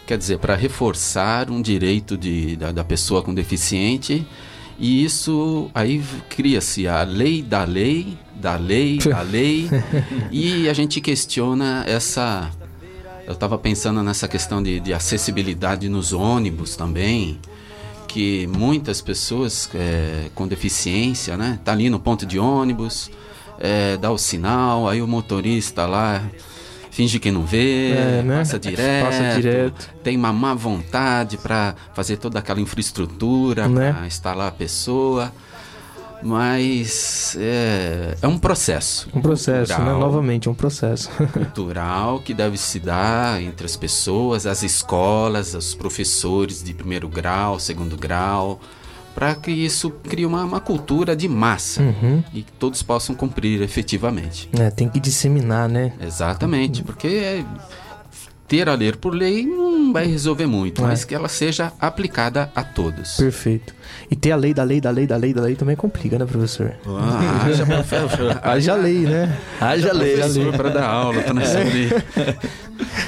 quer 0.06 0.18
dizer, 0.18 0.40
para 0.40 0.56
reforçar 0.56 1.50
um 1.50 1.62
direito 1.62 2.18
de, 2.18 2.56
da, 2.56 2.72
da 2.72 2.84
pessoa 2.84 3.22
com 3.22 3.34
deficiente. 3.34 4.26
E 4.80 5.04
isso 5.04 5.70
aí 5.74 6.04
cria-se 6.30 6.88
a 6.88 7.04
lei 7.04 7.42
da 7.42 7.64
lei, 7.64 8.18
da 8.44 8.58
lei, 8.58 8.98
da 9.10 9.22
lei. 9.22 9.70
e 10.30 10.68
a 10.70 10.74
gente 10.74 11.00
questiona 11.00 11.84
essa. 11.88 12.52
Eu 13.26 13.32
estava 13.34 13.58
pensando 13.58 14.04
nessa 14.04 14.28
questão 14.28 14.62
de, 14.62 14.82
de, 14.82 14.94
acessibilidade 14.94 15.88
nos 15.88 16.12
ônibus 16.12 16.76
também, 16.76 17.40
que 18.06 18.46
muitas 18.48 19.00
pessoas 19.00 19.70
é, 19.74 20.26
com 20.36 20.46
deficiência, 20.46 21.38
né, 21.38 21.58
tá 21.64 21.72
ali 21.72 21.90
no 21.90 22.02
ponto 22.02 22.26
de 22.26 22.38
ônibus, 22.38 23.10
é, 23.62 23.96
dá 23.96 24.12
o 24.12 24.18
sinal, 24.18 24.90
aí 24.90 25.02
o 25.02 25.08
motorista 25.08 25.86
lá 25.86 26.22
finge 26.92 27.18
que 27.18 27.32
não 27.32 27.46
vê, 27.46 27.92
É, 27.92 28.22
né? 28.24 28.40
passa, 28.40 28.60
direto, 28.60 29.06
Passa 29.06 29.42
direto. 29.42 29.90
tem 30.04 30.18
uma 30.18 30.34
má 30.34 30.54
vontade 30.54 31.38
para 31.38 31.76
fazer 31.94 32.18
toda 32.18 32.40
aquela 32.40 32.60
infraestrutura, 32.60 33.70
Né? 33.70 33.94
para 33.94 34.06
instalar 34.06 34.50
a 34.50 34.52
pessoa. 34.52 35.32
Mas 36.24 37.36
é, 37.40 38.16
é 38.22 38.28
um 38.28 38.38
processo. 38.38 39.08
Um 39.14 39.22
processo, 39.22 39.72
né? 39.72 39.78
cultural, 39.78 40.00
Novamente, 40.00 40.48
é 40.48 40.52
um 40.52 40.56
processo. 40.56 41.10
cultural 41.34 42.20
que 42.20 42.34
deve 42.34 42.58
se 42.58 42.80
dar 42.80 43.42
entre 43.42 43.66
as 43.66 43.76
pessoas, 43.76 44.46
as 44.46 44.64
escolas, 44.64 45.54
os 45.54 45.76
professores 45.76 46.64
de 46.64 46.74
primeiro 46.74 47.08
grau, 47.08 47.60
segundo 47.60 47.96
grau, 47.98 48.60
para 49.14 49.36
que 49.36 49.52
isso 49.52 49.92
crie 49.92 50.26
uma, 50.26 50.44
uma 50.44 50.60
cultura 50.60 51.16
de 51.16 51.28
massa 51.28 51.82
Uhum. 51.84 52.24
e 52.34 52.42
que 52.42 52.52
todos 52.54 52.82
possam 52.82 53.14
cumprir 53.14 53.62
efetivamente. 53.62 54.50
É, 54.60 54.72
tem 54.72 54.90
que 54.90 55.00
disseminar, 55.00 55.70
né? 55.70 55.94
Exatamente, 56.02 56.82
porque 56.84 57.08
é- 57.08 57.46
ter 58.54 58.70
a 58.70 58.76
ler 58.76 58.98
por 58.98 59.16
lei 59.16 59.44
não 59.48 59.92
vai 59.92 60.06
resolver 60.06 60.46
muito, 60.46 60.84
É. 60.84 60.88
mas 60.88 61.04
que 61.04 61.16
ela 61.16 61.28
seja 61.28 61.74
aplicada 61.80 62.52
a 62.56 62.64
todos. 62.64 63.18
Perfeito. 63.18 63.74
E 64.12 64.16
ter 64.16 64.32
a 64.32 64.36
lei 64.36 64.54
da 64.54 64.64
lei, 64.64 64.80
da 64.80 64.92
lei, 64.92 65.08
da 65.08 65.18
lei, 65.18 65.34
da 65.34 65.42
lei 65.42 65.56
também 65.56 65.76
complica, 65.76 66.20
né, 66.20 66.26
professor? 66.26 66.72
Ah, 66.86 67.46
haja 67.48 67.66
professor. 67.66 68.40
Haja 68.44 68.76
lei, 68.76 69.00
né? 69.00 69.36
Haja 69.60 69.92
lei. 69.92 70.14
Haja 70.22 70.34
Professor 70.34 70.54
para 70.56 70.70
dar 70.70 70.86
aula, 70.88 71.22
para 71.24 71.34
nós 71.34 71.50
É. 71.50 71.64
saber. 71.66 72.06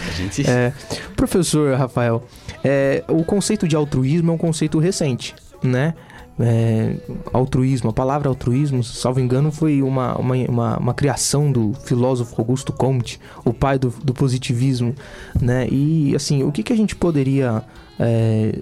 A 0.08 0.12
gente... 0.18 0.50
É, 0.50 0.74
professor 1.16 1.78
Rafael, 1.78 2.26
é, 2.64 3.04
o 3.08 3.24
conceito 3.24 3.68
de 3.68 3.76
altruísmo 3.76 4.32
é 4.32 4.34
um 4.34 4.38
conceito 4.40 4.80
recente, 4.80 5.36
né? 5.62 5.94
É, 6.40 6.96
altruísmo. 7.34 7.90
A 7.90 7.94
palavra 7.94 8.30
altruísmo, 8.30 8.84
salvo 8.84 9.20
engano, 9.20 9.52
foi 9.52 9.82
uma, 9.82 10.18
uma, 10.18 10.36
uma, 10.36 10.78
uma 10.78 10.94
criação 10.94 11.52
do 11.52 11.74
filósofo 11.86 12.36
Augusto 12.38 12.74
Comte, 12.74 13.20
o 13.44 13.54
pai 13.54 13.80
do, 13.80 13.90
do 14.04 14.14
positivismo, 14.14 14.96
né? 15.40 15.68
E 15.70 16.16
assim, 16.16 16.44
o 16.44 16.52
que, 16.52 16.64
que 16.64 16.74
a 16.74 16.78
gente 16.78 16.96
poderia 16.96 17.64
é, 18.00 18.60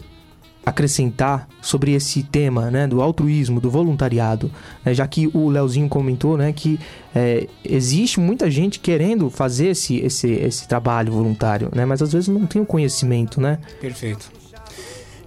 acrescentar 0.66 1.48
sobre 1.62 1.94
esse 1.94 2.24
tema, 2.24 2.72
né, 2.72 2.88
do 2.88 3.02
altruísmo, 3.02 3.60
do 3.60 3.70
voluntariado, 3.70 4.50
né, 4.84 4.94
já 4.94 5.06
que 5.06 5.30
o 5.34 5.50
Leozinho 5.50 5.90
comentou, 5.90 6.38
né, 6.38 6.54
que 6.54 6.80
é, 7.14 7.48
existe 7.66 8.20
muita 8.20 8.50
gente 8.50 8.80
querendo 8.80 9.30
fazer 9.30 9.70
esse, 9.70 9.98
esse, 9.98 10.32
esse 10.32 10.68
trabalho 10.68 11.12
voluntário, 11.12 11.70
né, 11.76 11.86
mas 11.86 12.02
às 12.02 12.14
vezes 12.14 12.30
não 12.30 12.46
tem 12.46 12.62
o 12.62 12.66
conhecimento, 12.66 13.42
né? 13.42 13.60
Perfeito. 13.82 14.32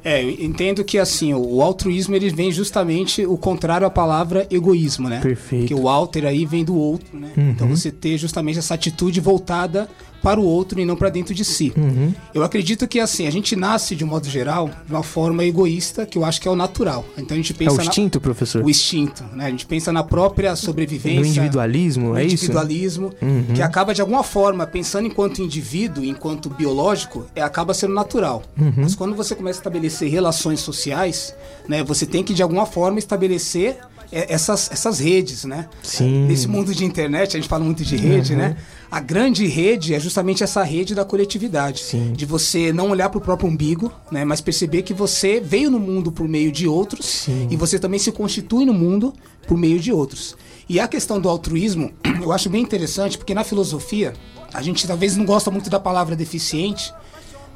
É, 0.06 0.22
eu 0.22 0.30
entendo 0.30 0.84
que 0.84 0.98
assim, 0.98 1.34
o 1.34 1.60
altruísmo 1.60 2.14
ele 2.14 2.30
vem 2.30 2.52
justamente 2.52 3.26
o 3.26 3.36
contrário 3.36 3.84
à 3.84 3.90
palavra 3.90 4.46
egoísmo, 4.48 5.08
né? 5.08 5.18
Perfeito. 5.20 5.62
Porque 5.66 5.74
o 5.74 5.88
alter 5.88 6.24
aí 6.26 6.46
vem 6.46 6.64
do 6.64 6.76
outro, 6.76 7.18
né? 7.18 7.32
Uhum. 7.36 7.50
Então 7.50 7.68
você 7.68 7.90
ter 7.90 8.16
justamente 8.16 8.56
essa 8.56 8.74
atitude 8.74 9.20
voltada 9.20 9.88
para 10.26 10.40
o 10.40 10.44
outro 10.44 10.80
e 10.80 10.84
não 10.84 10.96
para 10.96 11.08
dentro 11.08 11.32
de 11.32 11.44
si. 11.44 11.72
Uhum. 11.76 12.12
Eu 12.34 12.42
acredito 12.42 12.88
que 12.88 12.98
assim, 12.98 13.28
a 13.28 13.30
gente 13.30 13.54
nasce 13.54 13.94
de 13.94 14.02
um 14.02 14.08
modo 14.08 14.28
geral 14.28 14.68
de 14.84 14.92
uma 14.92 15.04
forma 15.04 15.44
egoísta, 15.44 16.04
que 16.04 16.18
eu 16.18 16.24
acho 16.24 16.40
que 16.40 16.48
é 16.48 16.50
o 16.50 16.56
natural. 16.56 17.04
Então 17.16 17.36
a 17.36 17.38
gente 17.38 17.54
pensa 17.54 17.80
é 17.80 17.84
o 17.84 17.88
instinto, 17.88 18.16
na... 18.16 18.20
professor? 18.20 18.64
O 18.64 18.68
instinto, 18.68 19.22
né? 19.32 19.46
A 19.46 19.50
gente 19.50 19.64
pensa 19.64 19.92
na 19.92 20.02
própria 20.02 20.56
sobrevivência. 20.56 21.20
No 21.20 21.26
individualismo, 21.26 22.08
no 22.08 22.18
é 22.18 22.24
individualismo, 22.24 23.12
isso? 23.14 23.24
Uhum. 23.24 23.54
que 23.54 23.62
acaba 23.62 23.94
de 23.94 24.00
alguma 24.00 24.24
forma 24.24 24.66
pensando 24.66 25.06
enquanto 25.06 25.40
indivíduo, 25.40 26.04
enquanto 26.04 26.50
biológico, 26.50 27.24
é 27.32 27.40
acaba 27.40 27.72
sendo 27.72 27.94
natural. 27.94 28.42
Uhum. 28.58 28.72
Mas 28.78 28.96
quando 28.96 29.14
você 29.14 29.32
começa 29.32 29.60
a 29.60 29.60
estabelecer 29.60 30.10
relações 30.10 30.58
sociais, 30.58 31.36
né, 31.68 31.84
você 31.84 32.04
tem 32.04 32.24
que 32.24 32.34
de 32.34 32.42
alguma 32.42 32.66
forma 32.66 32.98
estabelecer 32.98 33.78
essas, 34.10 34.70
essas 34.72 34.98
redes, 34.98 35.44
né? 35.44 35.68
Sim. 35.82 36.26
Nesse 36.26 36.46
mundo 36.48 36.74
de 36.74 36.84
internet, 36.84 37.36
a 37.36 37.40
gente 37.40 37.48
fala 37.48 37.64
muito 37.64 37.84
de 37.84 37.96
rede, 37.96 38.32
Uhum. 38.32 38.38
né? 38.38 38.56
A 38.90 39.00
grande 39.00 39.46
rede 39.46 39.94
é 39.94 40.00
justamente 40.00 40.44
essa 40.44 40.62
rede 40.62 40.94
da 40.94 41.04
coletividade. 41.04 41.80
Sim. 41.80 42.12
De 42.12 42.24
você 42.24 42.72
não 42.72 42.90
olhar 42.90 43.08
para 43.10 43.18
o 43.18 43.20
próprio 43.20 43.48
umbigo, 43.48 43.92
né? 44.10 44.24
Mas 44.24 44.40
perceber 44.40 44.82
que 44.82 44.94
você 44.94 45.40
veio 45.40 45.70
no 45.70 45.78
mundo 45.80 46.12
por 46.12 46.28
meio 46.28 46.52
de 46.52 46.68
outros 46.68 47.04
Sim. 47.06 47.48
e 47.50 47.56
você 47.56 47.78
também 47.78 47.98
se 47.98 48.12
constitui 48.12 48.64
no 48.64 48.72
mundo 48.72 49.12
por 49.46 49.56
meio 49.58 49.80
de 49.80 49.92
outros. 49.92 50.36
E 50.68 50.78
a 50.80 50.86
questão 50.88 51.20
do 51.20 51.28
altruísmo, 51.28 51.90
eu 52.22 52.32
acho 52.32 52.48
bem 52.48 52.62
interessante, 52.62 53.18
porque 53.18 53.34
na 53.34 53.42
filosofia, 53.44 54.12
a 54.54 54.62
gente 54.62 54.86
talvez 54.86 55.16
não 55.16 55.24
gosta 55.24 55.50
muito 55.50 55.68
da 55.68 55.78
palavra 55.80 56.14
deficiente, 56.16 56.92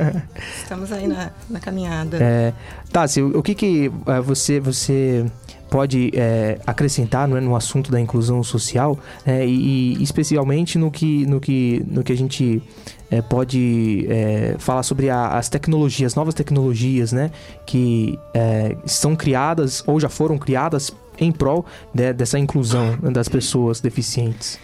Estamos 0.62 0.92
aí 0.92 1.06
na, 1.08 1.30
na 1.48 1.60
caminhada. 1.60 2.18
é, 2.20 2.52
Tassi, 2.92 3.20
o, 3.22 3.38
o 3.38 3.42
que 3.42 3.54
que 3.54 3.90
eh, 4.06 4.20
você, 4.20 4.60
você 4.60 5.24
pode 5.70 6.10
eh, 6.14 6.58
acrescentar 6.66 7.26
no, 7.26 7.40
no 7.40 7.56
assunto 7.56 7.90
da 7.90 7.98
inclusão 7.98 8.42
social 8.42 8.98
né, 9.24 9.46
e, 9.46 9.94
e 9.98 10.02
especialmente 10.02 10.76
no 10.78 10.90
que, 10.90 11.24
no 11.26 11.40
que, 11.40 11.82
no 11.88 12.04
que 12.04 12.12
a 12.12 12.16
gente 12.16 12.62
eh, 13.10 13.22
pode 13.22 14.06
eh, 14.10 14.54
falar 14.58 14.82
sobre 14.82 15.08
a- 15.08 15.28
as 15.28 15.48
tecnologias, 15.48 16.14
novas 16.14 16.34
tecnologias, 16.34 17.10
né, 17.12 17.30
que 17.64 18.18
eh, 18.34 18.76
são 18.84 19.16
criadas 19.16 19.82
ou 19.86 19.98
já 19.98 20.10
foram 20.10 20.36
criadas 20.36 20.92
em 21.18 21.32
prol 21.32 21.64
né, 21.94 22.12
dessa 22.12 22.38
inclusão 22.38 22.98
das 23.12 23.28
pessoas 23.28 23.80
deficientes. 23.80 24.58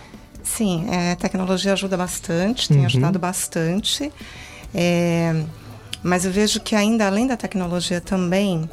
Sim, 0.57 0.87
é, 0.91 1.13
a 1.13 1.17
tecnologia 1.17 1.73
ajuda 1.73 1.97
bastante, 1.97 2.69
tem 2.69 2.79
Uhum. 2.79 2.87
ajudado 2.87 3.19
bastante. 3.19 4.11
É, 4.75 5.43
mas 6.03 6.25
eu 6.25 6.33
vejo 6.33 6.61
que 6.61 6.75
ainda 6.75 7.07
além 7.07 7.27
da 7.27 7.37
tecnologia 7.37 8.01
também, 8.01 8.69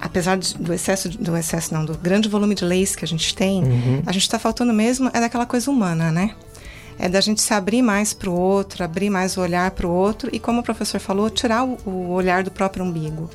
apesar 0.00 0.36
de- 0.36 0.54
do 0.56 0.72
excesso, 0.72 1.08
do 1.08 1.36
excesso 1.36 1.72
não, 1.72 1.84
do 1.84 1.96
grande 1.96 2.28
volume 2.28 2.54
de 2.54 2.64
leis 2.64 2.94
que 2.94 3.04
a 3.04 3.08
gente 3.08 3.34
tem, 3.34 3.62
Uhum. 3.64 4.02
a 4.06 4.12
gente 4.12 4.22
está 4.22 4.38
faltando 4.38 4.72
mesmo 4.72 5.10
é 5.12 5.20
daquela 5.20 5.46
coisa 5.46 5.70
humana, 5.70 6.10
né? 6.12 6.34
É 6.98 7.08
da 7.08 7.20
gente 7.20 7.40
se 7.40 7.52
abrir 7.54 7.80
mais 7.82 8.12
para 8.12 8.28
o 8.28 8.34
outro, 8.38 8.84
abrir 8.84 9.08
mais 9.10 9.36
o 9.36 9.40
olhar 9.40 9.70
para 9.72 9.86
o 9.86 9.90
outro 9.90 10.28
e, 10.32 10.38
como 10.38 10.60
o 10.60 10.62
professor 10.62 11.00
falou, 11.00 11.30
tirar 11.30 11.64
o, 11.64 11.78
o 11.86 12.10
olhar 12.10 12.42
do 12.44 12.50
próprio 12.50 12.84
umbigo. 12.84 13.30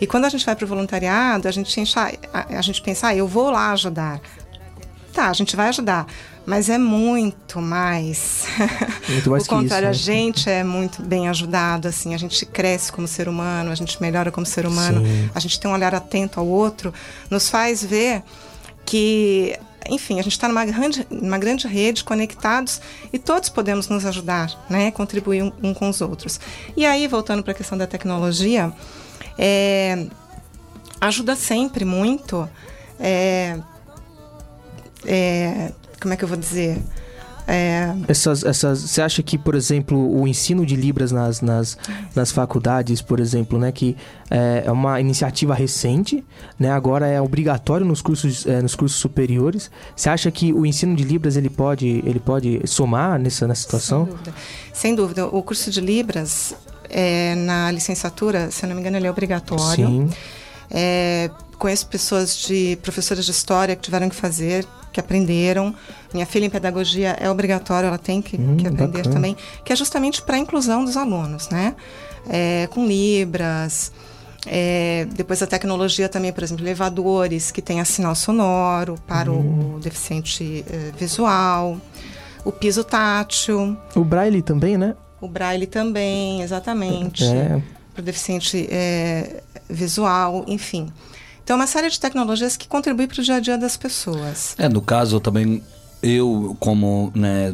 E 0.00 0.06
quando 0.06 0.24
a 0.24 0.28
gente 0.28 0.46
vai 0.46 0.54
para 0.56 0.64
o 0.64 0.68
voluntariado, 0.68 1.46
a 1.48 1.50
gente, 1.50 1.78
encha, 1.80 2.10
a, 2.32 2.56
a 2.58 2.62
gente 2.62 2.80
pensa, 2.80 3.08
ah, 3.08 3.14
eu 3.14 3.26
vou 3.26 3.50
lá 3.50 3.72
ajudar. 3.72 4.20
Tá, 5.20 5.28
a 5.28 5.34
gente 5.34 5.54
vai 5.54 5.68
ajudar, 5.68 6.06
mas 6.46 6.70
é 6.70 6.78
muito 6.78 7.60
mais. 7.60 8.46
Muito 9.06 9.28
mais 9.30 9.44
o 9.44 9.48
que 9.48 9.54
isso, 9.54 9.62
contrário, 9.62 9.84
né? 9.84 9.90
a 9.90 9.92
gente 9.92 10.48
é 10.48 10.64
muito 10.64 11.02
bem 11.02 11.28
ajudado, 11.28 11.86
assim, 11.88 12.14
a 12.14 12.16
gente 12.16 12.46
cresce 12.46 12.90
como 12.90 13.06
ser 13.06 13.28
humano, 13.28 13.70
a 13.70 13.74
gente 13.74 14.00
melhora 14.00 14.32
como 14.32 14.46
ser 14.46 14.64
humano, 14.64 15.04
Sim. 15.04 15.30
a 15.34 15.38
gente 15.38 15.60
tem 15.60 15.70
um 15.70 15.74
olhar 15.74 15.94
atento 15.94 16.40
ao 16.40 16.46
outro, 16.46 16.94
nos 17.28 17.50
faz 17.50 17.84
ver 17.84 18.22
que, 18.86 19.58
enfim, 19.90 20.18
a 20.18 20.22
gente 20.22 20.32
está 20.32 20.48
numa 20.48 20.64
grande, 20.64 21.06
numa 21.10 21.36
grande 21.36 21.68
rede, 21.68 22.02
conectados, 22.02 22.80
e 23.12 23.18
todos 23.18 23.50
podemos 23.50 23.88
nos 23.88 24.06
ajudar, 24.06 24.50
né? 24.70 24.90
Contribuir 24.90 25.42
um, 25.42 25.52
um 25.62 25.74
com 25.74 25.90
os 25.90 26.00
outros. 26.00 26.40
E 26.74 26.86
aí, 26.86 27.06
voltando 27.06 27.42
para 27.42 27.52
a 27.52 27.54
questão 27.54 27.76
da 27.76 27.86
tecnologia, 27.86 28.72
é, 29.38 30.06
ajuda 30.98 31.36
sempre 31.36 31.84
muito. 31.84 32.48
é, 32.98 33.58
é, 35.06 35.72
como 36.00 36.14
é 36.14 36.16
que 36.16 36.24
eu 36.24 36.28
vou 36.28 36.36
dizer? 36.36 36.78
É, 37.48 37.92
Essas, 38.06 38.44
essas, 38.44 38.78
você 38.78 39.02
acha 39.02 39.24
que, 39.24 39.36
por 39.36 39.56
exemplo, 39.56 40.20
o 40.20 40.28
ensino 40.28 40.64
de 40.64 40.76
Libras 40.76 41.10
nas, 41.10 41.40
nas, 41.40 41.76
nas 42.14 42.30
faculdades, 42.30 43.02
por 43.02 43.18
exemplo, 43.18 43.58
né, 43.58 43.72
que 43.72 43.96
é 44.30 44.62
é 44.66 44.70
uma 44.70 45.00
iniciativa 45.00 45.52
recente, 45.52 46.24
né, 46.56 46.70
agora 46.70 47.08
é 47.08 47.20
obrigatório 47.20 47.84
nos 47.84 48.00
cursos, 48.00 48.46
é, 48.46 48.62
nos 48.62 48.76
cursos 48.76 49.00
superiores. 49.00 49.68
Você 49.96 50.08
acha 50.08 50.30
que 50.30 50.52
o 50.52 50.64
ensino 50.64 50.94
de 50.94 51.02
Libras 51.02 51.36
ele 51.36 51.50
pode, 51.50 51.88
ele 52.06 52.20
pode 52.20 52.60
somar 52.66 53.18
nessa, 53.18 53.48
nessa 53.48 53.62
situação? 53.62 54.04
Sem 54.04 54.14
dúvida. 54.14 54.34
Sem 54.72 54.94
dúvida. 54.94 55.26
O 55.26 55.42
curso 55.42 55.72
de 55.72 55.80
Libras, 55.80 56.54
é, 56.88 57.34
na 57.34 57.70
licenciatura, 57.72 58.50
se 58.52 58.64
eu 58.64 58.68
não 58.68 58.76
me 58.76 58.80
engano, 58.80 58.96
ele 58.96 59.08
é 59.08 59.10
obrigatório. 59.10 59.86
Sim. 59.86 60.08
É, 60.70 61.28
conheço 61.58 61.88
pessoas 61.88 62.36
de 62.36 62.78
professoras 62.80 63.24
de 63.24 63.32
história 63.32 63.74
que 63.74 63.82
tiveram 63.82 64.08
que 64.08 64.14
fazer, 64.14 64.64
que 64.92 64.98
aprenderam. 65.00 65.74
Minha 66.12 66.26
filha 66.26 66.44
em 66.46 66.50
pedagogia 66.50 67.16
é 67.20 67.30
obrigatório, 67.30 67.86
ela 67.86 67.98
tem 67.98 68.20
que, 68.20 68.36
Hum, 68.36 68.56
que 68.56 68.66
aprender 68.66 68.98
bacana. 68.98 69.14
também, 69.14 69.36
que 69.64 69.72
é 69.72 69.76
justamente 69.76 70.22
para 70.22 70.36
a 70.36 70.38
inclusão 70.38 70.84
dos 70.84 70.96
alunos, 70.96 71.48
né? 71.48 71.74
É, 72.28 72.66
com 72.70 72.86
Libras. 72.86 73.92
é, 74.46 75.06
depois 75.12 75.42
a 75.42 75.46
tecnologia 75.46 76.08
também, 76.08 76.32
por 76.32 76.42
exemplo, 76.42 76.64
elevadores 76.64 77.50
que 77.50 77.60
tenha 77.60 77.84
sinal 77.84 78.14
sonoro 78.14 78.94
para 79.06 79.30
Hum. 79.30 79.74
o 79.76 79.78
deficiente 79.80 80.64
eh, 80.66 80.92
visual, 80.98 81.78
o 82.42 82.50
piso 82.50 82.82
tátil, 82.82 83.76
O 83.94 84.02
Braille 84.02 84.40
também, 84.40 84.78
né? 84.78 84.94
o 85.20 85.28
braille 85.28 85.66
também, 85.66 86.40
exatamente. 86.40 87.22
É. 87.24 87.60
Para 87.92 88.00
o 88.00 88.02
deficiente 88.02 88.66
eh, 88.70 89.42
visual, 89.68 90.44
enfim. 90.48 90.90
Então, 91.50 91.56
Então, 91.56 91.58
uma 91.58 91.66
série 91.66 91.90
de 91.90 91.98
tecnologias 91.98 92.56
que 92.56 92.68
contribuem 92.68 93.08
para 93.08 93.20
o 93.20 93.24
dia 93.24 93.34
a 93.34 93.40
dia 93.40 93.58
das 93.58 93.76
pessoas. 93.76 94.54
É, 94.56 94.68
no 94.68 94.80
caso 94.80 95.18
também, 95.18 95.60
eu 96.00 96.56
como 96.60 97.10
né, 97.12 97.52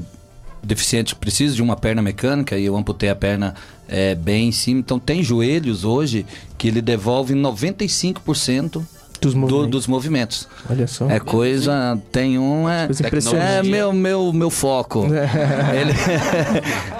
deficiente 0.62 1.14
preciso 1.14 1.56
de 1.56 1.62
uma 1.62 1.76
perna 1.76 2.02
mecânica 2.02 2.58
e 2.58 2.66
eu 2.66 2.76
amputei 2.76 3.08
a 3.08 3.16
perna 3.16 3.54
é, 3.88 4.14
bem 4.14 4.48
em 4.48 4.52
cima. 4.52 4.80
Então 4.80 4.98
tem 4.98 5.22
joelhos 5.22 5.82
hoje 5.82 6.26
que 6.58 6.68
ele 6.68 6.82
devolve 6.82 7.32
95% 7.32 8.84
dos 9.18 9.32
movimentos. 9.32 9.64
Do, 9.64 9.66
dos 9.66 9.86
movimentos. 9.86 10.46
Olha 10.68 10.86
só. 10.86 11.08
É 11.08 11.18
coisa. 11.18 11.98
Tem 12.12 12.38
um. 12.38 12.68
É, 12.68 12.86
é 13.34 13.62
meu, 13.62 13.94
meu, 13.94 14.30
meu 14.30 14.50
foco. 14.50 15.06
ele, 15.74 15.94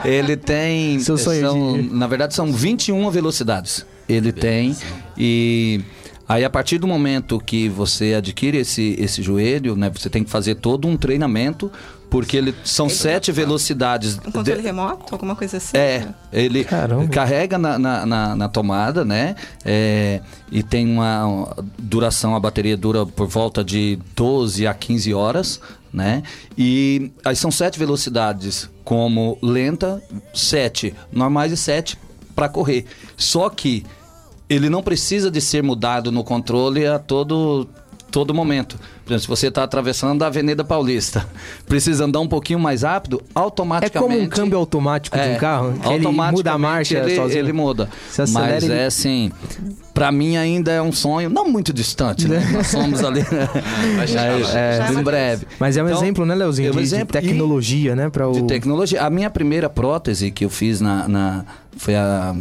ele 0.02 0.34
tem. 0.34 0.98
Seu 1.00 1.18
sonho 1.18 1.42
são, 1.42 1.72
de... 1.74 1.90
Na 1.90 2.06
verdade, 2.06 2.32
são 2.32 2.50
21 2.50 3.10
velocidades. 3.10 3.84
Ele 4.08 4.32
tem. 4.32 4.74
E. 5.18 5.82
Aí, 6.28 6.44
a 6.44 6.50
partir 6.50 6.78
do 6.78 6.86
momento 6.86 7.38
que 7.38 7.68
você 7.68 8.14
adquire 8.14 8.58
esse, 8.58 8.96
esse 8.98 9.22
joelho, 9.22 9.76
né, 9.76 9.90
você 9.94 10.10
tem 10.10 10.24
que 10.24 10.30
fazer 10.30 10.56
todo 10.56 10.88
um 10.88 10.96
treinamento 10.96 11.70
porque 12.10 12.36
ele 12.36 12.54
são 12.64 12.86
ele 12.86 12.94
sete 12.94 13.32
velocidades. 13.32 14.18
Um 14.18 14.30
controle 14.30 14.60
de... 14.60 14.66
remoto, 14.66 15.14
alguma 15.14 15.34
coisa 15.36 15.56
assim? 15.56 15.76
É, 15.76 16.08
ele 16.32 16.64
Caramba. 16.64 17.08
carrega 17.08 17.58
na, 17.58 17.78
na, 17.78 18.06
na, 18.06 18.36
na, 18.36 18.48
tomada, 18.48 19.04
né? 19.04 19.34
É, 19.64 20.20
e 20.50 20.62
tem 20.62 20.86
uma, 20.86 21.26
uma 21.26 21.56
duração, 21.78 22.34
a 22.34 22.40
bateria 22.40 22.76
dura 22.76 23.04
por 23.04 23.26
volta 23.26 23.64
de 23.64 23.98
12 24.14 24.66
a 24.66 24.74
15 24.74 25.14
horas, 25.14 25.60
né? 25.92 26.22
E 26.56 27.10
aí 27.24 27.34
são 27.36 27.50
sete 27.50 27.78
velocidades, 27.78 28.68
como 28.84 29.38
lenta, 29.42 30.02
sete 30.32 30.94
normais 31.12 31.52
e 31.52 31.56
sete 31.56 31.98
para 32.34 32.48
correr. 32.48 32.84
Só 33.16 33.48
que 33.48 33.84
ele 34.48 34.68
não 34.68 34.82
precisa 34.82 35.30
de 35.30 35.40
ser 35.40 35.62
mudado 35.62 36.12
no 36.12 36.22
controle 36.22 36.86
a 36.86 36.98
todo 36.98 37.68
todo 38.10 38.32
momento. 38.32 38.78
Por 39.04 39.12
exemplo, 39.12 39.20
se 39.20 39.28
você 39.28 39.48
está 39.48 39.62
atravessando 39.62 40.22
a 40.22 40.26
Avenida 40.28 40.64
Paulista, 40.64 41.28
precisa 41.66 42.04
andar 42.04 42.20
um 42.20 42.28
pouquinho 42.28 42.58
mais 42.58 42.82
rápido, 42.82 43.22
automaticamente... 43.34 44.14
É 44.14 44.16
como 44.16 44.26
um 44.26 44.28
câmbio 44.28 44.58
automático 44.58 45.16
é, 45.18 45.28
de 45.28 45.34
um 45.34 45.38
carro? 45.38 45.78
Que 45.78 45.92
ele 45.92 46.08
muda 46.08 46.52
a 46.52 46.58
marcha 46.58 46.98
ele, 46.98 47.14
sozinho? 47.14 47.40
Ele 47.40 47.52
muda. 47.52 47.90
Mas 48.32 48.64
ele... 48.64 48.72
é 48.72 48.86
assim... 48.86 49.30
Para 49.92 50.12
mim 50.12 50.36
ainda 50.36 50.72
é 50.72 50.80
um 50.80 50.92
sonho, 50.92 51.28
não 51.28 51.48
muito 51.48 51.72
distante, 51.72 52.28
né? 52.28 52.46
Nós 52.52 52.66
somos 52.68 53.02
ali 53.02 53.20
né? 53.20 53.48
é, 54.88 54.92
em 54.92 55.02
breve. 55.02 55.46
Mas 55.58 55.76
é 55.76 55.82
um 55.82 55.86
então, 55.86 55.98
exemplo, 55.98 56.26
né, 56.26 56.34
Leozinho? 56.34 56.68
É 56.68 56.70
um 56.70 56.76
de, 56.76 56.82
exemplo 56.82 57.20
de 57.20 57.26
tecnologia, 57.26 57.96
né? 57.96 58.10
Pra 58.10 58.28
o... 58.28 58.32
De 58.32 58.42
tecnologia. 58.46 59.02
A 59.02 59.10
minha 59.10 59.30
primeira 59.30 59.70
prótese 59.70 60.30
que 60.30 60.44
eu 60.44 60.50
fiz 60.50 60.80
na, 60.80 61.08
na 61.08 61.44
foi 61.76 61.94
a 61.94 62.34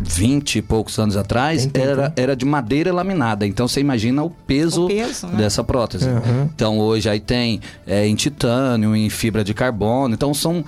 20 0.00 0.56
e 0.56 0.62
poucos 0.62 0.98
anos 0.98 1.16
atrás, 1.16 1.68
era, 1.74 2.12
era 2.16 2.36
de 2.36 2.44
madeira 2.44 2.92
laminada. 2.92 3.46
Então 3.46 3.68
você 3.68 3.80
imagina 3.80 4.22
o 4.22 4.30
peso, 4.30 4.86
o 4.86 4.88
peso 4.88 5.26
né? 5.26 5.38
dessa 5.38 5.62
prótese. 5.62 6.08
Uhum. 6.08 6.48
Então 6.54 6.78
hoje 6.78 7.08
aí 7.08 7.20
tem 7.20 7.60
é, 7.86 8.06
em 8.06 8.14
titânio, 8.14 8.96
em 8.96 9.08
fibra 9.10 9.44
de 9.44 9.52
carbono. 9.52 10.14
Então 10.14 10.32
são 10.32 10.64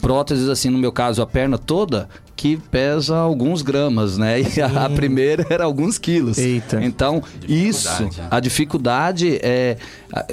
próteses, 0.00 0.50
assim, 0.50 0.68
no 0.68 0.76
meu 0.76 0.92
caso, 0.92 1.22
a 1.22 1.26
perna 1.26 1.56
toda, 1.56 2.08
que 2.44 2.58
pesa 2.70 3.16
alguns 3.16 3.62
gramas, 3.62 4.18
né? 4.18 4.38
E 4.38 4.60
a, 4.60 4.84
a, 4.84 4.90
primeira 4.90 5.46
era 5.48 5.64
alguns 5.64 5.96
quilos. 5.96 6.36
Eita. 6.36 6.84
Então, 6.84 7.22
isso, 7.48 8.06
a 8.30 8.38
dificuldade 8.38 9.40
é. 9.42 9.78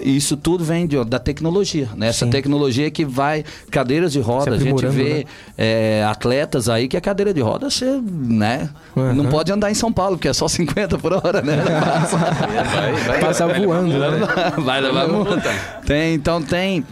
Isso 0.04 0.36
tudo 0.36 0.62
vem 0.62 0.86
de, 0.86 1.02
da 1.06 1.18
tecnologia, 1.20 1.88
né? 1.96 2.10
Essa 2.10 2.26
Sim. 2.26 2.32
tecnologia 2.32 2.92
que 2.92 3.06
vai. 3.06 3.46
Cadeiras 3.72 4.12
de 4.12 4.20
roda, 4.20 4.56
a 4.56 4.58
gente 4.58 4.86
vê 4.88 5.20
né? 5.20 5.24
é, 5.58 6.06
atletas 6.06 6.68
aí 6.68 6.90
que 6.90 6.98
a 6.98 7.02
cadeira 7.02 7.34
de 7.34 7.40
roda 7.40 7.70
você, 7.70 7.98
né? 8.06 8.70
Uhum. 8.94 9.14
Não 9.14 9.26
pode 9.28 9.50
andar 9.50 9.72
em 9.72 9.74
São 9.74 9.94
Paulo, 9.94 10.18
porque 10.18 10.28
é 10.28 10.34
só 10.34 10.50
50 10.50 10.98
por 10.98 11.14
hora, 11.14 11.42
né? 11.42 11.64
Passa, 11.80 12.18
vai, 12.18 12.94
vai, 12.94 13.20
Passa 13.22 13.48
vai, 13.48 13.66
voando, 13.66 13.98
vai, 13.98 14.12
né? 14.20 14.28
Vai 14.58 14.82
levar 14.82 15.08
multa. 15.08 15.56
Tem, 15.86 16.14
então 16.14 16.42
tem 16.42 16.84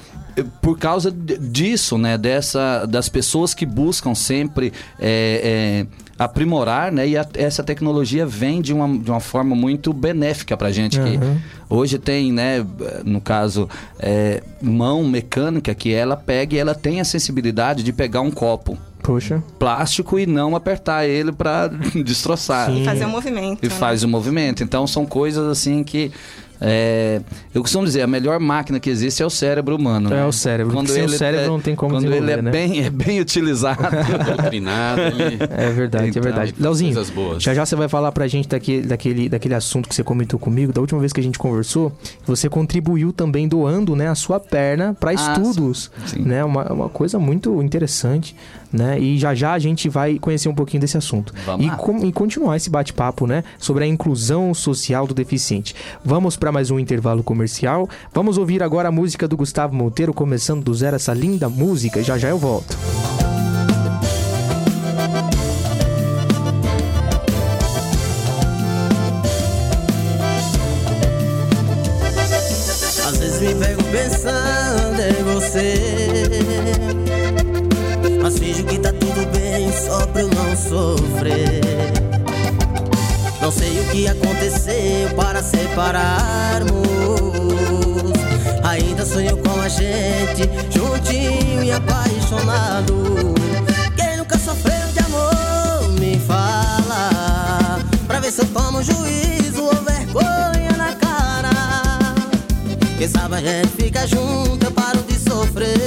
por 0.62 0.78
causa 0.78 1.12
disso, 1.12 1.98
né? 1.98 2.18
Dessa, 2.18 2.86
das 2.86 3.10
pessoas 3.10 3.54
que 3.54 3.66
buscam 3.66 4.14
sempre 4.16 4.74
é, 5.00 5.86
é, 5.88 6.10
aprimorar, 6.18 6.92
né? 6.92 7.08
E 7.08 7.18
a, 7.18 7.26
essa 7.34 7.64
tecnologia 7.64 8.26
vem 8.26 8.62
de 8.62 8.74
uma, 8.74 9.00
de 9.00 9.10
uma 9.10 9.20
forma 9.20 9.56
muito 9.56 9.94
benéfica 9.94 10.58
para 10.58 10.68
a 10.68 10.72
gente. 10.72 11.00
Uhum. 11.00 11.06
Que 11.06 11.20
hoje 11.70 11.98
tem, 11.98 12.32
né? 12.32 12.66
No 13.06 13.22
caso, 13.22 13.70
é, 14.00 14.44
mão 14.62 15.04
mecânica 15.04 15.74
que 15.74 15.94
ela 15.94 16.18
pega 16.18 16.56
e 16.56 16.58
ela 16.60 16.76
tem 16.76 17.00
a 17.00 17.06
sensibilidade 17.06 17.84
de 17.84 17.94
pegar 17.94 18.22
um 18.22 18.32
copo. 18.32 18.78
Puxa. 19.02 19.42
Plástico 19.58 20.20
e 20.20 20.26
não 20.26 20.56
apertar 20.56 21.08
ele 21.08 21.32
para 21.32 21.68
destroçar. 22.04 22.70
Sim. 22.70 22.82
E 22.82 22.86
fazer 22.86 23.06
o 23.06 23.08
um 23.08 23.12
movimento. 23.12 23.66
E 23.66 23.70
né? 23.70 23.74
faz 23.74 24.04
o 24.04 24.08
um 24.08 24.10
movimento. 24.10 24.64
Então 24.64 24.86
são 24.86 25.06
coisas 25.06 25.48
assim 25.48 25.84
que 25.84 26.12
é, 26.62 27.22
eu 27.54 27.62
costumo 27.62 27.86
dizer, 27.86 28.02
a 28.02 28.08
melhor 28.08 28.40
máquina 28.40 28.80
que 28.80 28.90
existe 28.90 29.24
é 29.24 29.26
o 29.26 29.30
cérebro 29.30 29.76
humano. 29.76 30.12
É 30.14 30.18
né? 30.18 30.26
o 30.26 30.32
cérebro. 30.32 30.74
Quando 30.74 30.90
ele, 30.92 31.06
o 31.06 31.10
cérebro 31.10 31.46
é, 31.46 31.48
não 31.48 31.60
tem 31.60 31.76
como 31.76 31.96
Quando 31.96 32.14
ele 32.14 32.32
é, 32.32 32.42
né? 32.42 32.52
bem, 32.52 32.84
é 32.84 32.90
bem 32.90 33.22
utilizado. 33.22 33.82
Doutrinado. 34.26 35.02
É 35.50 35.70
verdade, 35.72 36.10
então, 36.10 36.22
é 36.22 36.24
verdade. 36.24 36.56
Leozinho, 36.60 36.94
já 37.40 37.54
já 37.54 37.66
você 37.66 37.76
vai 37.76 37.88
falar 37.88 38.12
pra 38.12 38.28
gente 38.28 38.48
daquele, 38.50 38.86
daquele, 38.86 39.30
daquele 39.30 39.54
assunto 39.54 39.88
que 39.88 39.96
você 39.96 40.04
comentou 40.04 40.40
comigo, 40.40 40.74
da 40.74 40.82
última 40.82 41.00
vez 41.00 41.14
que 41.14 41.20
a 41.20 41.24
gente 41.24 41.40
conversou, 41.40 41.92
você 42.26 42.50
contribuiu 42.50 43.14
também 43.14 43.48
doando 43.48 43.96
né, 43.96 44.08
a 44.10 44.16
sua 44.16 44.40
perna 44.40 44.96
para 45.00 45.12
ah, 45.12 45.14
estudos. 45.14 45.90
Sim. 46.08 46.24
Né? 46.24 46.44
Uma, 46.44 46.72
uma 46.72 46.90
coisa 46.90 47.18
muito 47.18 47.62
interessante 47.62 48.36
né? 48.72 49.00
E 49.00 49.18
já 49.18 49.34
já 49.34 49.54
a 49.54 49.60
gente 49.60 49.90
vai 49.90 50.20
conhecer 50.20 50.50
um 50.50 50.56
pouquinho 50.56 50.82
desse 50.82 50.98
assunto. 50.98 51.34
Vamos 51.46 51.66
e, 51.66 51.70
com, 51.72 52.06
e 52.06 52.12
continuar 52.12 52.58
esse 52.58 52.70
bate-papo, 52.70 53.26
né? 53.26 53.44
Sobre 53.58 53.84
a 53.84 53.88
inclusão 53.88 54.54
social 54.54 55.08
do 55.08 55.14
deficiente. 55.14 55.76
Vamos 56.04 56.38
para 56.38 56.52
mais 56.52 56.72
um 56.72 56.80
intervalo 56.80 57.24
comercial. 57.24 57.90
Vamos 58.14 58.38
ouvir 58.38 58.62
agora 58.64 58.90
a 58.90 58.92
música 58.92 59.28
do 59.28 59.38
Gustavo 59.38 59.76
Monteiro, 59.76 60.14
começando 60.14 60.64
do 60.64 60.74
zero 60.74 60.96
essa 60.96 61.14
linda 61.14 61.50
música. 61.50 62.04
Já 62.04 62.18
já 62.18 62.30
eu 62.30 62.38
volto. 62.38 62.78
Sofrer. 80.70 81.62
Não 83.42 83.52
sei 83.52 83.80
o 83.80 83.84
que 83.90 84.08
aconteceu 84.08 85.10
para 85.16 85.42
separarmos. 85.42 86.70
Ainda 88.64 89.04
sonho 89.04 89.36
com 89.38 89.60
a 89.60 89.68
gente, 89.68 90.48
juntinho 90.70 91.64
e 91.64 91.72
apaixonado. 91.72 93.34
Quem 93.96 94.18
nunca 94.18 94.38
sofreu 94.38 94.88
de 94.94 95.00
amor, 95.00 96.00
me 96.00 96.20
fala. 96.20 97.80
Pra 98.06 98.20
ver 98.20 98.32
se 98.32 98.42
eu 98.42 98.46
tomo 98.48 98.84
juízo 98.84 99.64
ou 99.64 99.74
vergonha 99.74 100.78
na 100.78 100.94
cara. 100.96 101.50
Quem 102.96 103.08
sabe 103.08 103.36
a 103.38 103.42
gente 103.42 103.70
fica 103.70 104.06
junto, 104.06 104.64
eu 104.64 104.72
paro 104.72 105.02
de 105.02 105.16
sofrer. 105.18 105.80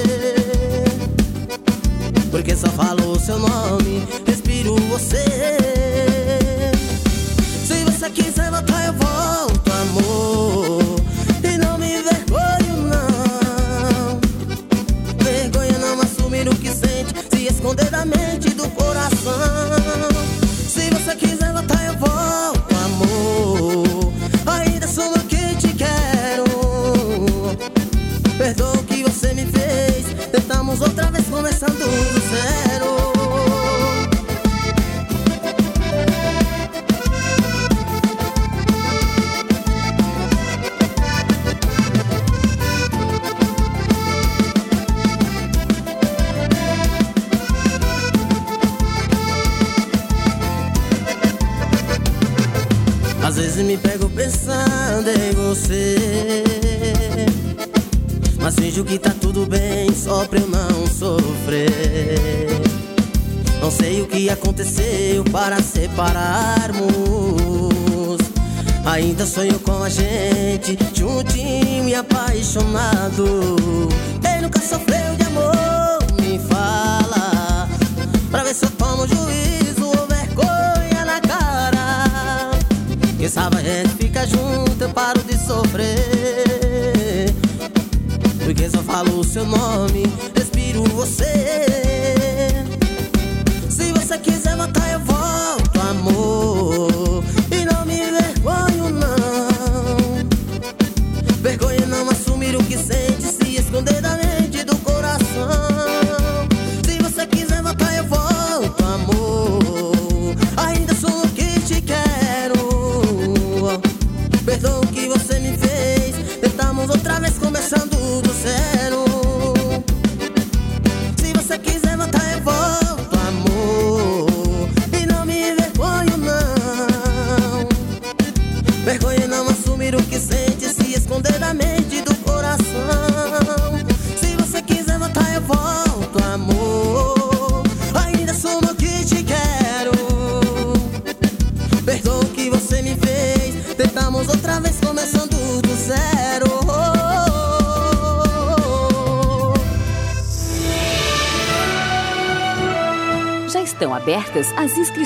Porque 2.32 2.56
só 2.56 2.68
falo 2.68 3.12
o 3.12 3.20
seu 3.20 3.38
nome, 3.38 4.08
respiro 4.62 4.76
você. 4.88 5.24
Se 7.64 7.84
você 7.84 8.10
quiser 8.10 8.52
eu 8.52 8.71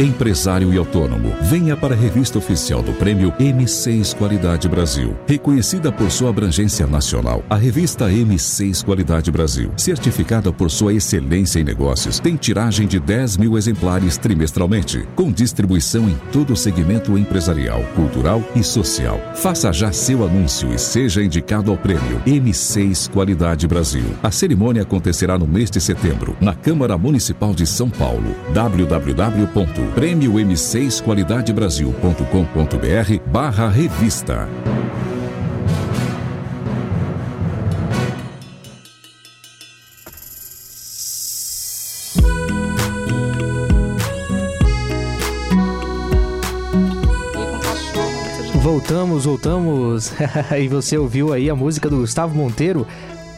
Empresário 0.00 0.72
e 0.72 0.78
autônomo, 0.78 1.34
venha 1.42 1.76
para 1.76 1.92
a 1.92 1.98
revista 1.98 2.38
oficial 2.38 2.80
do 2.80 2.92
Prêmio 2.92 3.32
M6 3.32 4.14
Qualidade 4.14 4.68
Brasil. 4.68 5.16
Reconhecida 5.26 5.90
por 5.90 6.08
sua 6.08 6.30
abrangência 6.30 6.86
nacional, 6.86 7.42
a 7.50 7.56
revista 7.56 8.08
M6 8.08 8.84
Qualidade 8.84 9.28
Brasil, 9.32 9.72
certificada 9.76 10.52
por 10.52 10.70
sua 10.70 10.94
excelência 10.94 11.58
em 11.58 11.64
negócios, 11.64 12.20
tem 12.20 12.36
tiragem 12.36 12.86
de 12.86 13.00
10 13.00 13.38
mil 13.38 13.58
exemplares 13.58 14.16
trimestralmente, 14.16 15.04
com 15.16 15.32
distribuição 15.32 16.08
em 16.08 16.16
todo 16.30 16.52
o 16.52 16.56
segmento 16.56 17.18
empresarial, 17.18 17.82
cultural 17.96 18.40
e 18.54 18.62
social. 18.62 19.20
Faça 19.34 19.72
já 19.72 19.90
seu 19.90 20.24
anúncio 20.24 20.72
e 20.72 20.78
seja 20.78 21.24
indicado 21.24 21.72
ao 21.72 21.76
Prêmio 21.76 22.22
M6 22.24 23.10
Qualidade 23.10 23.66
Brasil. 23.66 24.14
A 24.22 24.30
cerimônia 24.30 24.82
acontecerá 24.82 25.36
no 25.36 25.48
mês 25.48 25.68
de 25.68 25.80
setembro, 25.80 26.36
na 26.40 26.54
Câmara 26.54 26.96
Municipal 26.96 27.52
de 27.52 27.66
São 27.66 27.90
Paulo. 27.90 28.32
www 28.54 29.87
prêmio 29.94 30.34
M6 30.34 31.02
Qualidade 31.02 31.52
Brasil.com.br 31.52 33.30
barra 33.30 33.68
revista. 33.68 34.48
Voltamos, 48.54 49.24
voltamos. 49.24 50.12
e 50.58 50.68
você 50.68 50.96
ouviu 50.96 51.32
aí 51.32 51.50
a 51.50 51.54
música 51.54 51.90
do 51.90 51.98
Gustavo 51.98 52.34
Monteiro, 52.34 52.86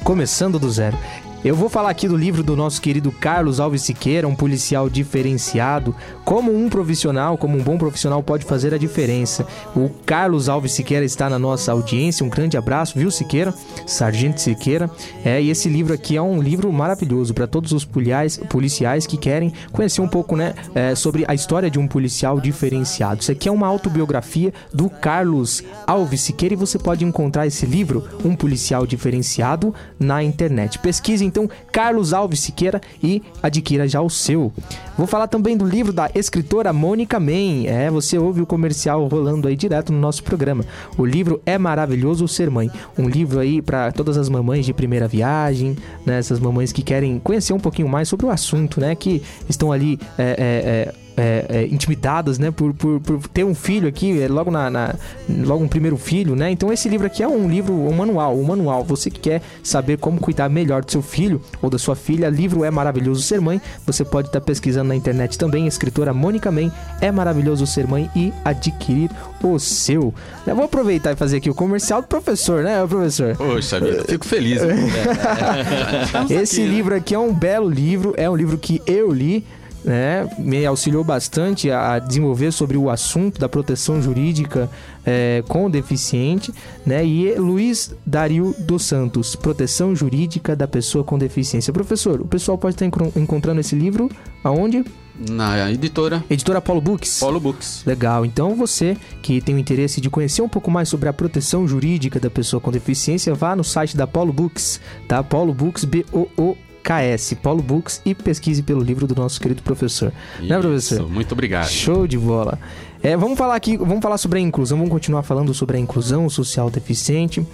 começando 0.04 0.58
do 0.58 0.70
zero. 0.70 0.96
Eu 1.42 1.56
vou 1.56 1.70
falar 1.70 1.88
aqui 1.88 2.06
do 2.06 2.18
livro 2.18 2.42
do 2.42 2.54
nosso 2.54 2.82
querido 2.82 3.10
Carlos 3.10 3.60
Alves 3.60 3.80
Siqueira, 3.80 4.28
um 4.28 4.36
policial 4.36 4.90
diferenciado. 4.90 5.96
Como 6.22 6.54
um 6.54 6.68
profissional, 6.68 7.38
como 7.38 7.56
um 7.56 7.62
bom 7.62 7.78
profissional 7.78 8.22
pode 8.22 8.44
fazer 8.44 8.74
a 8.74 8.78
diferença. 8.78 9.46
O 9.74 9.88
Carlos 10.04 10.50
Alves 10.50 10.72
Siqueira 10.72 11.02
está 11.02 11.30
na 11.30 11.38
nossa 11.38 11.72
audiência. 11.72 12.26
Um 12.26 12.28
grande 12.28 12.58
abraço, 12.58 12.98
viu, 12.98 13.10
Siqueira? 13.10 13.54
Sargento 13.86 14.38
Siqueira. 14.38 14.90
É, 15.24 15.40
e 15.40 15.48
esse 15.48 15.66
livro 15.70 15.94
aqui 15.94 16.14
é 16.14 16.20
um 16.20 16.42
livro 16.42 16.70
maravilhoso 16.70 17.32
para 17.32 17.46
todos 17.46 17.72
os 17.72 17.86
policiais, 17.86 18.36
policiais 18.50 19.06
que 19.06 19.16
querem 19.16 19.50
conhecer 19.72 20.02
um 20.02 20.08
pouco, 20.08 20.36
né, 20.36 20.54
é, 20.74 20.94
sobre 20.94 21.24
a 21.26 21.32
história 21.32 21.70
de 21.70 21.78
um 21.78 21.88
policial 21.88 22.38
diferenciado. 22.38 23.22
Isso 23.22 23.32
aqui 23.32 23.48
é 23.48 23.52
uma 23.52 23.66
autobiografia 23.66 24.52
do 24.74 24.90
Carlos 24.90 25.64
Alves 25.86 26.20
Siqueira 26.20 26.52
e 26.52 26.56
você 26.56 26.78
pode 26.78 27.02
encontrar 27.02 27.46
esse 27.46 27.64
livro, 27.64 28.06
Um 28.22 28.36
Policial 28.36 28.86
Diferenciado, 28.86 29.74
na 29.98 30.22
internet. 30.22 30.78
Pesquise 30.78 31.29
então 31.30 31.48
Carlos 31.72 32.12
Alves 32.12 32.40
Siqueira 32.40 32.80
e 33.02 33.22
adquira 33.42 33.88
já 33.88 34.00
o 34.00 34.10
seu. 34.10 34.52
Vou 34.98 35.06
falar 35.06 35.28
também 35.28 35.56
do 35.56 35.64
livro 35.64 35.92
da 35.92 36.10
escritora 36.14 36.72
Mônica 36.72 37.18
Man. 37.18 37.64
É, 37.66 37.90
você 37.90 38.18
ouve 38.18 38.42
o 38.42 38.46
comercial 38.46 39.06
rolando 39.06 39.48
aí 39.48 39.56
direto 39.56 39.92
no 39.92 39.98
nosso 39.98 40.22
programa. 40.22 40.64
O 40.98 41.06
livro 41.06 41.40
é 41.46 41.56
maravilhoso 41.56 42.28
ser 42.28 42.50
mãe. 42.50 42.70
Um 42.98 43.08
livro 43.08 43.40
aí 43.40 43.62
para 43.62 43.92
todas 43.92 44.18
as 44.18 44.28
mamães 44.28 44.66
de 44.66 44.74
primeira 44.74 45.08
viagem, 45.08 45.76
né? 46.04 46.18
Essas 46.18 46.38
mamães 46.38 46.72
que 46.72 46.82
querem 46.82 47.18
conhecer 47.18 47.52
um 47.52 47.58
pouquinho 47.58 47.88
mais 47.88 48.08
sobre 48.08 48.26
o 48.26 48.30
assunto, 48.30 48.80
né? 48.80 48.94
Que 48.94 49.22
estão 49.48 49.72
ali 49.72 49.98
é, 50.18 50.92
é, 50.92 50.94
é 51.16 51.40
é, 51.48 51.66
intimidadas, 51.66 52.38
né, 52.38 52.50
por, 52.50 52.72
por, 52.74 53.00
por, 53.00 53.28
ter 53.28 53.44
um 53.44 53.54
filho 53.54 53.88
aqui, 53.88 54.20
é, 54.20 54.28
logo 54.28 54.50
na, 54.50 54.70
na, 54.70 54.94
logo 55.28 55.64
um 55.64 55.68
primeiro 55.68 55.96
filho, 55.96 56.36
né? 56.36 56.50
Então 56.50 56.72
esse 56.72 56.88
livro 56.88 57.06
aqui 57.06 57.22
é 57.22 57.28
um 57.28 57.48
livro, 57.48 57.74
um 57.74 57.92
manual, 57.92 58.38
um 58.38 58.44
manual. 58.44 58.84
Você 58.84 59.10
que 59.10 59.20
quer 59.20 59.42
saber 59.62 59.98
como 59.98 60.20
cuidar 60.20 60.48
melhor 60.48 60.84
do 60.84 60.90
seu 60.90 61.02
filho 61.02 61.40
ou 61.60 61.68
da 61.68 61.78
sua 61.78 61.96
filha, 61.96 62.28
livro 62.28 62.64
é 62.64 62.70
maravilhoso 62.70 63.22
ser 63.22 63.40
mãe. 63.40 63.60
Você 63.86 64.04
pode 64.04 64.28
estar 64.28 64.40
tá 64.40 64.46
pesquisando 64.46 64.88
na 64.88 64.96
internet 64.96 65.38
também. 65.38 65.64
A 65.64 65.68
escritora 65.68 66.12
Mônica 66.12 66.50
Man 66.50 66.70
é 67.00 67.10
maravilhoso 67.10 67.66
ser 67.66 67.86
mãe 67.86 68.10
e 68.14 68.32
adquirir 68.44 69.10
o 69.42 69.58
seu. 69.58 70.14
Eu 70.46 70.54
vou 70.54 70.64
aproveitar 70.64 71.12
e 71.12 71.16
fazer 71.16 71.38
aqui 71.38 71.50
o 71.50 71.54
comercial 71.54 72.02
do 72.02 72.08
professor, 72.08 72.62
né, 72.62 72.86
professor? 72.86 73.36
Poxa 73.36 73.80
vida, 73.80 74.04
fico 74.04 74.26
feliz. 74.26 74.60
Esse 76.30 76.62
aqui, 76.62 76.70
livro 76.70 76.94
aqui 76.94 77.14
é 77.14 77.18
um 77.18 77.32
belo 77.32 77.68
livro, 77.68 78.14
é 78.16 78.28
um 78.28 78.36
livro 78.36 78.58
que 78.58 78.82
eu 78.86 79.12
li 79.12 79.44
né, 79.84 80.28
me 80.38 80.64
auxiliou 80.66 81.02
bastante 81.02 81.70
a 81.70 81.98
desenvolver 81.98 82.52
sobre 82.52 82.76
o 82.76 82.90
assunto 82.90 83.40
da 83.40 83.48
proteção 83.48 84.00
jurídica 84.00 84.70
é, 85.04 85.42
com 85.48 85.66
o 85.66 85.70
deficiente, 85.70 86.52
né? 86.84 87.04
E 87.04 87.34
Luiz 87.34 87.94
Dario 88.04 88.54
dos 88.58 88.84
Santos, 88.84 89.34
proteção 89.34 89.94
jurídica 89.96 90.54
da 90.54 90.68
pessoa 90.68 91.02
com 91.02 91.18
deficiência. 91.18 91.72
Professor, 91.72 92.20
o 92.20 92.26
pessoal 92.26 92.58
pode 92.58 92.74
estar 92.74 92.86
encontrando 93.16 93.60
esse 93.60 93.74
livro 93.74 94.10
aonde? 94.44 94.84
Na 95.28 95.70
editora. 95.70 96.24
Editora 96.30 96.62
Paulo 96.62 96.80
Books? 96.80 97.20
Paulo 97.20 97.38
Books. 97.38 97.82
Legal. 97.84 98.24
Então 98.24 98.54
você 98.54 98.96
que 99.20 99.40
tem 99.40 99.54
o 99.54 99.58
interesse 99.58 100.00
de 100.00 100.08
conhecer 100.08 100.40
um 100.40 100.48
pouco 100.48 100.70
mais 100.70 100.88
sobre 100.88 101.08
a 101.08 101.12
proteção 101.12 101.68
jurídica 101.68 102.18
da 102.18 102.30
pessoa 102.30 102.60
com 102.60 102.70
deficiência, 102.70 103.34
vá 103.34 103.54
no 103.54 103.62
site 103.62 103.96
da 103.96 104.06
Paulo 104.06 104.32
Books, 104.32 104.80
tá? 105.06 105.22
Paulo 105.22 105.52
Books, 105.52 105.84
B-O-O 105.84 106.56
KS, 106.82 107.34
Paulo 107.42 107.62
Books, 107.62 108.00
e 108.04 108.14
pesquise 108.14 108.62
pelo 108.62 108.82
livro 108.82 109.06
do 109.06 109.14
nosso 109.14 109.40
querido 109.40 109.62
professor. 109.62 110.12
Isso, 110.38 110.48
né, 110.48 110.58
professor? 110.58 111.08
Muito 111.08 111.32
obrigado. 111.32 111.68
Show 111.68 112.06
de 112.06 112.18
bola. 112.18 112.58
É, 113.02 113.16
vamos 113.16 113.38
falar 113.38 113.54
aqui, 113.54 113.76
vamos 113.76 114.02
falar 114.02 114.18
sobre 114.18 114.38
a 114.38 114.42
inclusão, 114.42 114.76
vamos 114.76 114.92
continuar 114.92 115.22
falando 115.22 115.54
sobre 115.54 115.76
a 115.76 115.80
inclusão 115.80 116.28
social 116.28 116.70
deficiente. 116.70 117.44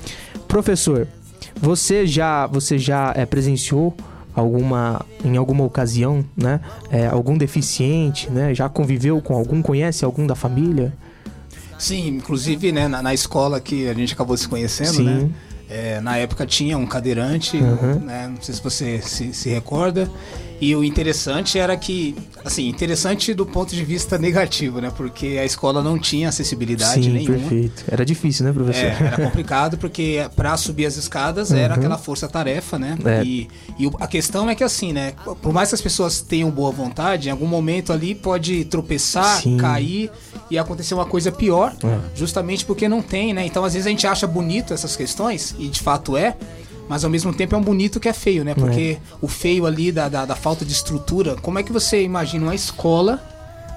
Professor, 0.49 1.07
você 1.61 2.07
já, 2.07 2.47
você 2.47 2.79
já 2.79 3.13
é, 3.17 3.25
presenciou 3.25 3.95
alguma, 4.35 5.05
em 5.25 5.37
alguma 5.37 5.65
ocasião, 5.65 6.25
né, 6.37 6.61
é, 6.91 7.07
algum 7.07 7.39
deficiente, 7.39 8.29
né, 8.31 8.55
já 8.55 8.69
conviveu 8.69 9.21
com 9.21 9.35
algum, 9.35 9.63
conhece 9.63 10.05
algum 10.05 10.27
da 10.27 10.35
família? 10.35 10.93
Sim, 11.79 12.09
inclusive, 12.09 12.73
né, 12.73 12.89
na, 12.89 13.03
na 13.03 13.15
escola 13.15 13.61
que 13.61 13.89
a 13.89 13.95
gente 13.95 14.15
acabou 14.15 14.37
se 14.37 14.49
conhecendo, 14.49 14.95
Sim. 14.95 15.05
né? 15.05 15.31
É, 15.69 16.01
na 16.01 16.17
época 16.17 16.47
tinha 16.47 16.79
um 16.79 16.87
cadeirante, 16.87 17.57
uhum. 17.57 18.01
né? 18.01 18.29
não 18.29 18.41
sei 18.41 18.55
se 18.55 18.63
você 18.63 19.01
se, 19.03 19.33
se 19.33 19.49
recorda. 19.49 20.09
E 20.61 20.75
o 20.75 20.83
interessante 20.83 21.59
era 21.59 21.77
que, 21.77 22.15
assim, 22.45 22.69
interessante 22.69 23.35
do 23.35 23.45
ponto 23.45 23.75
de 23.75 23.85
vista 23.85 24.17
negativo, 24.17 24.81
né? 24.81 24.91
Porque 24.97 25.39
a 25.41 25.45
escola 25.45 25.83
não 25.83 25.99
tinha 25.99 26.31
acessibilidade 26.31 27.05
Sim, 27.05 27.13
nenhuma. 27.13 27.39
perfeito. 27.39 27.85
Era 27.87 28.05
difícil, 28.07 28.47
né, 28.47 28.53
professor? 28.53 28.85
É, 28.85 29.07
era 29.07 29.17
complicado 29.17 29.77
porque 29.79 30.27
para 30.35 30.57
subir 30.57 30.87
as 30.87 30.97
escadas 30.97 31.51
uhum. 31.51 31.59
era 31.59 31.75
aquela 31.75 31.99
força-tarefa, 31.99 32.79
né? 32.79 32.97
É. 33.05 33.23
E, 33.23 33.49
e 33.79 33.91
a 34.01 34.07
questão 34.07 34.49
é 34.49 34.55
que, 34.55 34.65
assim, 34.65 34.93
né? 34.93 35.13
Por 35.43 35.53
mais 35.53 35.69
que 35.69 35.75
as 35.75 35.83
pessoas 35.83 36.23
tenham 36.23 36.51
boa 36.51 36.71
vontade, 36.71 37.29
em 37.29 37.31
algum 37.31 37.47
momento 37.47 37.93
ali 37.93 38.15
pode 38.15 38.65
tropeçar, 38.65 39.43
Sim. 39.43 39.59
cair 39.59 40.11
e 40.51 40.59
acontecer 40.59 40.95
uma 40.95 41.07
coisa 41.07 41.31
pior, 41.31 41.75
é. 41.85 41.99
justamente 42.15 42.65
porque 42.65 42.89
não 42.89 43.03
tem, 43.03 43.35
né? 43.35 43.45
Então, 43.45 43.63
às 43.65 43.75
vezes 43.75 43.87
a 43.87 43.91
gente 43.91 44.07
acha 44.07 44.27
bonito 44.27 44.73
essas 44.73 44.97
questões, 44.97 45.55
e 45.59 45.69
de 45.69 45.81
fato 45.81 46.17
é, 46.17 46.37
mas 46.89 47.05
ao 47.05 47.11
mesmo 47.11 47.33
tempo 47.33 47.55
é 47.55 47.59
um 47.59 47.63
bonito 47.63 47.99
que 47.99 48.09
é 48.09 48.13
feio, 48.13 48.45
né? 48.45 48.55
Porque 48.55 48.99
é. 49.01 49.17
o 49.21 49.29
feio 49.29 49.67
ali 49.67 49.91
da, 49.91 50.09
da, 50.09 50.25
da, 50.25 50.37
falta 50.37 50.65
de 50.65 50.73
estrutura, 50.73 51.37
como 51.37 51.59
é 51.59 51.63
que 51.63 51.73
você 51.73 52.03
imagina 52.03 52.45
uma 52.45 52.55
escola, 52.55 53.23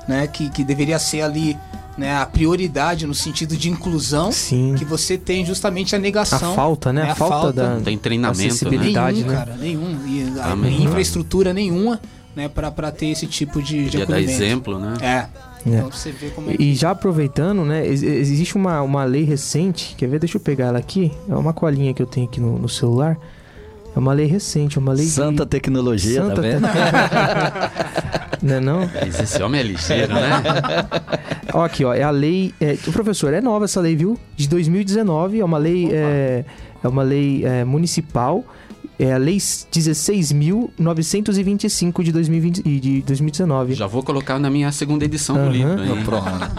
né, 0.08 0.28
que, 0.28 0.50
que 0.50 0.64
deveria 0.64 0.98
ser 0.98 1.22
ali 1.22 1.58
né, 1.98 2.16
a 2.16 2.26
prioridade 2.26 3.06
no 3.06 3.14
sentido 3.14 3.58
de 3.58 3.70
inclusão, 3.70 4.32
Sim. 4.32 4.76
que 4.78 4.86
você 4.86 5.18
tem 5.18 5.46
justamente 5.46 5.96
a 5.96 6.00
negação. 6.00 6.54
A 6.54 6.56
falta, 6.56 6.94
né? 6.94 7.04
né? 7.04 7.12
A, 7.12 7.16
falta, 7.16 7.36
falta 7.36 7.54
da 7.54 7.82
tem 7.82 7.98
treinamento, 7.98 8.48
acessibilidade, 8.48 9.18
nenhum, 9.18 9.30
né? 9.30 9.36
cara, 9.36 9.56
nenhum. 9.56 10.08
E, 10.08 10.34
a, 10.40 10.70
infraestrutura 10.84 11.54
nenhuma, 11.54 12.00
né, 12.36 12.48
para 12.48 12.92
ter 12.92 13.08
esse 13.08 13.28
tipo 13.28 13.62
de, 13.62 13.90
de 13.90 14.06
dar 14.06 14.22
exemplo, 14.22 14.80
né? 14.80 14.94
É. 15.02 15.49
É. 15.66 15.70
Então 15.70 15.92
você 15.92 16.12
vê 16.12 16.30
como 16.30 16.50
é 16.50 16.56
que... 16.56 16.64
E 16.64 16.76
já 16.76 16.92
aproveitando, 16.92 17.64
né? 17.66 17.86
Existe 17.86 18.56
uma, 18.56 18.82
uma 18.82 19.04
lei 19.04 19.24
recente, 19.24 19.96
quer 19.98 20.08
ver? 20.08 20.20
Deixa 20.20 20.38
eu 20.38 20.42
pegar 20.42 20.68
ela 20.68 20.80
aqui. 20.80 21.12
É 21.28 21.36
uma 21.36 21.54
colinha 21.54 21.94
que 21.94 22.02
eu 22.02 22.08
tenho 22.08 22.28
aqui 22.28 22.40
no, 22.40 22.58
no 22.58 22.70
celular. 22.70 23.18
É 23.96 24.00
uma 24.00 24.14
lei 24.14 24.28
recente, 24.28 24.78
é 24.78 24.82
uma 24.82 24.94
lei. 24.94 25.06
Santa 25.06 25.44
de... 25.44 25.50
tecnologia, 25.50 26.22
tá 26.22 26.28
Santa 26.28 26.36
tá 26.36 26.42
vendo? 26.42 26.68
Te... 28.40 28.46
não 28.46 28.56
é 28.56 28.60
não? 28.60 28.90
Esse 29.22 29.42
homem 29.42 29.62
é 29.62 29.64
ligeiro, 29.64 30.14
né? 30.14 30.42
ó, 31.54 31.64
aqui, 31.64 31.84
ó, 31.84 31.94
é 31.94 32.04
a 32.04 32.12
lei. 32.12 32.54
É, 32.62 32.76
professor, 32.92 33.34
é 33.34 33.42
nova 33.42 33.66
essa 33.66 33.82
lei, 33.82 33.96
viu? 33.96 34.18
De 34.36 34.48
2019, 34.48 35.40
é 35.40 35.46
uma 35.46 35.58
lei. 35.58 35.90
É, 35.92 36.46
é 36.82 36.88
uma 36.88 37.04
lei 37.04 37.44
é, 37.46 37.66
municipal 37.66 38.46
é 39.00 39.14
a 39.14 39.18
Lei 39.18 39.38
16.925 39.38 42.04
de, 42.04 42.12
2020, 42.12 42.62
de 42.62 43.02
2019. 43.02 43.74
Já 43.74 43.88
vou 43.88 44.04
colocar 44.04 44.38
na 44.38 44.50
minha 44.50 44.70
segunda 44.74 45.06
edição 45.06 45.38
uhum. 45.38 45.46
do 45.46 45.52
livro. 45.52 45.82
Hein? 45.82 46.06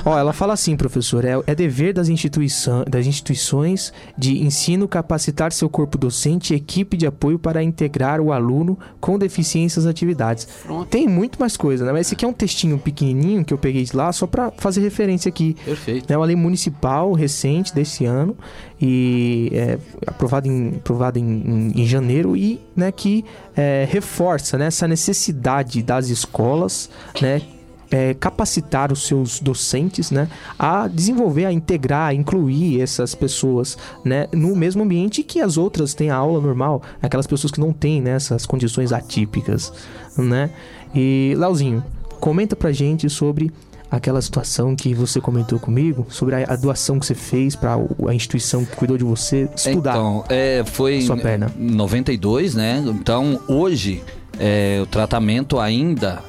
Ó, 0.07 0.19
ela 0.19 0.33
fala 0.33 0.55
assim, 0.55 0.75
professor: 0.75 1.27
é, 1.27 1.39
é 1.47 1.55
dever 1.55 1.93
das, 1.93 2.09
instituição, 2.09 2.83
das 2.89 3.07
instituições 3.07 3.93
de 4.17 4.43
ensino 4.43 4.89
capacitar 4.89 5.53
seu 5.53 5.69
corpo 5.69 5.99
docente 5.99 6.55
e 6.55 6.57
equipe 6.57 6.97
de 6.97 7.07
apoio 7.07 7.39
para 7.39 7.63
integrar 7.63 8.23
o 8.23 8.33
aluno 8.33 8.79
com 8.99 9.19
deficiências 9.19 9.85
às 9.85 9.91
atividades. 9.91 10.49
Pronto. 10.65 10.89
Tem 10.89 11.07
muito 11.07 11.39
mais 11.39 11.59
coisa, 11.59 11.85
né? 11.85 11.93
Mas 11.93 12.07
esse 12.07 12.15
aqui 12.15 12.25
é 12.25 12.29
um 12.29 12.33
textinho 12.33 12.79
pequenininho 12.79 13.45
que 13.45 13.53
eu 13.53 13.59
peguei 13.59 13.85
de 13.85 13.95
lá 13.95 14.11
só 14.13 14.27
para 14.27 14.51
fazer 14.57 14.81
referência 14.81 15.29
aqui. 15.29 15.55
Perfeito. 15.63 16.11
É 16.11 16.17
uma 16.17 16.25
lei 16.25 16.37
municipal 16.37 17.13
recente 17.13 17.75
desse 17.75 18.07
ano 18.07 18.35
e 18.81 19.51
é 19.53 19.79
aprovada 20.07 20.49
em, 20.49 20.77
aprovada 20.77 21.19
em, 21.19 21.23
em, 21.23 21.83
em 21.83 21.87
janeiro 21.87 22.30
e 22.37 22.61
né, 22.75 22.91
que 22.93 23.25
é, 23.57 23.87
reforça 23.91 24.57
né, 24.59 24.67
essa 24.67 24.87
necessidade 24.87 25.83
das 25.83 26.09
escolas 26.09 26.91
né, 27.21 27.43
é, 27.91 28.15
capacitar 28.15 28.93
os 28.93 29.07
seus 29.07 29.41
docentes 29.41 30.11
né, 30.11 30.29
a 30.59 30.87
desenvolver, 30.87 31.45
a 31.45 31.53
integrar, 31.53 32.11
a 32.11 32.15
incluir 32.15 32.81
essas 32.81 33.15
pessoas 33.15 33.77
né, 34.05 34.29
no 34.33 34.55
mesmo 34.55 34.83
ambiente 34.83 35.23
que 35.23 35.41
as 35.41 35.57
outras 35.57 35.93
têm 35.93 36.11
a 36.11 36.17
aula 36.17 36.41
normal, 36.41 36.83
aquelas 37.03 37.27
pessoas 37.27 37.51
que 37.51 37.61
não 37.61 37.73
têm 37.73 38.01
né, 38.01 38.13
essas 38.13 38.47
condições 38.47 38.93
atípicas. 38.93 39.73
Né? 40.17 40.51
E, 40.95 41.35
Lauzinho, 41.37 41.85
comenta 42.21 42.55
pra 42.55 42.71
gente 42.71 43.09
sobre 43.11 43.51
aquela 43.91 44.23
situação 44.23 44.77
que 44.77 44.95
você 44.95 45.21
comentou 45.21 45.59
comigo 45.59 46.07
sobre 46.09 46.37
a, 46.37 46.57
doação 46.57 47.01
que 47.01 47.07
você 47.07 47.15
fez 47.15 47.57
para 47.57 47.77
a 48.09 48.15
instituição 48.15 48.65
que 48.65 48.77
cuidou 48.77 48.97
de 48.97 49.05
você 49.05 49.49
estudar. 49.57 49.93
Então, 49.93 50.25
é, 50.29 50.63
foi 50.65 51.01
sua 51.03 51.17
perna. 51.17 51.51
em 51.59 51.71
92, 51.71 52.55
né? 52.55 52.83
Então, 52.87 53.41
hoje 53.49 54.03
é, 54.39 54.79
o 54.83 54.87
tratamento 54.87 55.59
ainda 55.59 56.23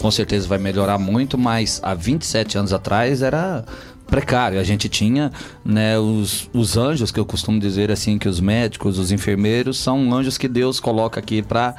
com 0.00 0.10
certeza 0.10 0.48
vai 0.48 0.58
melhorar 0.58 0.98
muito, 0.98 1.38
mas 1.38 1.80
há 1.82 1.94
27 1.94 2.58
anos 2.58 2.72
atrás 2.72 3.22
era 3.22 3.64
precário. 4.12 4.58
A 4.58 4.64
gente 4.64 4.88
tinha 4.88 5.30
né, 5.64 5.98
os, 5.98 6.50
os 6.52 6.76
anjos, 6.76 7.12
que 7.12 7.20
eu 7.20 7.24
costumo 7.24 7.58
dizer 7.60 7.90
assim, 7.90 8.18
que 8.18 8.28
os 8.28 8.40
médicos, 8.40 8.98
os 8.98 9.12
enfermeiros, 9.12 9.78
são 9.78 10.12
anjos 10.12 10.36
que 10.36 10.48
Deus 10.48 10.80
coloca 10.80 11.20
aqui 11.20 11.40
para 11.40 11.74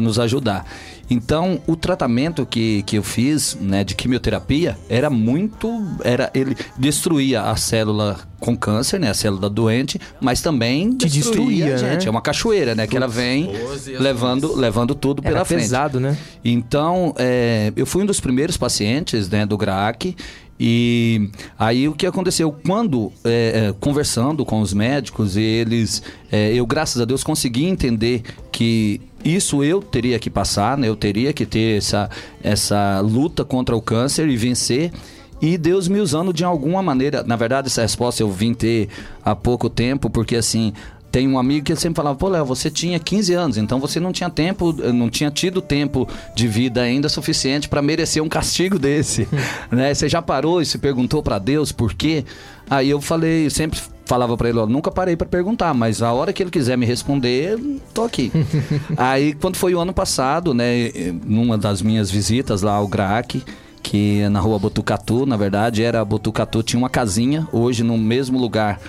nos 0.00 0.18
ajudar. 0.18 0.64
Então, 1.10 1.60
o 1.66 1.74
tratamento 1.74 2.44
que, 2.44 2.82
que 2.82 2.96
eu 2.96 3.02
fiz, 3.02 3.56
né, 3.58 3.82
de 3.82 3.94
quimioterapia, 3.94 4.78
era 4.88 5.08
muito, 5.08 5.82
era 6.04 6.30
ele 6.34 6.54
destruía 6.76 7.42
a 7.44 7.56
célula 7.56 8.18
com 8.38 8.56
câncer, 8.56 9.00
né, 9.00 9.08
a 9.08 9.14
célula 9.14 9.48
doente, 9.48 9.98
mas 10.20 10.42
também 10.42 10.92
Te 10.92 11.08
destruía, 11.08 11.66
destruía 11.66 11.78
gente. 11.78 12.02
Né? 12.02 12.08
É 12.08 12.10
uma 12.10 12.20
cachoeira, 12.20 12.74
né, 12.74 12.86
que 12.86 12.96
ela 12.96 13.08
vem 13.08 13.50
levando, 13.98 14.54
levando 14.54 14.94
tudo 14.94 15.22
era 15.24 15.32
pela 15.32 15.44
frente. 15.44 15.62
pesado, 15.62 15.98
né? 15.98 16.16
Então, 16.44 17.14
é, 17.16 17.72
eu 17.74 17.86
fui 17.86 18.02
um 18.02 18.06
dos 18.06 18.20
primeiros 18.20 18.58
pacientes, 18.58 19.30
né, 19.30 19.46
do 19.46 19.56
GRAC 19.56 20.14
e 20.60 21.30
aí 21.56 21.88
o 21.88 21.94
que 21.94 22.04
aconteceu? 22.04 22.50
Quando 22.50 23.12
é, 23.24 23.72
conversando 23.78 24.44
com 24.44 24.60
os 24.60 24.74
médicos, 24.74 25.36
eles. 25.36 26.02
É, 26.32 26.52
eu, 26.52 26.66
graças 26.66 27.00
a 27.00 27.04
Deus, 27.04 27.22
consegui 27.22 27.64
entender 27.64 28.22
que 28.50 29.00
isso 29.24 29.64
eu 29.64 29.82
teria 29.82 30.18
que 30.18 30.30
passar, 30.30 30.76
né? 30.78 30.88
Eu 30.88 30.96
teria 30.96 31.32
que 31.32 31.44
ter 31.44 31.78
essa, 31.78 32.08
essa 32.42 33.00
luta 33.00 33.44
contra 33.44 33.76
o 33.76 33.82
câncer 33.82 34.28
e 34.28 34.36
vencer. 34.36 34.92
E 35.40 35.56
Deus 35.56 35.86
me 35.86 36.00
usando 36.00 36.32
de 36.32 36.44
alguma 36.44 36.82
maneira. 36.82 37.22
Na 37.22 37.36
verdade, 37.36 37.68
essa 37.68 37.82
resposta 37.82 38.22
eu 38.22 38.30
vim 38.30 38.54
ter 38.54 38.88
há 39.24 39.36
pouco 39.36 39.70
tempo, 39.70 40.10
porque 40.10 40.36
assim, 40.36 40.72
tem 41.10 41.26
um 41.26 41.38
amigo 41.38 41.64
que 41.64 41.76
sempre 41.76 41.96
falava, 41.96 42.16
pô, 42.16 42.28
Léo, 42.28 42.44
você 42.44 42.70
tinha 42.70 42.98
15 42.98 43.34
anos, 43.34 43.56
então 43.56 43.80
você 43.80 43.98
não 43.98 44.12
tinha 44.12 44.28
tempo, 44.28 44.72
não 44.92 45.08
tinha 45.08 45.30
tido 45.30 45.60
tempo 45.62 46.06
de 46.34 46.46
vida 46.46 46.82
ainda 46.82 47.08
suficiente 47.08 47.68
para 47.68 47.80
merecer 47.80 48.22
um 48.22 48.28
castigo 48.28 48.78
desse, 48.80 49.26
né? 49.70 49.94
Você 49.94 50.08
já 50.08 50.20
parou 50.20 50.60
e 50.60 50.66
se 50.66 50.78
perguntou 50.78 51.22
para 51.22 51.38
Deus 51.38 51.72
por 51.72 51.94
quê? 51.94 52.24
Aí 52.68 52.90
eu 52.90 53.00
falei, 53.00 53.48
sempre 53.48 53.80
falava 54.04 54.36
para 54.36 54.48
ele, 54.48 54.58
ó, 54.58 54.66
nunca 54.66 54.90
parei 54.90 55.16
para 55.16 55.26
perguntar, 55.26 55.74
mas 55.74 56.02
a 56.02 56.12
hora 56.12 56.32
que 56.32 56.42
ele 56.42 56.50
quiser 56.50 56.76
me 56.76 56.86
responder, 56.86 57.58
tô 57.92 58.04
aqui. 58.04 58.32
Aí 58.96 59.34
quando 59.34 59.56
foi 59.56 59.74
o 59.74 59.80
ano 59.80 59.92
passado, 59.92 60.54
né, 60.54 60.90
numa 61.24 61.58
das 61.58 61.82
minhas 61.82 62.10
visitas 62.10 62.62
lá 62.62 62.72
ao 62.72 62.88
GRAC, 62.88 63.42
que 63.82 64.20
é 64.20 64.28
na 64.28 64.40
rua 64.40 64.58
Botucatu, 64.58 65.24
na 65.24 65.36
verdade, 65.36 65.82
era 65.82 66.04
Botucatu, 66.04 66.62
tinha 66.62 66.78
uma 66.78 66.90
casinha, 66.90 67.46
hoje 67.52 67.82
no 67.82 67.96
mesmo 67.96 68.38
lugar 68.38 68.80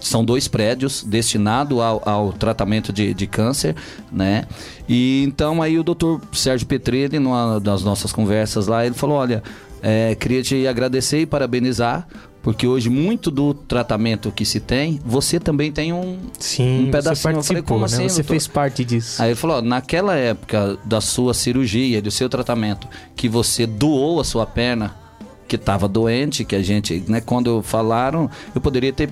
são 0.00 0.24
dois 0.24 0.46
prédios 0.48 1.02
destinados 1.02 1.78
ao, 1.80 2.02
ao 2.08 2.32
tratamento 2.32 2.92
de, 2.92 3.12
de, 3.12 3.26
câncer, 3.26 3.74
né? 4.12 4.44
E 4.88 5.24
então 5.26 5.60
aí 5.60 5.78
o 5.78 5.82
doutor 5.82 6.20
Sérgio 6.32 6.66
Petrini, 6.66 7.18
numa 7.18 7.58
das 7.58 7.82
nossas 7.82 8.12
conversas 8.12 8.66
lá, 8.66 8.86
ele 8.86 8.94
falou, 8.94 9.16
olha, 9.16 9.42
é, 9.82 10.14
queria 10.14 10.42
te 10.42 10.66
agradecer 10.66 11.20
e 11.20 11.26
parabenizar 11.26 12.06
Porque 12.42 12.66
hoje, 12.66 12.88
muito 12.88 13.30
do 13.30 13.52
tratamento 13.52 14.32
que 14.32 14.44
se 14.44 14.60
tem, 14.60 15.00
você 15.04 15.38
também 15.38 15.70
tem 15.70 15.92
um, 15.92 16.18
Sim, 16.38 16.86
um 16.86 16.90
pedacinho. 16.90 17.16
você 17.16 17.22
participou, 17.22 17.62
falei, 17.62 17.80
né? 17.80 17.84
assim, 17.84 18.08
Você 18.08 18.22
doutor? 18.22 18.28
fez 18.28 18.46
parte 18.46 18.84
disso. 18.84 19.20
Aí 19.22 19.30
ele 19.30 19.36
falou, 19.36 19.58
ó, 19.58 19.62
naquela 19.62 20.16
época 20.16 20.78
da 20.84 21.00
sua 21.00 21.34
cirurgia, 21.34 22.00
do 22.00 22.10
seu 22.10 22.28
tratamento, 22.28 22.88
que 23.14 23.28
você 23.28 23.66
doou 23.66 24.20
a 24.20 24.24
sua 24.24 24.46
perna, 24.46 24.94
que 25.46 25.56
estava 25.56 25.88
doente, 25.88 26.44
que 26.44 26.54
a 26.54 26.62
gente, 26.62 27.02
né, 27.08 27.20
quando 27.20 27.62
falaram, 27.62 28.30
eu 28.54 28.60
poderia 28.60 28.92
ter 28.92 29.10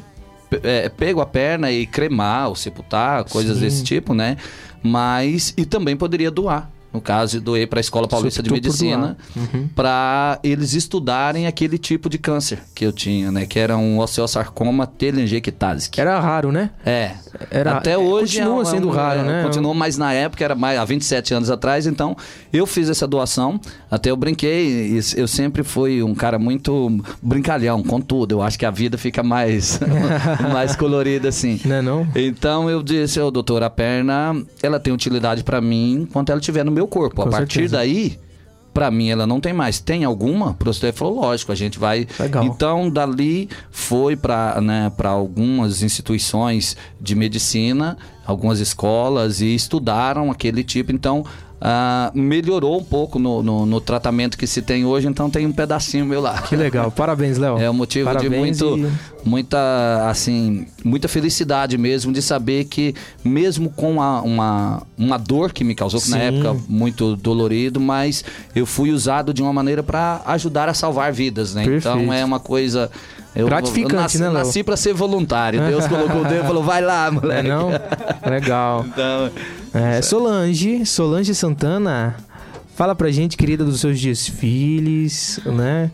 é, 0.62 0.88
pego 0.88 1.20
a 1.20 1.26
perna 1.26 1.70
e 1.70 1.86
cremar 1.86 2.48
ou 2.48 2.54
sepultar, 2.54 3.24
coisas 3.24 3.56
Sim. 3.56 3.64
desse 3.64 3.84
tipo, 3.84 4.14
né? 4.14 4.36
Mas, 4.82 5.52
e 5.56 5.64
também 5.64 5.96
poderia 5.96 6.30
doar. 6.30 6.70
No 6.96 7.00
caso, 7.02 7.40
doei 7.40 7.66
para 7.66 7.78
a 7.78 7.82
Escola 7.82 8.08
Paulista 8.08 8.42
de 8.42 8.50
Medicina. 8.50 9.16
Uhum. 9.36 9.68
para 9.74 10.38
eles 10.42 10.72
estudarem 10.72 11.46
aquele 11.46 11.76
tipo 11.78 12.08
de 12.08 12.16
câncer 12.18 12.58
que 12.74 12.84
eu 12.86 12.92
tinha, 12.92 13.30
né? 13.30 13.44
Que 13.46 13.58
era 13.58 13.76
um 13.76 13.98
osteosarcoma 13.98 14.86
telangiectase. 14.86 15.90
Era 15.96 16.18
raro, 16.20 16.50
né? 16.52 16.70
É. 16.84 17.12
Era- 17.50 17.76
Até 17.76 17.98
hoje 17.98 18.38
continua 18.38 18.62
é 18.62 18.64
sendo 18.64 18.88
é 18.88 18.90
um- 18.90 18.94
raro, 18.94 19.20
é, 19.20 19.22
né? 19.24 19.42
Continua, 19.44 19.74
mas 19.74 19.98
na 19.98 20.12
época 20.12 20.42
era 20.44 20.54
mais 20.54 20.78
há 20.78 20.84
27 20.84 21.34
anos 21.34 21.50
atrás, 21.50 21.86
então 21.86 22.16
eu 22.52 22.66
fiz 22.66 22.88
essa 22.88 23.06
doação. 23.06 23.60
Até 23.90 24.10
eu 24.10 24.16
brinquei, 24.16 24.96
e 24.96 25.00
eu 25.16 25.28
sempre 25.28 25.62
fui 25.62 26.02
um 26.02 26.14
cara 26.14 26.38
muito 26.38 26.98
brincalhão 27.22 27.82
com 27.82 28.00
tudo. 28.00 28.32
Eu 28.36 28.42
acho 28.42 28.58
que 28.58 28.64
a 28.64 28.70
vida 28.70 28.96
fica 28.96 29.22
mais 29.22 29.78
mais 30.52 30.74
colorida 30.76 31.28
assim. 31.28 31.60
Não 31.64 31.76
é 31.76 31.82
não? 31.82 32.06
Então 32.14 32.70
eu 32.70 32.82
disse, 32.82 33.20
ô 33.20 33.30
doutor, 33.30 33.62
a 33.62 33.68
perna, 33.70 34.34
ela 34.62 34.78
tem 34.80 34.92
utilidade 34.92 35.42
pra 35.44 35.60
mim 35.60 36.02
enquanto 36.02 36.30
ela 36.30 36.40
estiver 36.40 36.64
no 36.64 36.70
meu 36.70 36.85
corpo. 36.86 37.22
Com 37.22 37.28
a 37.28 37.30
partir 37.30 37.68
certeza. 37.68 37.76
daí, 37.78 38.18
pra 38.76 38.90
mim 38.90 39.08
ela 39.08 39.26
não 39.26 39.40
tem 39.40 39.52
mais. 39.52 39.80
Tem 39.80 40.04
alguma? 40.04 40.50
O 40.50 40.54
professor 40.54 40.92
falou, 40.92 41.20
lógico, 41.22 41.50
a 41.50 41.54
gente 41.54 41.78
vai. 41.78 42.06
Legal. 42.20 42.44
Então 42.44 42.90
dali 42.90 43.48
foi 43.70 44.16
para 44.16 44.60
né, 44.60 44.92
para 44.96 45.08
algumas 45.08 45.82
instituições 45.82 46.76
de 47.00 47.14
medicina, 47.14 47.96
algumas 48.26 48.60
escolas 48.60 49.40
e 49.40 49.54
estudaram 49.54 50.30
aquele 50.30 50.62
tipo. 50.62 50.92
Então 50.92 51.24
ah, 51.60 52.10
melhorou 52.14 52.78
um 52.78 52.84
pouco 52.84 53.18
no, 53.18 53.42
no, 53.42 53.64
no 53.64 53.80
tratamento 53.80 54.36
que 54.36 54.46
se 54.46 54.60
tem 54.60 54.84
hoje. 54.84 55.08
Então 55.08 55.30
tem 55.30 55.46
um 55.46 55.52
pedacinho 55.52 56.04
meu 56.04 56.20
lá. 56.20 56.42
Que 56.42 56.54
legal. 56.54 56.90
Parabéns, 56.90 57.38
Léo. 57.38 57.58
É 57.58 57.70
um 57.70 57.74
motivo 57.74 58.04
Parabéns 58.04 58.58
de 58.58 58.64
muito, 58.64 58.92
muita, 59.26 60.08
assim, 60.08 60.66
muita 60.84 61.08
felicidade 61.08 61.76
mesmo 61.76 62.12
de 62.12 62.22
saber 62.22 62.64
que 62.66 62.94
mesmo 63.24 63.68
com 63.70 64.00
a- 64.00 64.22
uma, 64.22 64.82
uma 64.96 65.18
dor 65.18 65.52
que 65.52 65.64
me 65.64 65.74
causou, 65.74 66.00
que 66.00 66.10
na 66.10 66.18
época 66.18 66.56
muito 66.68 67.16
dolorido, 67.16 67.80
mas 67.80 68.24
eu 68.54 68.64
fui 68.64 68.90
usado 68.92 69.34
de 69.34 69.42
uma 69.42 69.52
maneira 69.52 69.82
para 69.82 70.22
ajudar 70.26 70.68
a 70.68 70.74
salvar 70.74 71.12
vidas, 71.12 71.54
né? 71.54 71.64
Perfeito. 71.64 71.98
Então 71.98 72.12
é 72.12 72.24
uma 72.24 72.38
coisa 72.40 72.90
eu, 73.34 73.46
Gratificante, 73.46 73.94
eu 73.94 74.00
nasci, 74.00 74.18
né, 74.18 74.24
Léo? 74.30 74.34
nasci 74.38 74.62
para 74.62 74.76
ser 74.78 74.94
voluntário. 74.94 75.60
Deus 75.66 75.86
colocou 75.88 76.22
o 76.22 76.24
dedo 76.24 76.44
e 76.44 76.46
falou: 76.46 76.62
"Vai 76.62 76.80
lá, 76.80 77.08
é 77.08 77.10
moleque". 77.10 77.48
não? 77.48 77.68
Legal. 78.24 78.86
Então, 78.88 79.30
É, 79.74 80.00
Solange, 80.00 80.86
Solange 80.86 81.34
Santana, 81.34 82.16
fala 82.74 82.94
pra 82.94 83.10
gente, 83.10 83.36
querida, 83.36 83.62
dos 83.64 83.80
seus 83.80 84.00
desfiles, 84.00 85.38
né? 85.44 85.90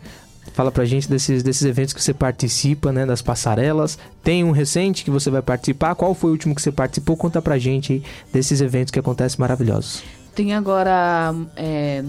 Fala 0.53 0.71
pra 0.71 0.85
gente 0.85 1.09
desses, 1.09 1.41
desses 1.41 1.63
eventos 1.63 1.93
que 1.93 2.01
você 2.01 2.13
participa, 2.13 2.91
né? 2.91 3.05
Das 3.05 3.21
passarelas. 3.21 3.97
Tem 4.23 4.43
um 4.43 4.51
recente 4.51 5.03
que 5.03 5.11
você 5.11 5.29
vai 5.29 5.41
participar. 5.41 5.95
Qual 5.95 6.13
foi 6.13 6.29
o 6.29 6.33
último 6.33 6.53
que 6.55 6.61
você 6.61 6.71
participou? 6.71 7.17
Conta 7.17 7.41
pra 7.41 7.57
gente 7.57 7.93
aí 7.93 8.03
desses 8.31 8.61
eventos 8.61 8.91
que 8.91 8.99
acontecem 8.99 9.39
maravilhosos. 9.39 10.03
Tem 10.35 10.53
agora 10.53 11.33
é, 11.55 12.03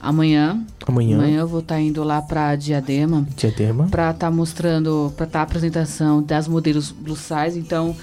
amanhã. 0.00 0.60
Amanhã. 0.86 1.16
Amanhã 1.18 1.40
eu 1.40 1.48
vou 1.48 1.60
estar 1.60 1.80
indo 1.80 2.02
lá 2.04 2.20
pra 2.22 2.54
Diadema. 2.56 3.26
Diadema. 3.36 3.86
Pra 3.90 4.10
estar 4.10 4.30
mostrando, 4.30 5.12
pra 5.16 5.26
estar 5.26 5.40
a 5.40 5.42
apresentação 5.42 6.22
das 6.22 6.46
modelos 6.48 6.92
plus 6.92 7.18
size. 7.20 7.58
Então, 7.58 7.94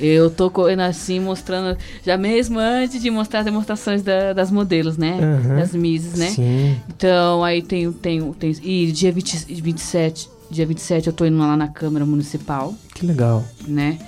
eu 0.00 0.30
tô 0.30 0.48
correndo 0.50 0.80
assim, 0.80 1.18
mostrando, 1.18 1.76
já 2.06 2.16
mesmo 2.16 2.58
antes 2.58 3.02
de 3.02 3.10
mostrar 3.10 3.40
as 3.40 3.44
demonstrações 3.44 4.02
da- 4.02 4.32
das 4.32 4.50
modelos, 4.50 4.96
né? 4.96 5.18
Aham. 5.20 5.56
Das 5.56 5.72
Misses, 5.74 6.14
né? 6.18 6.28
Sim. 6.30 6.76
Então, 6.88 7.42
aí 7.42 7.60
tem, 7.62 7.90
tem, 7.92 8.32
tem. 8.34 8.52
E 8.62 8.92
dia 8.92 9.10
20, 9.10 9.46
27, 9.60 10.28
dia 10.50 10.64
27 10.66 11.08
eu 11.08 11.12
tô 11.12 11.24
indo 11.26 11.38
lá 11.38 11.56
na 11.56 11.66
Câmara 11.68 12.06
Municipal, 12.06 12.74
Que 12.94 13.04
legal. 13.04 13.44
né? 13.66 13.98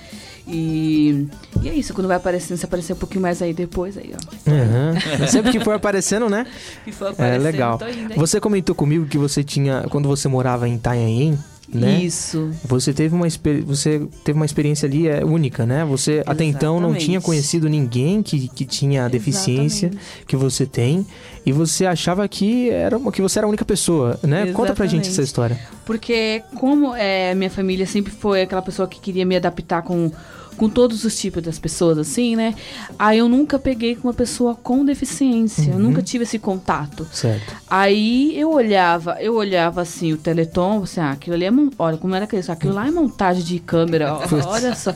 E, 0.52 1.26
e 1.62 1.68
é 1.68 1.74
isso, 1.74 1.94
quando 1.94 2.08
vai 2.08 2.16
aparecendo, 2.16 2.56
se 2.58 2.64
aparecer 2.64 2.92
um 2.92 2.96
pouquinho 2.96 3.22
mais 3.22 3.40
aí 3.40 3.52
depois, 3.54 3.96
aí, 3.96 4.12
ó. 4.14 4.50
Aham. 4.50 5.26
Sempre 5.28 5.52
que 5.52 5.60
for 5.60 5.74
aparecendo, 5.74 6.28
né? 6.28 6.46
Que 6.84 6.90
for 6.92 7.06
É 7.06 7.10
aparecendo, 7.10 7.42
legal. 7.44 7.78
tô 7.78 7.86
indo 7.88 8.12
aí. 8.12 8.18
Você 8.18 8.40
comentou 8.40 8.74
comigo 8.74 9.06
que 9.06 9.16
você 9.18 9.44
tinha, 9.44 9.84
quando 9.90 10.08
você 10.08 10.26
morava 10.28 10.68
em 10.68 10.74
Itanhaém, 10.74 11.38
né? 11.72 12.00
Isso. 12.00 12.50
Você 12.64 12.92
teve 12.92 13.14
uma 13.14 13.28
você 13.64 14.02
teve 14.24 14.36
uma 14.36 14.44
experiência 14.44 14.88
ali 14.88 15.06
é, 15.06 15.24
única, 15.24 15.64
né? 15.64 15.84
Você 15.84 16.20
até 16.26 16.42
então 16.42 16.74
não 16.80 16.88
Exatamente. 16.88 17.04
tinha 17.04 17.20
conhecido 17.20 17.68
ninguém 17.68 18.24
que, 18.24 18.48
que 18.48 18.64
tinha 18.64 19.04
a 19.04 19.08
deficiência 19.08 19.88
que 20.26 20.34
você 20.34 20.66
tem 20.66 21.06
e 21.46 21.52
você 21.52 21.86
achava 21.86 22.26
que 22.26 22.70
era 22.70 22.98
uma- 22.98 23.12
que 23.12 23.22
você 23.22 23.38
era 23.38 23.46
a 23.46 23.48
única 23.48 23.64
pessoa, 23.64 24.18
né? 24.24 24.46
Conta 24.52 24.74
pra 24.74 24.84
gente 24.86 25.02
Exatamente. 25.06 25.10
essa 25.10 25.22
história. 25.22 25.60
Porque 25.86 26.42
como 26.56 26.92
é, 26.92 27.36
minha 27.36 27.50
família 27.50 27.86
sempre 27.86 28.12
foi 28.12 28.42
aquela 28.42 28.62
pessoa 28.62 28.88
que 28.88 28.98
queria 28.98 29.24
me 29.24 29.36
adaptar 29.36 29.82
com, 29.82 30.10
com 30.60 30.68
todos 30.68 31.04
os 31.06 31.18
tipos 31.18 31.42
das 31.42 31.58
pessoas, 31.58 31.96
assim, 31.96 32.36
né? 32.36 32.54
Aí 32.98 33.16
eu 33.16 33.30
nunca 33.30 33.58
peguei 33.58 33.96
com 33.96 34.08
uma 34.08 34.12
pessoa 34.12 34.54
com 34.54 34.84
deficiência. 34.84 35.70
Eu 35.70 35.76
Uhum. 35.76 35.84
nunca 35.84 36.02
tive 36.02 36.24
esse 36.24 36.38
contato. 36.38 37.08
Certo. 37.10 37.56
Aí 37.66 38.38
eu 38.38 38.52
olhava, 38.52 39.16
eu 39.22 39.36
olhava 39.36 39.80
assim 39.80 40.12
o 40.12 40.18
Teleton, 40.18 40.82
assim, 40.82 41.00
ah, 41.00 41.12
aquilo 41.12 41.34
ali 41.34 41.46
é 41.46 41.50
olha 41.78 41.96
como 41.96 42.14
era 42.14 42.26
aquilo, 42.26 42.42
aquilo 42.46 42.74
lá 42.74 42.86
é 42.86 42.90
montagem 42.90 43.42
de 43.42 43.58
câmera, 43.58 44.12
ó, 44.12 44.20
olha 44.52 44.74
só. 44.74 44.94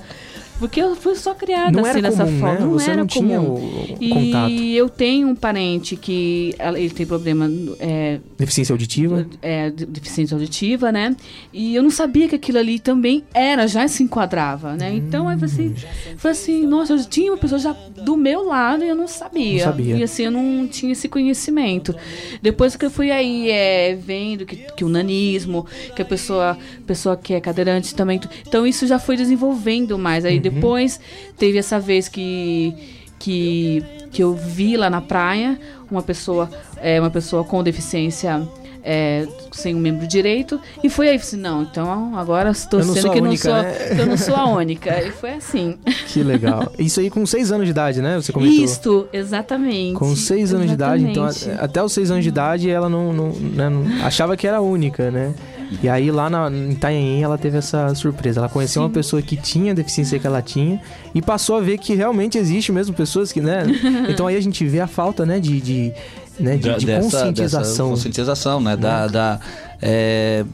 Porque 0.59 0.81
eu 0.81 0.95
fui 0.95 1.15
só 1.17 1.35
criada 1.35 1.73
Não 1.73 1.85
assim 1.85 2.01
dessa 2.01 2.25
comum, 2.25 2.39
forma, 2.41 2.55
né? 2.55 2.61
não 2.65 2.73
Você 2.73 2.91
era 2.91 2.97
não 3.01 3.07
tinha 3.07 3.41
comum. 3.41 3.97
e 4.01 4.09
contato. 4.09 4.51
eu 4.53 4.89
tenho 4.89 5.29
um 5.29 5.35
parente 5.35 5.97
que 5.97 6.55
ele 6.59 6.91
tem 6.91 7.05
problema 7.05 7.51
é, 7.81 8.21
Deficiência 8.39 8.73
auditiva? 8.73 9.27
é, 9.43 9.71
de- 9.71 9.85
deficiência 9.85 10.35
auditiva, 10.35 10.93
né? 10.93 11.15
E 11.53 11.75
eu 11.75 11.83
não 11.83 11.91
sabia 11.91 12.29
que 12.29 12.37
aquilo 12.37 12.59
ali 12.59 12.79
também 12.79 13.25
era, 13.35 13.67
já 13.67 13.87
se 13.89 14.03
enquadrava, 14.03 14.75
né? 14.75 14.95
Então 14.95 15.29
aí 15.29 15.37
assim, 15.43 15.75
foi 16.17 16.31
assim, 16.31 16.65
nossa, 16.67 16.93
eu 16.93 17.05
tinha 17.05 17.33
uma 17.33 17.39
pessoa 17.39 17.59
já 17.59 17.73
do 17.73 18.17
meu 18.17 18.45
lado 18.47 18.85
e 18.85 18.89
eu 18.89 18.95
não 18.95 19.09
sabia. 19.09 19.55
Não 19.59 19.65
sabia. 19.73 19.97
E 19.97 20.03
assim, 20.03 20.23
eu 20.25 20.31
não 20.31 20.67
tinha 20.69 20.93
esse 20.93 21.09
conhecimento. 21.09 21.95
Depois 22.41 22.77
que 22.77 22.85
eu 22.87 22.91
fui 22.91 23.11
aí 23.11 23.51
é, 23.51 23.95
vendo 23.97 24.47
que, 24.47 24.57
que 24.57 24.85
o 24.85 24.89
nanismo, 24.89 25.67
que 25.97 26.01
a 26.01 26.05
pessoa, 26.05 26.57
pessoa 26.87 27.17
que 27.17 27.35
é 27.35 27.41
cadeirante 27.41 27.95
também. 27.95 28.21
Então 28.47 28.67
isso 28.67 28.87
já 28.87 28.99
foi 28.99 29.17
desenvolvendo 29.17 29.99
mais. 29.99 30.25
Aí. 30.25 30.44
Depois 30.51 31.01
teve 31.37 31.59
essa 31.59 31.79
vez 31.81 32.09
que. 32.09 32.75
Que, 33.17 33.83
que 34.11 34.23
eu 34.23 34.35
vi 34.35 34.77
lá 34.77 34.91
na 34.91 35.01
praia 35.01 35.59
uma 35.91 36.03
pessoa 36.03 36.51
é, 36.77 37.01
uma 37.01 37.09
pessoa 37.11 37.43
com 37.43 37.63
deficiência 37.63 38.47
é, 38.83 39.27
sem 39.51 39.75
um 39.75 39.79
membro 39.79 40.07
direito 40.07 40.61
e 40.83 40.91
foi 40.91 41.09
aí 41.09 41.17
assim 41.17 41.39
não 41.39 41.63
então 41.63 42.15
agora 42.19 42.51
estou 42.51 42.85
não 42.85 42.93
sendo 42.93 43.13
que 43.13 43.21
não 43.23 43.29
única, 43.29 43.43
sou 43.49 43.55
né? 43.63 43.73
que 43.95 43.97
eu 44.03 44.07
não 44.07 44.17
sou 44.19 44.35
a 44.37 44.45
única 44.47 45.01
e 45.03 45.11
foi 45.11 45.35
assim 45.35 45.79
Que 46.09 46.23
legal. 46.23 46.71
Isso 46.79 47.01
aí 47.01 47.09
com 47.09 47.25
seis 47.25 47.51
anos 47.51 47.65
de 47.65 47.71
idade, 47.71 48.03
né? 48.03 48.17
Você 48.17 48.31
comentou. 48.31 48.63
isto 48.63 49.09
exatamente 49.11 49.95
Com 49.95 50.15
seis 50.15 50.53
anos 50.53 50.67
de 50.67 50.75
idade, 50.75 51.05
então 51.05 51.27
Exatamente. 51.27 51.65
até 51.65 51.83
os 51.83 51.93
seis 51.93 52.11
anos 52.11 52.25
de 52.25 52.29
idade 52.29 52.69
ela 52.69 52.91
não, 52.91 53.11
não- 53.13 53.31
né, 53.33 53.71
não- 53.71 54.05
achava 54.05 54.37
que 54.37 54.47
era 54.47 54.59
a 54.59 54.61
única, 54.61 55.11
né? 55.11 55.33
E 55.83 55.89
aí 55.89 56.11
lá 56.11 56.29
na, 56.31 56.51
em 56.51 56.71
Itanhaém 56.73 57.23
ela 57.23 57.37
teve 57.39 57.59
essa 57.59 57.95
surpresa. 57.95 58.41
Ela 58.41 58.49
conheceu 58.49 58.83
uma 58.83 58.91
pessoa 58.91 59.21
que 59.23 59.37
tinha 59.37 59.73
a 59.73 59.75
deficiência 59.75 60.19
que 60.19 60.27
ela 60.27 60.41
tinha 60.43 60.81
e 61.15 61.21
passou 61.23 61.57
a 61.57 61.61
ver 61.61 61.79
que 61.79 61.95
realmente 61.95 62.39
existe 62.39 62.71
mesmo 62.73 62.95
pessoas 62.95 63.33
que, 63.33 63.41
né? 63.41 63.65
Então 64.09 64.27
aí 64.27 64.37
a 64.37 64.41
gente 64.41 64.65
vê 64.67 64.81
a 64.81 64.87
falta, 64.87 65.25
né, 65.27 65.41
de, 65.41 65.61
de, 65.61 65.93
né, 66.39 66.57
de, 66.57 66.75
de 66.77 66.87
dessa- 66.87 67.03
conscientização. 67.03 67.61
dessa 67.63 67.83
conscientização, 67.85 68.61
né? 68.61 68.77
Da, 68.77 69.07
da, 69.07 69.41
é, 69.83 70.45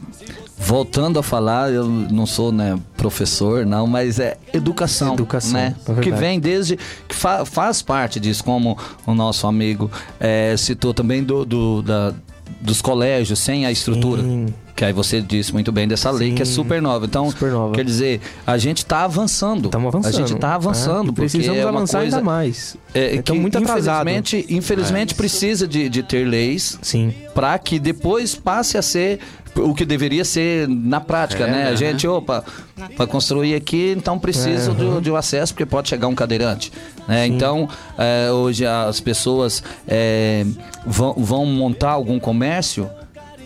voltando 0.57 1.17
a 1.19 1.23
falar, 1.23 1.71
eu 1.71 1.85
não 1.85 2.25
sou 2.25 2.51
né, 2.51 2.77
professor, 2.95 3.65
não, 3.65 3.87
mas 3.87 4.19
é 4.19 4.37
educação. 4.53 5.13
Educação, 5.13 5.53
né? 5.53 5.75
é 5.87 6.01
que 6.01 6.11
vem 6.11 6.39
desde. 6.39 6.77
que 7.07 7.15
fa- 7.15 7.45
faz 7.45 7.81
parte 7.81 8.19
disso, 8.19 8.43
como 8.43 8.77
o 9.05 9.13
nosso 9.13 9.47
amigo 9.47 9.89
é, 10.19 10.55
citou 10.57 10.93
também 10.93 11.23
do, 11.23 11.45
do- 11.45 11.81
da- 11.81 12.13
dos 12.59 12.81
colégios 12.81 13.39
sem 13.39 13.65
a 13.65 13.71
estrutura. 13.71 14.21
Que 14.75 14.85
aí 14.85 14.93
você 14.93 15.21
disse 15.21 15.53
muito 15.53 15.71
bem 15.71 15.87
dessa 15.87 16.09
lei 16.11 16.33
que 16.33 16.41
é 16.41 16.45
Sim. 16.45 16.53
super 16.53 16.81
nova. 16.81 17.05
Então, 17.05 17.31
quer 17.73 17.85
dizer, 17.85 18.21
a 18.45 18.57
gente 18.57 18.79
está 18.79 19.03
avançando. 19.03 19.65
Estamos 19.65 19.87
avançando. 19.87 20.13
A 20.13 20.17
gente 20.17 20.33
está 20.33 20.55
avançando. 20.55 21.07
É, 21.07 21.11
e 21.11 21.13
porque 21.13 21.21
precisamos 21.21 21.59
é 21.59 21.63
avançar 21.63 21.99
coisa, 21.99 22.17
ainda 22.17 22.25
mais. 22.25 22.77
É, 22.93 23.15
Estamos 23.15 23.23
que, 23.23 23.41
muito 23.41 23.57
atrasados. 23.57 24.11
Infelizmente, 24.11 24.45
infelizmente 24.49 25.15
precisa 25.15 25.67
de, 25.67 25.89
de 25.89 26.03
ter 26.03 26.25
leis 26.25 26.79
para 27.33 27.57
que 27.59 27.79
depois 27.79 28.35
passe 28.35 28.77
a 28.77 28.81
ser 28.81 29.19
o 29.55 29.73
que 29.73 29.85
deveria 29.85 30.23
ser 30.23 30.67
na 30.67 31.01
prática, 31.01 31.43
É, 31.45 31.51
né? 31.51 31.67
A 31.67 31.71
né? 31.71 31.75
gente, 31.75 32.07
opa, 32.07 32.43
para 32.95 33.05
construir 33.05 33.53
aqui, 33.55 33.93
então 33.97 34.17
precisa 34.17 34.71
É, 34.71 34.73
do, 34.73 34.85
uhum. 34.85 35.01
de 35.01 35.11
um 35.11 35.15
acesso, 35.15 35.53
porque 35.53 35.65
pode 35.65 35.89
chegar 35.89 36.07
um 36.07 36.15
cadeirante. 36.15 36.71
Né? 37.07 37.27
Então, 37.27 37.67
é, 37.97 38.31
hoje 38.31 38.65
as 38.65 38.99
pessoas 38.99 39.61
é, 39.87 40.45
vão, 40.85 41.13
vão 41.17 41.45
montar 41.45 41.91
algum 41.91 42.19
comércio 42.19 42.89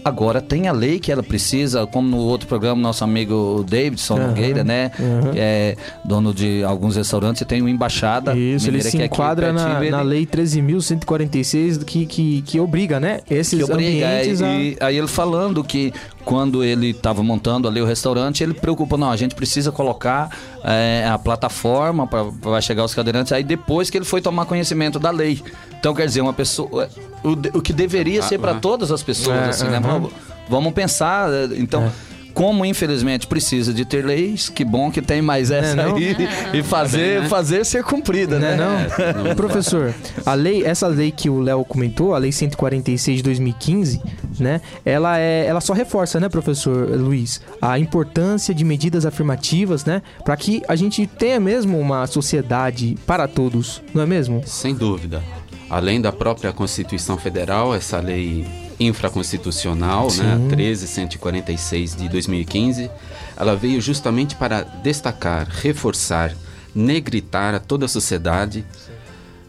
Agora 0.05 0.39
tem 0.39 0.67
a 0.67 0.71
lei 0.71 0.99
que 0.99 1.11
ela 1.11 1.23
precisa, 1.23 1.87
como 1.87 2.07
no 2.07 2.17
outro 2.17 2.47
programa, 2.47 2.79
nosso 2.79 3.03
amigo 3.03 3.65
Davidson 3.67 4.17
Aham, 4.17 4.27
Nogueira, 4.27 4.63
né? 4.63 4.91
que 5.33 5.39
É 5.39 5.75
dono 6.05 6.31
de 6.31 6.63
alguns 6.63 6.95
restaurantes 6.95 7.41
e 7.41 7.45
tem 7.45 7.59
uma 7.59 7.71
embaixada. 7.71 8.35
Isso, 8.37 8.67
ele 8.69 8.83
se 8.83 8.91
que 8.91 9.01
é 9.01 9.05
aqui 9.05 9.15
enquadra 9.15 9.51
na, 9.51 9.65
pertinho, 9.79 9.91
na 9.91 10.01
ele- 10.01 10.09
lei 10.09 10.25
13.146 10.27 11.83
que, 11.83 12.05
que, 12.05 12.41
que 12.43 12.59
obriga, 12.59 12.99
né? 12.99 13.21
Esses 13.29 13.57
que 13.57 13.71
obriga. 13.71 14.07
ambientes 14.07 14.41
a... 14.41 14.47
E 14.53 14.77
aí 14.79 14.97
ele 14.97 15.07
falando 15.07 15.63
que 15.63 15.91
quando 16.23 16.63
ele 16.63 16.89
estava 16.91 17.21
montando 17.23 17.67
ali 17.67 17.81
o 17.81 17.85
restaurante, 17.85 18.43
ele 18.43 18.53
preocupou, 18.53 18.97
não, 18.97 19.11
a 19.11 19.15
gente 19.17 19.35
precisa 19.35 19.71
colocar 19.71 20.29
é, 20.63 21.07
a 21.07 21.17
plataforma 21.19 22.07
para 22.07 22.61
chegar 22.61 22.83
os 22.83 22.93
cadeirantes. 22.95 23.31
Aí 23.31 23.43
depois 23.43 23.89
que 23.89 23.97
ele 23.97 24.05
foi 24.05 24.21
tomar 24.21 24.45
conhecimento 24.45 24.99
da 24.99 25.11
lei. 25.11 25.41
Então, 25.79 25.93
quer 25.93 26.05
dizer, 26.07 26.21
uma 26.21 26.33
pessoa. 26.33 26.89
O, 27.23 27.57
o 27.57 27.61
que 27.61 27.71
deveria 27.73 28.19
Ah, 28.21 28.23
ser 28.23 28.39
para 28.39 28.51
ah. 28.53 28.59
todas 28.59 28.91
as 28.91 29.03
pessoas, 29.03 29.37
É, 29.37 29.49
assim, 29.49 29.65
né? 29.65 29.79
Vamos, 29.99 30.13
vamos 30.49 30.73
pensar. 30.73 31.29
é, 31.31 31.47
Então. 31.57 31.91
Como 32.33 32.65
infelizmente 32.65 33.27
precisa 33.27 33.73
de 33.73 33.85
ter 33.85 34.03
leis, 34.05 34.49
que 34.49 34.65
bom 34.65 34.91
que 34.91 35.01
tem 35.01 35.21
mais 35.21 35.51
essa 35.51 35.73
não? 35.73 35.95
aí 35.95 36.17
e 36.53 36.61
fazer, 36.61 37.21
né? 37.21 37.29
fazer 37.29 37.65
ser 37.65 37.81
cumprida, 37.81 38.37
né? 38.37 38.57
Não, 38.57 39.23
não- 39.23 39.35
Professor, 39.35 39.93
a 40.25 40.33
lei, 40.33 40.65
essa 40.65 40.85
lei 40.87 41.11
que 41.11 41.29
o 41.29 41.39
Léo 41.39 41.63
comentou, 41.63 42.13
a 42.13 42.17
lei 42.17 42.33
146 42.33 43.19
de 43.19 43.23
2015, 43.23 44.01
né? 44.37 44.59
Ela 44.83 45.17
é, 45.17 45.45
ela 45.45 45.61
só 45.61 45.71
reforça, 45.71 46.19
né, 46.19 46.27
professor 46.27 46.89
Luiz, 46.89 47.39
a 47.61 47.79
importância 47.79 48.53
de 48.53 48.65
medidas 48.65 49.05
afirmativas, 49.05 49.85
né, 49.85 50.01
para 50.25 50.35
que 50.35 50.61
a 50.67 50.75
gente 50.75 51.07
tenha 51.07 51.39
mesmo 51.39 51.79
uma 51.79 52.05
sociedade 52.05 52.97
para 53.07 53.29
todos, 53.29 53.81
não 53.93 54.03
é 54.03 54.05
mesmo? 54.05 54.43
Sem 54.45 54.75
dúvida. 54.75 55.23
Além 55.69 56.01
da 56.01 56.11
própria 56.11 56.51
Constituição 56.51 57.17
Federal, 57.17 57.73
essa 57.73 57.97
lei 58.01 58.45
infraconstitucional, 58.79 60.07
né, 60.07 60.37
Sim. 60.37 60.47
13146 60.49 61.95
de 61.95 62.09
2015, 62.09 62.89
ela 63.37 63.55
veio 63.55 63.81
justamente 63.81 64.35
para 64.35 64.61
destacar, 64.63 65.47
reforçar, 65.47 66.33
negritar 66.73 67.53
a 67.55 67.59
toda 67.59 67.85
a 67.85 67.89
sociedade, 67.89 68.65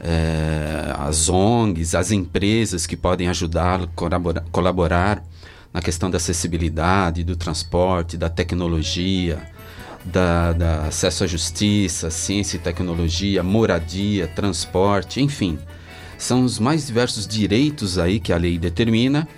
eh, 0.01 0.94
as 0.98 1.28
ONGs, 1.28 1.94
as 1.94 2.11
empresas 2.11 2.86
que 2.86 2.97
podem 2.97 3.28
ajudá-lo, 3.28 3.89
colabora- 3.94 4.44
colaborar 4.53 5.23
na 5.73 5.81
questão 5.81 6.11
da 6.11 6.16
acessibilidade, 6.16 7.24
do 7.24 7.36
transporte, 7.36 8.16
da 8.16 8.28
tecnologia, 8.28 9.39
da, 10.05 10.53
da 10.53 10.81
acesso 10.86 11.24
à 11.24 11.27
justiça, 11.27 12.11
ciência 12.11 12.57
e 12.57 12.61
tecnologia, 12.61 13.43
moradia, 13.43 14.27
transporte, 14.28 15.20
enfim. 15.20 15.59
São 16.18 16.44
os 16.44 16.59
mais 16.59 16.86
diversos 16.86 17.26
direitos 17.26 17.98
aí 17.98 18.18
que 18.18 18.32
a 18.32 18.36
lei 18.36 18.59
determina 18.59 19.28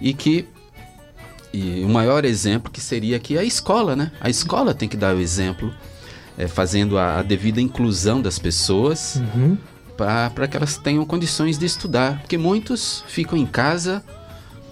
e 0.00 0.12
que 0.14 0.46
e 1.52 1.82
o 1.84 1.88
maior 1.88 2.24
exemplo 2.24 2.70
que 2.70 2.80
seria 2.80 3.18
que 3.18 3.38
a 3.38 3.42
escola, 3.42 3.96
né? 3.96 4.12
A 4.20 4.28
escola 4.28 4.74
tem 4.74 4.88
que 4.88 4.96
dar 4.98 5.16
o 5.16 5.20
exemplo, 5.20 5.72
eh, 6.36 6.46
fazendo 6.46 6.98
a, 6.98 7.18
a 7.18 7.22
devida 7.22 7.60
inclusão 7.60 8.20
das 8.20 8.38
pessoas 8.38 9.16
Uhum. 9.34 9.56
para 9.96 10.46
que 10.46 10.56
elas 10.56 10.76
tenham 10.76 11.04
condições 11.04 11.58
de 11.58 11.64
estudar. 11.66 12.20
Porque 12.20 12.36
muitos 12.38 13.02
ficam 13.08 13.36
em 13.36 13.46
casa 13.46 14.04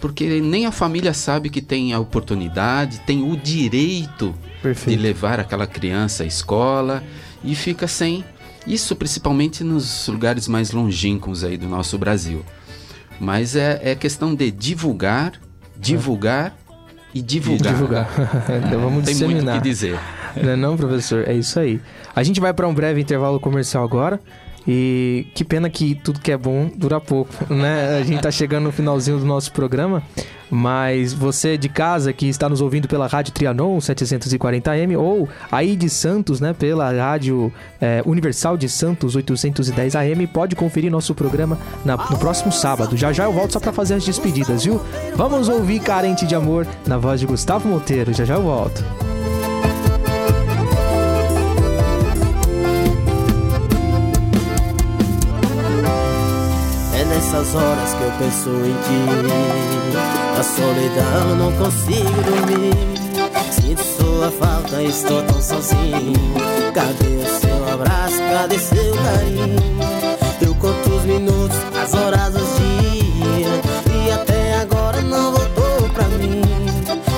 porque 0.00 0.40
nem 0.40 0.66
a 0.66 0.70
família 0.72 1.14
sabe 1.14 1.48
que 1.48 1.62
tem 1.62 1.92
a 1.92 1.98
oportunidade, 1.98 3.00
tem 3.00 3.22
o 3.28 3.36
direito 3.36 4.34
Perfeito. 4.62 4.96
de 4.96 5.02
levar 5.02 5.40
aquela 5.40 5.66
criança 5.66 6.22
à 6.22 6.26
escola 6.26 7.02
e 7.42 7.54
fica 7.54 7.88
sem. 7.88 8.24
Isso 8.66 8.96
principalmente 8.96 9.62
nos 9.62 10.08
lugares 10.08 10.48
mais 10.48 10.72
longínquos 10.72 11.44
aí 11.44 11.56
do 11.56 11.68
nosso 11.68 11.96
Brasil. 11.96 12.44
Mas 13.20 13.54
é, 13.54 13.80
é 13.82 13.94
questão 13.94 14.34
de 14.34 14.50
divulgar, 14.50 15.32
divulgar 15.76 16.56
e 17.14 17.22
divulgar. 17.22 17.72
divulgar. 17.72 18.10
então 18.66 18.80
vamos 18.80 19.04
Tem 19.04 19.14
disseminar. 19.14 19.42
muito 19.42 19.56
o 19.56 19.62
que 19.62 19.68
dizer. 19.68 19.98
Não 20.42 20.50
é 20.50 20.56
não, 20.56 20.76
professor? 20.76 21.26
É 21.26 21.32
isso 21.32 21.58
aí. 21.58 21.80
A 22.14 22.22
gente 22.22 22.40
vai 22.40 22.52
para 22.52 22.68
um 22.68 22.74
breve 22.74 23.00
intervalo 23.00 23.40
comercial 23.40 23.84
agora. 23.84 24.20
E 24.68 25.26
que 25.34 25.44
pena 25.44 25.70
que 25.70 25.94
tudo 25.94 26.18
que 26.20 26.32
é 26.32 26.36
bom 26.36 26.68
dura 26.74 27.00
pouco, 27.00 27.32
né? 27.52 27.98
A 27.98 28.02
gente 28.02 28.20
tá 28.20 28.30
chegando 28.30 28.64
no 28.64 28.72
finalzinho 28.72 29.18
do 29.18 29.24
nosso 29.24 29.52
programa, 29.52 30.02
mas 30.50 31.12
você 31.12 31.56
de 31.56 31.68
casa 31.68 32.12
que 32.12 32.28
está 32.28 32.48
nos 32.48 32.60
ouvindo 32.60 32.88
pela 32.88 33.06
Rádio 33.06 33.32
Trianon 33.32 33.78
740M 33.78 34.98
ou 34.98 35.28
aí 35.52 35.76
de 35.76 35.88
Santos, 35.88 36.40
né, 36.40 36.52
pela 36.52 36.90
Rádio 36.90 37.52
eh, 37.80 38.02
Universal 38.04 38.56
de 38.56 38.68
Santos 38.68 39.14
810 39.14 39.94
AM, 39.94 40.26
pode 40.26 40.56
conferir 40.56 40.90
nosso 40.90 41.14
programa 41.14 41.56
na- 41.84 41.96
no 41.96 42.18
próximo 42.18 42.50
sábado. 42.50 42.96
Já 42.96 43.12
já 43.12 43.24
eu 43.24 43.32
volto 43.32 43.52
só 43.52 43.60
para 43.60 43.72
fazer 43.72 43.94
as 43.94 44.04
despedidas, 44.04 44.64
viu? 44.64 44.80
Vamos 45.14 45.48
ouvir 45.48 45.78
Carente 45.80 46.26
de 46.26 46.34
Amor 46.34 46.66
na 46.86 46.98
voz 46.98 47.20
de 47.20 47.26
Gustavo 47.26 47.68
Monteiro. 47.68 48.12
Já 48.12 48.24
já 48.24 48.34
eu 48.34 48.42
volto. 48.42 48.84
Nessas 57.46 57.54
horas 57.54 57.94
que 57.94 58.02
eu 58.02 58.10
penso 58.18 58.50
em 58.50 58.74
ti. 58.82 59.98
A 60.36 60.42
solidão 60.42 61.36
não 61.36 61.52
consigo 61.52 62.22
dormir. 62.22 62.74
Sinto 63.52 63.82
sua 63.82 64.30
falta, 64.32 64.82
estou 64.82 65.22
tão 65.22 65.40
sozinho. 65.40 66.12
Cadê 66.74 67.06
o 67.06 67.40
seu 67.40 67.72
abraço? 67.72 68.18
Cadê 68.18 68.58
seu 68.58 68.94
carinho? 68.96 69.56
Eu 70.40 70.54
conto 70.56 70.90
os 70.90 71.04
minutos, 71.04 71.56
as 71.80 71.94
horas, 71.94 72.34
os 72.34 72.58
dias. 72.58 73.60
E 73.94 74.10
até 74.10 74.56
agora 74.60 75.00
não 75.02 75.30
voltou 75.32 75.88
pra 75.94 76.08
mim. 76.08 76.42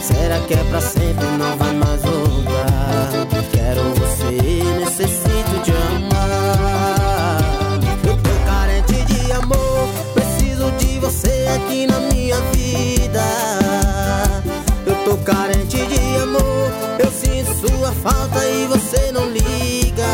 Será 0.02 0.38
que 0.40 0.54
é 0.54 0.64
pra 0.64 0.80
sempre? 0.80 1.26
Não 1.38 1.56
vai 1.56 1.72
mais 1.72 2.02
voltar. 2.02 2.27
Falta 18.02 18.46
e 18.46 18.66
você 18.66 19.12
não 19.12 19.28
liga. 19.28 20.06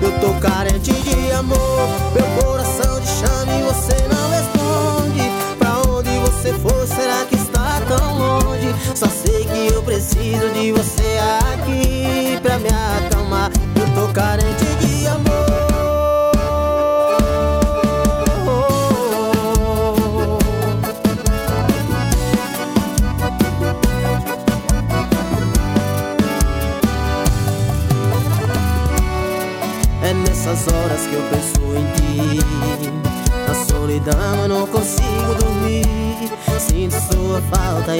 Eu 0.00 0.12
tô 0.20 0.34
carente 0.40 0.92
de 0.92 1.32
amor, 1.32 1.88
meu 2.14 2.42
coração 2.42 3.00
te 3.00 3.08
chama 3.08 3.52
e 3.52 3.62
você 3.62 3.96
não 4.08 4.30
responde. 4.30 5.22
Pra 5.58 5.90
onde 5.90 6.10
você 6.18 6.52
for, 6.54 6.86
será 6.86 7.24
que 7.26 7.34
está 7.36 7.80
tão 7.88 8.18
longe? 8.18 8.74
Só 8.94 9.06
sei 9.06 9.44
que 9.44 9.74
eu 9.74 9.82
preciso 9.82 10.50
de 10.52 10.72
você 10.72 11.18
aqui 11.52 12.38
pra 12.42 12.58
me 12.58 12.68
acalmar. 12.68 13.50
Eu 13.74 13.86
tô 13.94 14.12
carente 14.12 14.64
de 14.80 14.87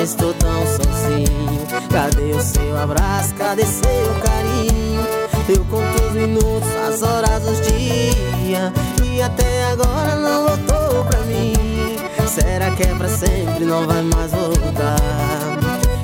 estou 0.02 0.32
tão 0.34 0.66
sozinho. 0.66 1.66
Cadê 1.90 2.32
o 2.32 2.40
seu 2.40 2.78
abraço? 2.78 3.34
Cadê 3.34 3.64
seu 3.64 4.14
carinho? 4.24 5.06
Eu 5.48 5.64
conto 5.64 6.04
os 6.04 6.12
minutos, 6.12 6.68
as 6.88 7.02
horas, 7.02 7.42
os 7.44 7.60
dias. 7.66 8.72
E 9.04 9.22
até 9.22 9.64
agora 9.72 10.14
não 10.16 10.48
voltou 10.48 11.04
pra 11.04 11.20
mim. 11.20 11.54
Será 12.26 12.70
que 12.72 12.82
é 12.82 12.94
pra 12.94 13.08
sempre? 13.08 13.64
Não 13.64 13.86
vai 13.86 14.02
mais 14.02 14.30
voltar. 14.30 14.96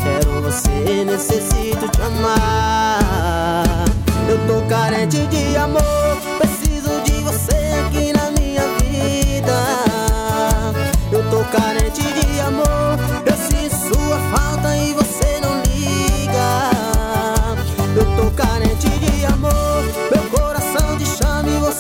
Quero 0.03 0.43
você, 0.43 1.05
necessito 1.05 1.89
te 1.89 2.03
amar. 2.03 3.85
Eu 4.29 4.39
tô 4.47 4.67
carente 4.69 5.27
de 5.27 5.57
amor, 5.57 6.17
preciso 6.39 7.01
de 7.05 7.13
você 7.23 7.55
aqui 7.87 8.13
na 8.13 8.31
minha 8.31 8.63
vida. 8.79 9.84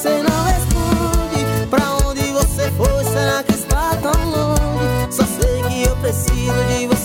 Você 0.04 0.22
não 0.22 0.44
responde. 0.44 1.66
Pra 1.70 1.96
onde 2.06 2.20
você 2.32 2.70
foi, 2.72 3.04
será 3.04 3.42
que 3.42 3.54
está 3.54 3.96
tão 3.96 4.12
longe? 4.30 5.10
Só 5.10 5.24
sei 5.24 5.62
que 5.62 5.82
eu 5.88 5.96
preciso 5.96 6.64
de 6.68 6.86
você 6.88 7.03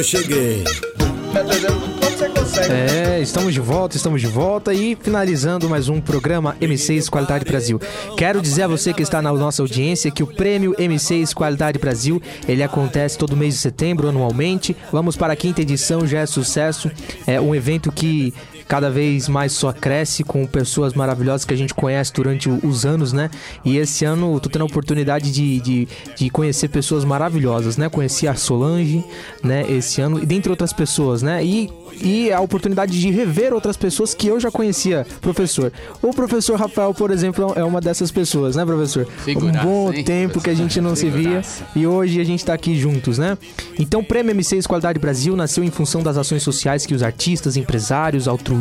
eu 0.00 0.04
cheguei. 0.04 0.64
É, 2.70 3.20
estamos 3.20 3.52
de 3.52 3.60
volta, 3.60 3.96
estamos 3.96 4.20
de 4.20 4.26
volta 4.26 4.72
e 4.72 4.96
finalizando 4.96 5.68
mais 5.68 5.90
um 5.90 6.00
programa 6.00 6.56
M6 6.58 7.10
Qualidade 7.10 7.44
Brasil. 7.44 7.78
Quero 8.16 8.40
dizer 8.40 8.62
a 8.62 8.66
você 8.66 8.94
que 8.94 9.02
está 9.02 9.20
na 9.20 9.30
nossa 9.30 9.60
audiência 9.60 10.10
que 10.10 10.22
o 10.22 10.26
prêmio 10.26 10.74
M6 10.76 11.34
Qualidade 11.34 11.78
Brasil, 11.78 12.20
ele 12.48 12.62
acontece 12.62 13.18
todo 13.18 13.36
mês 13.36 13.54
de 13.54 13.60
setembro, 13.60 14.08
anualmente. 14.08 14.74
Vamos 14.90 15.16
para 15.16 15.34
a 15.34 15.36
quinta 15.36 15.60
edição, 15.60 16.06
já 16.06 16.20
é 16.20 16.26
sucesso. 16.26 16.90
É 17.26 17.38
um 17.38 17.54
evento 17.54 17.92
que 17.92 18.32
cada 18.70 18.88
vez 18.88 19.28
mais 19.28 19.50
só 19.50 19.72
cresce 19.72 20.22
com 20.22 20.46
pessoas 20.46 20.94
maravilhosas 20.94 21.44
que 21.44 21.52
a 21.52 21.56
gente 21.56 21.74
conhece 21.74 22.12
durante 22.12 22.48
os 22.48 22.86
anos, 22.86 23.12
né? 23.12 23.28
E 23.64 23.76
esse 23.78 24.04
ano 24.04 24.36
eu 24.36 24.38
tô 24.38 24.48
tendo 24.48 24.62
a 24.62 24.64
oportunidade 24.64 25.32
de, 25.32 25.60
de, 25.60 25.88
de 26.16 26.30
conhecer 26.30 26.68
pessoas 26.68 27.04
maravilhosas, 27.04 27.76
né? 27.76 27.88
Conheci 27.88 28.28
a 28.28 28.36
Solange, 28.36 29.04
né? 29.42 29.64
Esse 29.68 30.00
ano, 30.00 30.22
e 30.22 30.24
dentre 30.24 30.50
outras 30.50 30.72
pessoas, 30.72 31.20
né? 31.20 31.44
E, 31.44 31.68
e 32.00 32.30
a 32.30 32.40
oportunidade 32.40 32.92
de 32.92 33.10
rever 33.10 33.52
outras 33.52 33.76
pessoas 33.76 34.14
que 34.14 34.28
eu 34.28 34.38
já 34.38 34.52
conhecia, 34.52 35.04
professor. 35.20 35.72
O 36.00 36.14
professor 36.14 36.56
Rafael, 36.56 36.94
por 36.94 37.10
exemplo, 37.10 37.52
é 37.56 37.64
uma 37.64 37.80
dessas 37.80 38.12
pessoas, 38.12 38.54
né, 38.54 38.64
professor? 38.64 39.04
Figuraça, 39.24 39.66
um 39.66 39.68
bom 39.68 39.92
hein, 39.92 40.04
tempo 40.04 40.40
que 40.40 40.48
a 40.48 40.54
gente 40.54 40.80
não 40.80 40.94
se 40.94 41.10
via 41.10 41.42
e 41.74 41.88
hoje 41.88 42.20
a 42.20 42.24
gente 42.24 42.44
tá 42.44 42.54
aqui 42.54 42.78
juntos, 42.78 43.18
né? 43.18 43.36
Então, 43.80 43.98
o 43.98 44.04
Prêmio 44.04 44.32
M6 44.32 44.64
Qualidade 44.68 45.00
Brasil 45.00 45.34
nasceu 45.34 45.64
em 45.64 45.72
função 45.72 46.04
das 46.04 46.16
ações 46.16 46.44
sociais 46.44 46.86
que 46.86 46.94
os 46.94 47.02
artistas, 47.02 47.56
empresários, 47.56 48.28
altruístas, 48.28 48.59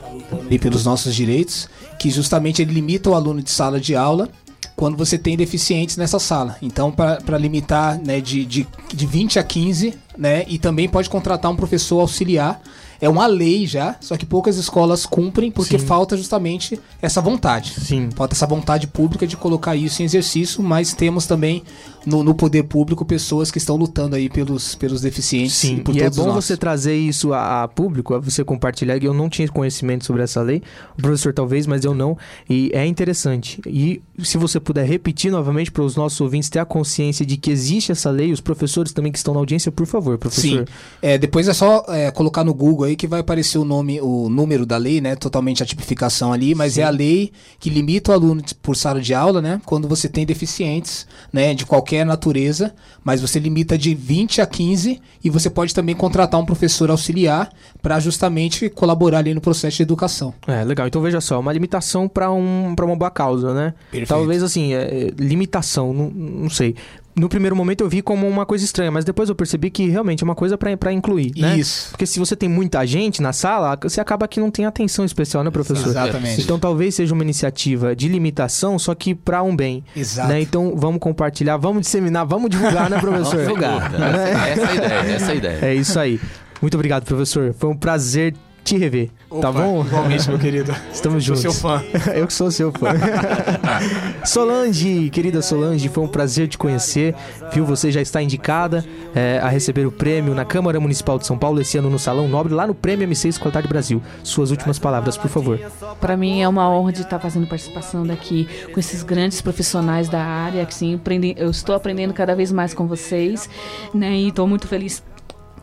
tá 0.00 0.08
lutando 0.08 0.58
pelos 0.58 0.84
nossos 0.84 1.14
direitos, 1.14 1.68
que 2.04 2.10
justamente 2.10 2.60
ele 2.60 2.74
limita 2.74 3.08
o 3.08 3.14
aluno 3.14 3.42
de 3.42 3.50
sala 3.50 3.80
de 3.80 3.96
aula 3.96 4.28
quando 4.76 4.94
você 4.94 5.16
tem 5.16 5.38
deficientes 5.38 5.96
nessa 5.96 6.18
sala. 6.18 6.54
Então, 6.60 6.92
para 6.92 7.38
limitar 7.38 7.98
né, 7.98 8.20
de, 8.20 8.44
de, 8.44 8.66
de 8.92 9.06
20 9.06 9.38
a 9.38 9.42
15, 9.42 9.94
né, 10.18 10.44
e 10.46 10.58
também 10.58 10.86
pode 10.86 11.08
contratar 11.08 11.50
um 11.50 11.56
professor 11.56 12.00
auxiliar. 12.00 12.60
É 13.04 13.08
uma 13.08 13.26
lei 13.26 13.66
já, 13.66 13.96
só 14.00 14.16
que 14.16 14.24
poucas 14.24 14.56
escolas 14.56 15.04
cumprem 15.04 15.50
porque 15.50 15.78
Sim. 15.78 15.84
falta 15.84 16.16
justamente 16.16 16.80
essa 17.02 17.20
vontade. 17.20 17.74
Sim. 17.78 18.08
Falta 18.16 18.34
essa 18.34 18.46
vontade 18.46 18.86
pública 18.86 19.26
de 19.26 19.36
colocar 19.36 19.76
isso 19.76 20.00
em 20.00 20.06
exercício, 20.06 20.62
mas 20.62 20.94
temos 20.94 21.26
também 21.26 21.62
no, 22.06 22.24
no 22.24 22.34
poder 22.34 22.62
público 22.62 23.04
pessoas 23.04 23.50
que 23.50 23.58
estão 23.58 23.76
lutando 23.76 24.16
aí 24.16 24.30
pelos, 24.30 24.74
pelos 24.74 25.02
deficientes 25.02 25.54
Sim, 25.54 25.76
e 25.76 25.80
por 25.82 25.94
e 25.94 26.00
é 26.00 26.08
bom 26.08 26.28
nós. 26.28 26.46
você 26.46 26.56
trazer 26.56 26.96
isso 26.96 27.34
a, 27.34 27.64
a 27.64 27.68
público, 27.68 28.14
a 28.14 28.18
você 28.18 28.42
compartilhar. 28.42 28.96
Eu 29.02 29.12
não 29.12 29.28
tinha 29.28 29.46
conhecimento 29.48 30.06
sobre 30.06 30.22
essa 30.22 30.40
lei, 30.40 30.62
o 30.98 31.02
professor 31.02 31.34
talvez, 31.34 31.66
mas 31.66 31.84
eu 31.84 31.94
não. 31.94 32.16
E 32.48 32.70
é 32.72 32.86
interessante. 32.86 33.60
E 33.66 34.00
se 34.22 34.38
você 34.38 34.58
puder 34.58 34.86
repetir 34.86 35.30
novamente 35.30 35.70
para 35.70 35.82
os 35.82 35.94
nossos 35.94 36.18
ouvintes 36.22 36.48
ter 36.48 36.58
a 36.58 36.64
consciência 36.64 37.26
de 37.26 37.36
que 37.36 37.50
existe 37.50 37.92
essa 37.92 38.10
lei, 38.10 38.32
os 38.32 38.40
professores 38.40 38.92
também 38.92 39.12
que 39.12 39.18
estão 39.18 39.34
na 39.34 39.40
audiência, 39.40 39.70
por 39.70 39.86
favor, 39.86 40.16
professor. 40.16 40.60
Sim. 40.60 40.64
É, 41.02 41.18
depois 41.18 41.48
é 41.48 41.52
só 41.52 41.84
é, 41.88 42.10
colocar 42.10 42.44
no 42.44 42.54
Google 42.54 42.86
aí 42.86 42.93
que 42.96 43.06
vai 43.06 43.20
aparecer 43.20 43.58
o 43.58 43.64
nome, 43.64 44.00
o 44.00 44.28
número 44.28 44.64
da 44.66 44.76
lei, 44.76 45.00
né? 45.00 45.16
Totalmente 45.16 45.62
a 45.62 45.66
tipificação 45.66 46.32
ali, 46.32 46.54
mas 46.54 46.74
Sim. 46.74 46.80
é 46.80 46.84
a 46.84 46.90
lei 46.90 47.32
que 47.58 47.70
limita 47.70 48.10
o 48.10 48.14
aluno 48.14 48.42
por 48.62 48.76
sala 48.76 49.00
de 49.00 49.14
aula, 49.14 49.40
né? 49.40 49.60
Quando 49.64 49.88
você 49.88 50.08
tem 50.08 50.24
deficientes, 50.24 51.06
né? 51.32 51.54
De 51.54 51.66
qualquer 51.66 52.04
natureza, 52.04 52.74
mas 53.02 53.20
você 53.20 53.38
limita 53.38 53.76
de 53.76 53.94
20 53.94 54.40
a 54.40 54.46
15 54.46 55.00
e 55.22 55.30
você 55.30 55.48
pode 55.50 55.74
também 55.74 55.94
contratar 55.94 56.40
um 56.40 56.44
professor 56.44 56.90
auxiliar 56.90 57.50
para 57.82 57.98
justamente 58.00 58.68
colaborar 58.68 59.18
ali 59.18 59.34
no 59.34 59.40
processo 59.40 59.76
de 59.76 59.82
educação. 59.82 60.34
É, 60.46 60.64
legal. 60.64 60.86
Então 60.86 61.00
veja 61.02 61.20
só, 61.20 61.40
uma 61.40 61.52
limitação 61.52 62.08
para 62.08 62.30
um, 62.32 62.74
pra 62.74 62.84
uma 62.84 62.96
boa 62.96 63.10
causa, 63.10 63.54
né? 63.54 63.74
Perfeito. 63.90 64.08
Talvez 64.08 64.42
assim, 64.42 64.74
é, 64.74 64.82
é, 64.82 65.10
limitação, 65.18 65.92
não, 65.92 66.10
não 66.10 66.50
sei. 66.50 66.74
No 67.16 67.28
primeiro 67.28 67.54
momento 67.54 67.82
eu 67.82 67.88
vi 67.88 68.02
como 68.02 68.26
uma 68.26 68.44
coisa 68.44 68.64
estranha, 68.64 68.90
mas 68.90 69.04
depois 69.04 69.28
eu 69.28 69.34
percebi 69.34 69.70
que 69.70 69.88
realmente 69.88 70.22
é 70.22 70.24
uma 70.24 70.34
coisa 70.34 70.58
pra 70.58 70.76
pra 70.76 70.92
incluir, 70.92 71.32
né? 71.36 71.56
Isso. 71.56 71.90
Porque 71.90 72.06
se 72.06 72.18
você 72.18 72.34
tem 72.34 72.48
muita 72.48 72.84
gente 72.84 73.22
na 73.22 73.32
sala, 73.32 73.78
você 73.80 74.00
acaba 74.00 74.26
que 74.26 74.40
não 74.40 74.50
tem 74.50 74.66
atenção 74.66 75.04
especial, 75.04 75.44
né, 75.44 75.50
professor? 75.50 75.88
Exatamente. 75.88 76.42
Então 76.42 76.58
talvez 76.58 76.94
seja 76.94 77.14
uma 77.14 77.22
iniciativa 77.22 77.94
de 77.94 78.08
limitação, 78.08 78.78
só 78.78 78.94
que 78.94 79.14
pra 79.14 79.42
um 79.42 79.54
bem. 79.54 79.84
Exato. 79.94 80.28
Né? 80.28 80.40
Então 80.40 80.74
vamos 80.76 81.00
compartilhar, 81.00 81.56
vamos 81.56 81.82
disseminar, 81.82 82.26
vamos 82.26 82.50
divulgar, 82.50 82.90
né, 82.90 82.98
professor? 82.98 83.44
Vamos 83.44 83.46
divulgar. 83.46 83.90
Né? 83.92 84.52
Essa 84.52 84.62
é 84.62 84.68
a 84.68 84.74
ideia, 84.74 85.14
essa 85.14 85.26
é 85.26 85.30
a 85.30 85.34
ideia. 85.34 85.58
É 85.62 85.74
isso 85.74 86.00
aí. 86.00 86.20
Muito 86.60 86.74
obrigado, 86.74 87.04
professor. 87.04 87.54
Foi 87.58 87.70
um 87.70 87.76
prazer 87.76 88.34
te 88.64 88.76
rever. 88.78 89.10
tá 89.28 89.50
Opa, 89.50 89.52
bom? 89.52 89.84
igualmente, 89.84 90.28
meu 90.28 90.38
querido. 90.38 90.74
Estamos 90.92 91.24
Sou 91.24 91.36
juntos. 91.36 91.42
seu 91.42 91.52
fã. 91.52 91.82
Eu 92.14 92.26
que 92.26 92.32
sou 92.32 92.50
seu 92.50 92.72
fã. 92.72 92.88
Solange, 94.24 95.10
querida 95.10 95.42
Solange, 95.42 95.88
foi 95.88 96.02
um 96.04 96.08
prazer 96.08 96.48
te 96.48 96.56
conhecer. 96.58 97.14
Viu, 97.52 97.64
você 97.64 97.90
já 97.90 98.00
está 98.00 98.22
indicada 98.22 98.84
é, 99.14 99.38
a 99.42 99.48
receber 99.48 99.86
o 99.86 99.92
prêmio 99.92 100.34
na 100.34 100.44
Câmara 100.44 100.80
Municipal 100.80 101.18
de 101.18 101.26
São 101.26 101.36
Paulo 101.38 101.60
esse 101.60 101.76
ano 101.78 101.90
no 101.90 101.98
Salão 101.98 102.28
Nobre, 102.28 102.54
lá 102.54 102.66
no 102.66 102.74
Prêmio 102.74 103.06
M6 103.08 103.38
Qualidade 103.38 103.68
Brasil. 103.68 104.02
Suas 104.22 104.50
últimas 104.50 104.78
palavras, 104.78 105.16
por 105.16 105.28
favor. 105.28 105.58
Para 106.00 106.16
mim 106.16 106.40
é 106.42 106.48
uma 106.48 106.68
honra 106.70 106.92
de 106.92 107.02
estar 107.02 107.18
fazendo 107.18 107.46
participação 107.46 108.06
daqui 108.06 108.48
com 108.72 108.80
esses 108.80 109.02
grandes 109.02 109.40
profissionais 109.40 110.08
da 110.08 110.22
área, 110.22 110.64
que 110.64 110.74
sim, 110.74 110.94
aprendi- 110.94 111.34
eu 111.36 111.50
estou 111.50 111.74
aprendendo 111.74 112.12
cada 112.14 112.34
vez 112.34 112.50
mais 112.50 112.72
com 112.72 112.86
vocês, 112.86 113.48
né? 113.92 114.12
E 114.16 114.28
estou 114.28 114.46
muito 114.46 114.66
feliz 114.66 115.02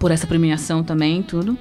por 0.01 0.09
essa 0.11 0.25
premiação 0.25 0.83
também, 0.83 1.21
tudo. 1.21 1.55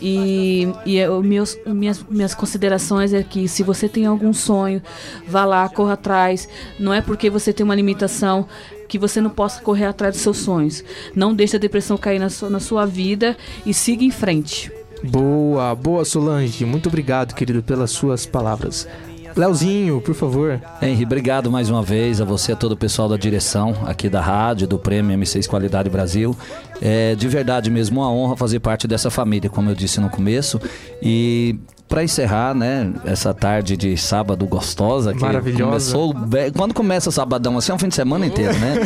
E, 0.00 0.66
e 0.86 0.96
eu- 0.96 1.22
meus, 1.22 1.56
minhas, 1.66 2.02
minhas 2.08 2.34
considerações 2.34 3.12
é 3.12 3.22
que 3.22 3.46
se 3.46 3.62
você 3.62 3.86
tem 3.88 4.06
algum 4.06 4.32
sonho, 4.32 4.82
vá 5.28 5.44
lá, 5.44 5.68
corra 5.68 5.92
atrás. 5.92 6.48
Não 6.80 6.92
é 6.92 7.02
porque 7.02 7.28
você 7.28 7.52
tem 7.52 7.62
uma 7.62 7.74
limitação 7.74 8.48
que 8.88 8.98
você 8.98 9.20
não 9.20 9.30
possa 9.30 9.60
correr 9.60 9.84
atrás 9.84 10.14
dos 10.14 10.22
seus 10.22 10.38
sonhos. 10.38 10.82
Não 11.14 11.34
deixe 11.34 11.54
a 11.56 11.58
depressão 11.60 11.98
cair 11.98 12.18
na 12.18 12.30
sua, 12.30 12.48
na 12.48 12.60
sua 12.60 12.86
vida 12.86 13.36
e 13.66 13.74
siga 13.74 14.02
em 14.02 14.10
frente. 14.10 14.72
Boa, 15.04 15.74
boa 15.74 16.04
Solange. 16.04 16.64
Muito 16.64 16.88
obrigado, 16.88 17.34
querido, 17.34 17.62
pelas 17.62 17.90
suas 17.90 18.24
palavras. 18.24 18.88
Leozinho, 19.36 20.00
por 20.00 20.14
favor. 20.14 20.60
Henry, 20.80 21.04
obrigado 21.04 21.50
mais 21.50 21.70
uma 21.70 21.82
vez 21.82 22.20
a 22.20 22.24
você, 22.24 22.52
a 22.52 22.56
todo 22.56 22.72
o 22.72 22.76
pessoal 22.76 23.08
da 23.08 23.16
direção 23.16 23.74
aqui 23.86 24.08
da 24.08 24.20
rádio, 24.20 24.66
do 24.66 24.78
Prêmio 24.78 25.16
M6 25.18 25.46
Qualidade 25.46 25.88
Brasil. 25.88 26.36
É 26.80 27.14
de 27.14 27.28
verdade 27.28 27.70
mesmo 27.70 28.00
uma 28.00 28.10
honra 28.10 28.36
fazer 28.36 28.60
parte 28.60 28.86
dessa 28.86 29.10
família, 29.10 29.48
como 29.48 29.70
eu 29.70 29.74
disse 29.74 30.00
no 30.00 30.10
começo. 30.10 30.60
E 31.00 31.56
para 31.92 32.02
encerrar, 32.02 32.54
né, 32.54 32.90
essa 33.04 33.34
tarde 33.34 33.76
de 33.76 33.98
sábado 33.98 34.46
gostosa, 34.46 35.12
que 35.12 35.20
Maravilhosa. 35.20 35.92
começou 35.92 36.14
quando 36.56 36.72
começa 36.72 37.10
o 37.10 37.12
sabadão 37.12 37.58
assim, 37.58 37.70
é 37.70 37.74
um 37.74 37.78
fim 37.78 37.88
de 37.88 37.94
semana 37.94 38.24
inteiro, 38.24 38.54
né? 38.58 38.76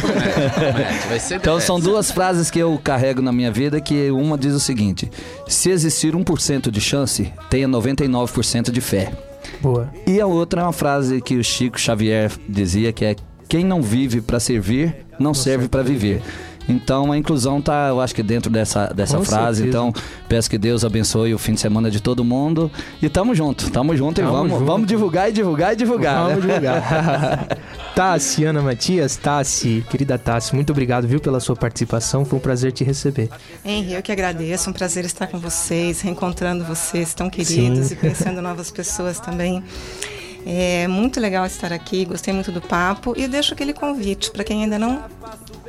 Ser 1.20 1.36
Então 1.36 1.60
são 1.60 1.78
duas 1.78 2.10
frases 2.10 2.50
que 2.50 2.58
eu 2.58 2.76
carrego 2.82 3.22
na 3.22 3.30
minha 3.30 3.52
vida 3.52 3.80
que 3.80 4.10
uma 4.10 4.36
diz 4.36 4.54
o 4.54 4.60
seguinte: 4.60 5.08
se 5.46 5.70
existir 5.70 6.14
1% 6.14 6.68
de 6.68 6.80
chance, 6.80 7.32
tenha 7.48 7.68
99% 7.68 8.72
de 8.72 8.80
fé. 8.80 9.12
Boa. 9.60 9.90
E 10.06 10.20
a 10.20 10.26
outra 10.26 10.62
é 10.62 10.64
uma 10.64 10.72
frase 10.72 11.20
que 11.20 11.36
o 11.36 11.44
Chico 11.44 11.78
Xavier 11.78 12.32
dizia 12.48 12.92
que 12.92 13.04
é 13.04 13.16
quem 13.48 13.64
não 13.64 13.80
vive 13.80 14.20
para 14.20 14.40
servir, 14.40 15.06
não 15.18 15.32
serve 15.32 15.68
para 15.68 15.82
viver. 15.82 16.22
Então 16.68 17.12
a 17.12 17.18
inclusão 17.18 17.60
tá, 17.60 17.88
eu 17.88 18.00
acho 18.00 18.14
que 18.14 18.22
dentro 18.22 18.50
dessa, 18.50 18.88
dessa 18.88 19.18
Com 19.18 19.24
frase. 19.24 19.62
certeza. 19.62 19.68
Então, 19.68 19.92
peço 20.28 20.50
que 20.50 20.58
Deus 20.58 20.84
abençoe 20.84 21.32
o 21.34 21.38
fim 21.38 21.54
de 21.54 21.60
semana 21.60 21.90
de 21.90 22.00
todo 22.00 22.24
mundo. 22.24 22.70
E 23.00 23.08
tamo 23.08 23.34
junto, 23.34 23.70
tamo 23.70 23.96
junto 23.96 24.16
Tamo 24.20 24.28
e 24.28 24.32
vamos, 24.32 24.52
junto. 24.52 24.64
vamos 24.64 24.86
divulgar 24.86 25.28
e 25.28 25.32
divulgar 25.32 25.72
e 25.72 25.76
divulgar. 25.76 26.28
Vamos 26.28 26.44
né? 26.44 26.54
divulgar. 26.54 27.48
Tassi, 27.94 28.44
Ana 28.44 28.60
Matias, 28.60 29.16
Tassi, 29.16 29.84
querida 29.90 30.18
Tassi, 30.18 30.54
muito 30.54 30.70
obrigado, 30.70 31.06
viu, 31.06 31.20
pela 31.20 31.40
sua 31.40 31.56
participação. 31.56 32.24
Foi 32.24 32.38
um 32.38 32.42
prazer 32.42 32.72
te 32.72 32.84
receber. 32.84 33.30
Henry, 33.64 33.94
eu 33.94 34.02
que 34.02 34.12
agradeço. 34.12 34.68
Um 34.68 34.72
prazer 34.72 35.04
estar 35.04 35.26
com 35.28 35.38
vocês, 35.38 36.00
reencontrando 36.00 36.64
vocês 36.64 37.14
tão 37.14 37.30
queridos 37.30 37.86
Sim. 37.86 37.94
e 37.94 37.96
conhecendo 37.96 38.42
novas 38.42 38.70
pessoas 38.70 39.18
também. 39.20 39.62
É 40.48 40.86
muito 40.86 41.18
legal 41.18 41.44
estar 41.44 41.72
aqui, 41.72 42.04
gostei 42.04 42.32
muito 42.32 42.52
do 42.52 42.60
papo 42.60 43.14
e 43.16 43.24
eu 43.24 43.28
deixo 43.28 43.52
aquele 43.52 43.72
convite 43.72 44.30
para 44.30 44.44
quem 44.44 44.62
ainda 44.62 44.78
não 44.78 45.02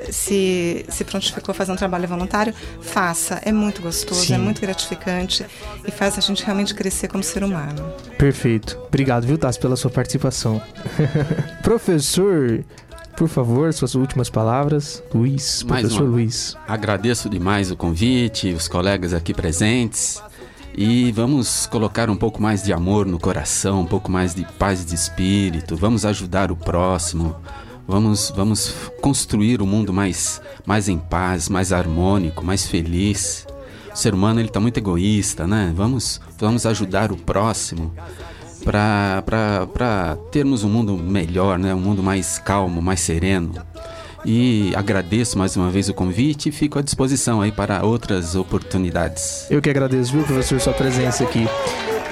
se, 0.09 0.85
se 0.89 1.03
prontificou 1.03 1.51
a 1.51 1.55
fazer 1.55 1.71
um 1.71 1.75
trabalho 1.75 2.07
voluntário, 2.07 2.53
faça. 2.81 3.41
É 3.43 3.51
muito 3.51 3.81
gostoso, 3.81 4.21
Sim. 4.25 4.33
é 4.35 4.37
muito 4.37 4.61
gratificante 4.61 5.45
e 5.85 5.91
faz 5.91 6.17
a 6.17 6.21
gente 6.21 6.43
realmente 6.43 6.73
crescer 6.73 7.07
como 7.07 7.23
ser 7.23 7.43
humano. 7.43 7.91
Perfeito. 8.17 8.77
Obrigado, 8.87 9.25
viu, 9.25 9.37
Tassi, 9.37 9.59
pela 9.59 9.75
sua 9.75 9.91
participação. 9.91 10.61
Professor, 11.63 12.63
por 13.15 13.27
favor, 13.27 13.73
suas 13.73 13.95
últimas 13.95 14.29
palavras. 14.29 15.03
Luiz, 15.13 15.63
Mais 15.63 15.81
professor 15.81 16.03
uma- 16.03 16.11
Luiz. 16.11 16.55
Agradeço 16.67 17.29
demais 17.29 17.71
o 17.71 17.75
convite, 17.75 18.53
os 18.53 18.67
colegas 18.67 19.13
aqui 19.13 19.33
presentes. 19.33 20.21
E 20.79 21.11
vamos 21.11 21.65
colocar 21.65 22.07
um 22.07 22.15
pouco 22.15 22.39
mais 22.39 22.61
de 22.61 22.71
amor 22.71 23.07
no 23.07 23.19
coração, 23.19 23.81
um 23.81 23.85
pouco 23.85 24.11
mais 24.11 24.35
de 24.35 24.45
paz 24.59 24.85
de 24.85 24.93
espírito. 24.93 25.75
Vamos 25.75 26.05
ajudar 26.05 26.51
o 26.51 26.55
próximo. 26.55 27.35
Vamos, 27.87 28.33
vamos 28.35 28.73
construir 29.01 29.61
um 29.61 29.65
mundo 29.65 29.93
mais, 29.93 30.41
mais 30.65 30.89
em 30.89 30.97
paz, 30.97 31.47
mais 31.47 31.71
harmônico, 31.71 32.43
mais 32.45 32.65
feliz. 32.65 33.47
O 33.93 33.95
ser 33.95 34.13
humano 34.13 34.41
ele 34.41 34.49
está 34.49 34.59
muito 34.59 34.77
egoísta, 34.77 35.47
né? 35.47 35.71
Vamos, 35.75 36.19
vamos 36.37 36.65
ajudar 36.65 37.11
o 37.11 37.17
próximo 37.17 37.93
para 38.63 40.17
termos 40.31 40.63
um 40.65 40.69
mundo 40.69 40.97
melhor, 40.97 41.57
né? 41.57 41.73
Um 41.73 41.79
mundo 41.79 42.03
mais 42.03 42.37
calmo, 42.37 42.81
mais 42.81 42.99
sereno. 42.99 43.53
E 44.25 44.73
agradeço 44.75 45.37
mais 45.37 45.55
uma 45.55 45.69
vez 45.69 45.87
o 45.87 45.93
convite 45.93 46.49
e 46.49 46.51
fico 46.51 46.77
à 46.77 46.81
disposição 46.81 47.39
aí 47.39 47.51
para 47.51 47.85
outras 47.85 48.35
oportunidades. 48.35 49.47
Eu 49.49 49.61
que 49.61 49.69
agradeço, 49.69 50.11
viu, 50.11 50.23
professor, 50.23 50.59
sua 50.59 50.73
presença 50.73 51.23
aqui. 51.23 51.47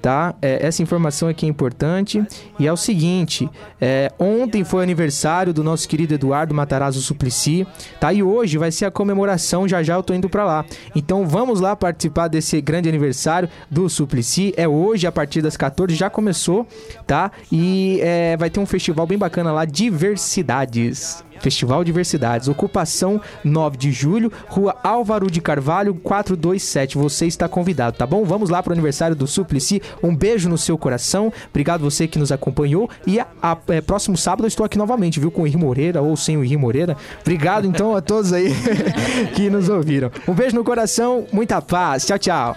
Tá? 0.00 0.34
É, 0.42 0.66
essa 0.66 0.82
informação 0.82 1.30
aqui 1.30 1.46
é 1.46 1.48
importante 1.48 2.22
e 2.58 2.66
é 2.66 2.70
o 2.70 2.76
seguinte: 2.76 3.48
é, 3.80 4.12
ontem 4.18 4.62
foi 4.62 4.82
aniversário 4.82 5.50
do 5.50 5.64
nosso 5.64 5.88
querido 5.88 6.12
Eduardo 6.12 6.54
Matarazzo 6.54 7.00
Suplicy, 7.00 7.66
tá? 7.98 8.12
E 8.12 8.22
hoje 8.22 8.58
vai 8.58 8.70
ser 8.70 8.84
a 8.84 8.90
comemoração, 8.90 9.66
já 9.66 9.82
já 9.82 9.94
eu 9.94 10.02
tô 10.02 10.12
indo 10.12 10.28
pra 10.28 10.44
lá. 10.44 10.66
Então 10.94 11.26
vamos 11.26 11.58
lá 11.58 11.74
participar 11.74 12.28
desse 12.28 12.60
grande 12.60 12.86
aniversário 12.86 13.48
do 13.70 13.88
Suplicy. 13.88 14.52
É 14.58 14.68
hoje, 14.68 15.06
a 15.06 15.12
partir 15.12 15.40
das 15.40 15.56
14, 15.56 15.94
já 15.94 16.10
começou, 16.10 16.66
tá? 17.06 17.30
E 17.50 17.98
é, 18.02 18.36
vai 18.36 18.50
ter 18.50 18.60
um 18.60 18.66
festival 18.66 19.06
bem 19.06 19.16
bacana 19.16 19.52
lá, 19.52 19.64
Diversidades. 19.64 21.24
Festival 21.44 21.84
Diversidades, 21.84 22.48
ocupação 22.48 23.20
9 23.44 23.76
de 23.76 23.92
julho, 23.92 24.32
Rua 24.48 24.74
Álvaro 24.82 25.30
de 25.30 25.42
Carvalho 25.42 25.94
427. 25.94 26.96
Você 26.96 27.26
está 27.26 27.46
convidado, 27.46 27.98
tá 27.98 28.06
bom? 28.06 28.24
Vamos 28.24 28.48
lá 28.48 28.62
pro 28.62 28.72
aniversário 28.72 29.14
do 29.14 29.26
Suplicy. 29.26 29.82
Um 30.02 30.16
beijo 30.16 30.48
no 30.48 30.56
seu 30.56 30.78
coração. 30.78 31.30
Obrigado 31.50 31.82
você 31.82 32.08
que 32.08 32.18
nos 32.18 32.32
acompanhou. 32.32 32.88
E 33.06 33.20
a, 33.20 33.26
a- 33.42 33.58
é, 33.68 33.82
próximo 33.82 34.16
sábado 34.16 34.44
eu 34.44 34.48
estou 34.48 34.64
aqui 34.64 34.78
novamente, 34.78 35.20
viu? 35.20 35.30
Com 35.30 35.42
o 35.42 35.46
Henri 35.46 35.58
Moreira 35.58 36.00
ou 36.00 36.16
sem 36.16 36.38
o 36.38 36.42
Henri 36.42 36.56
Moreira. 36.56 36.96
Obrigado 37.20 37.66
então 37.66 37.94
a 37.94 38.00
todos 38.00 38.32
aí 38.32 38.50
que 39.36 39.50
nos 39.50 39.68
ouviram. 39.68 40.10
Um 40.26 40.32
beijo 40.32 40.56
no 40.56 40.64
coração, 40.64 41.26
muita 41.30 41.60
paz. 41.60 42.06
Tchau, 42.06 42.18
tchau. 42.18 42.56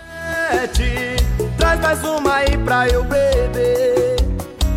Traz 1.57 1.81
mais 1.81 2.03
uma 2.05 2.33
aí 2.35 2.57
pra 2.59 2.87
eu 2.87 3.03
beber. 3.03 4.15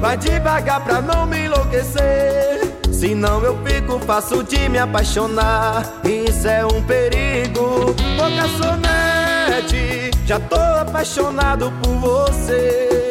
Vai 0.01 0.16
devagar 0.16 0.82
pra 0.82 1.01
não 1.01 1.27
me 1.27 1.45
enlouquecer. 1.45 2.60
Senão 3.01 3.43
eu 3.43 3.59
fico 3.64 3.98
fácil 4.01 4.43
de 4.43 4.68
me 4.68 4.77
apaixonar. 4.77 6.02
Isso 6.05 6.47
é 6.47 6.66
um 6.66 6.82
perigo. 6.82 7.97
Ô 8.18 8.36
garçonete, 8.36 10.10
já 10.27 10.39
tô 10.39 10.56
apaixonado 10.56 11.72
por 11.82 11.94
você. 11.94 13.10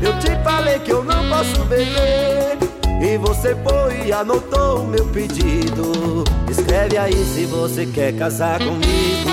Eu 0.00 0.18
te 0.18 0.30
falei 0.42 0.78
que 0.78 0.90
eu 0.90 1.04
não 1.04 1.28
posso 1.28 1.62
beber. 1.66 2.56
E 3.02 3.18
você 3.18 3.54
foi 3.56 4.06
e 4.06 4.12
anotou 4.12 4.80
o 4.80 4.86
meu 4.86 5.04
pedido. 5.08 6.24
Escreve 6.48 6.96
aí 6.96 7.12
se 7.26 7.44
você 7.44 7.84
quer 7.84 8.14
casar 8.14 8.58
comigo. 8.58 9.28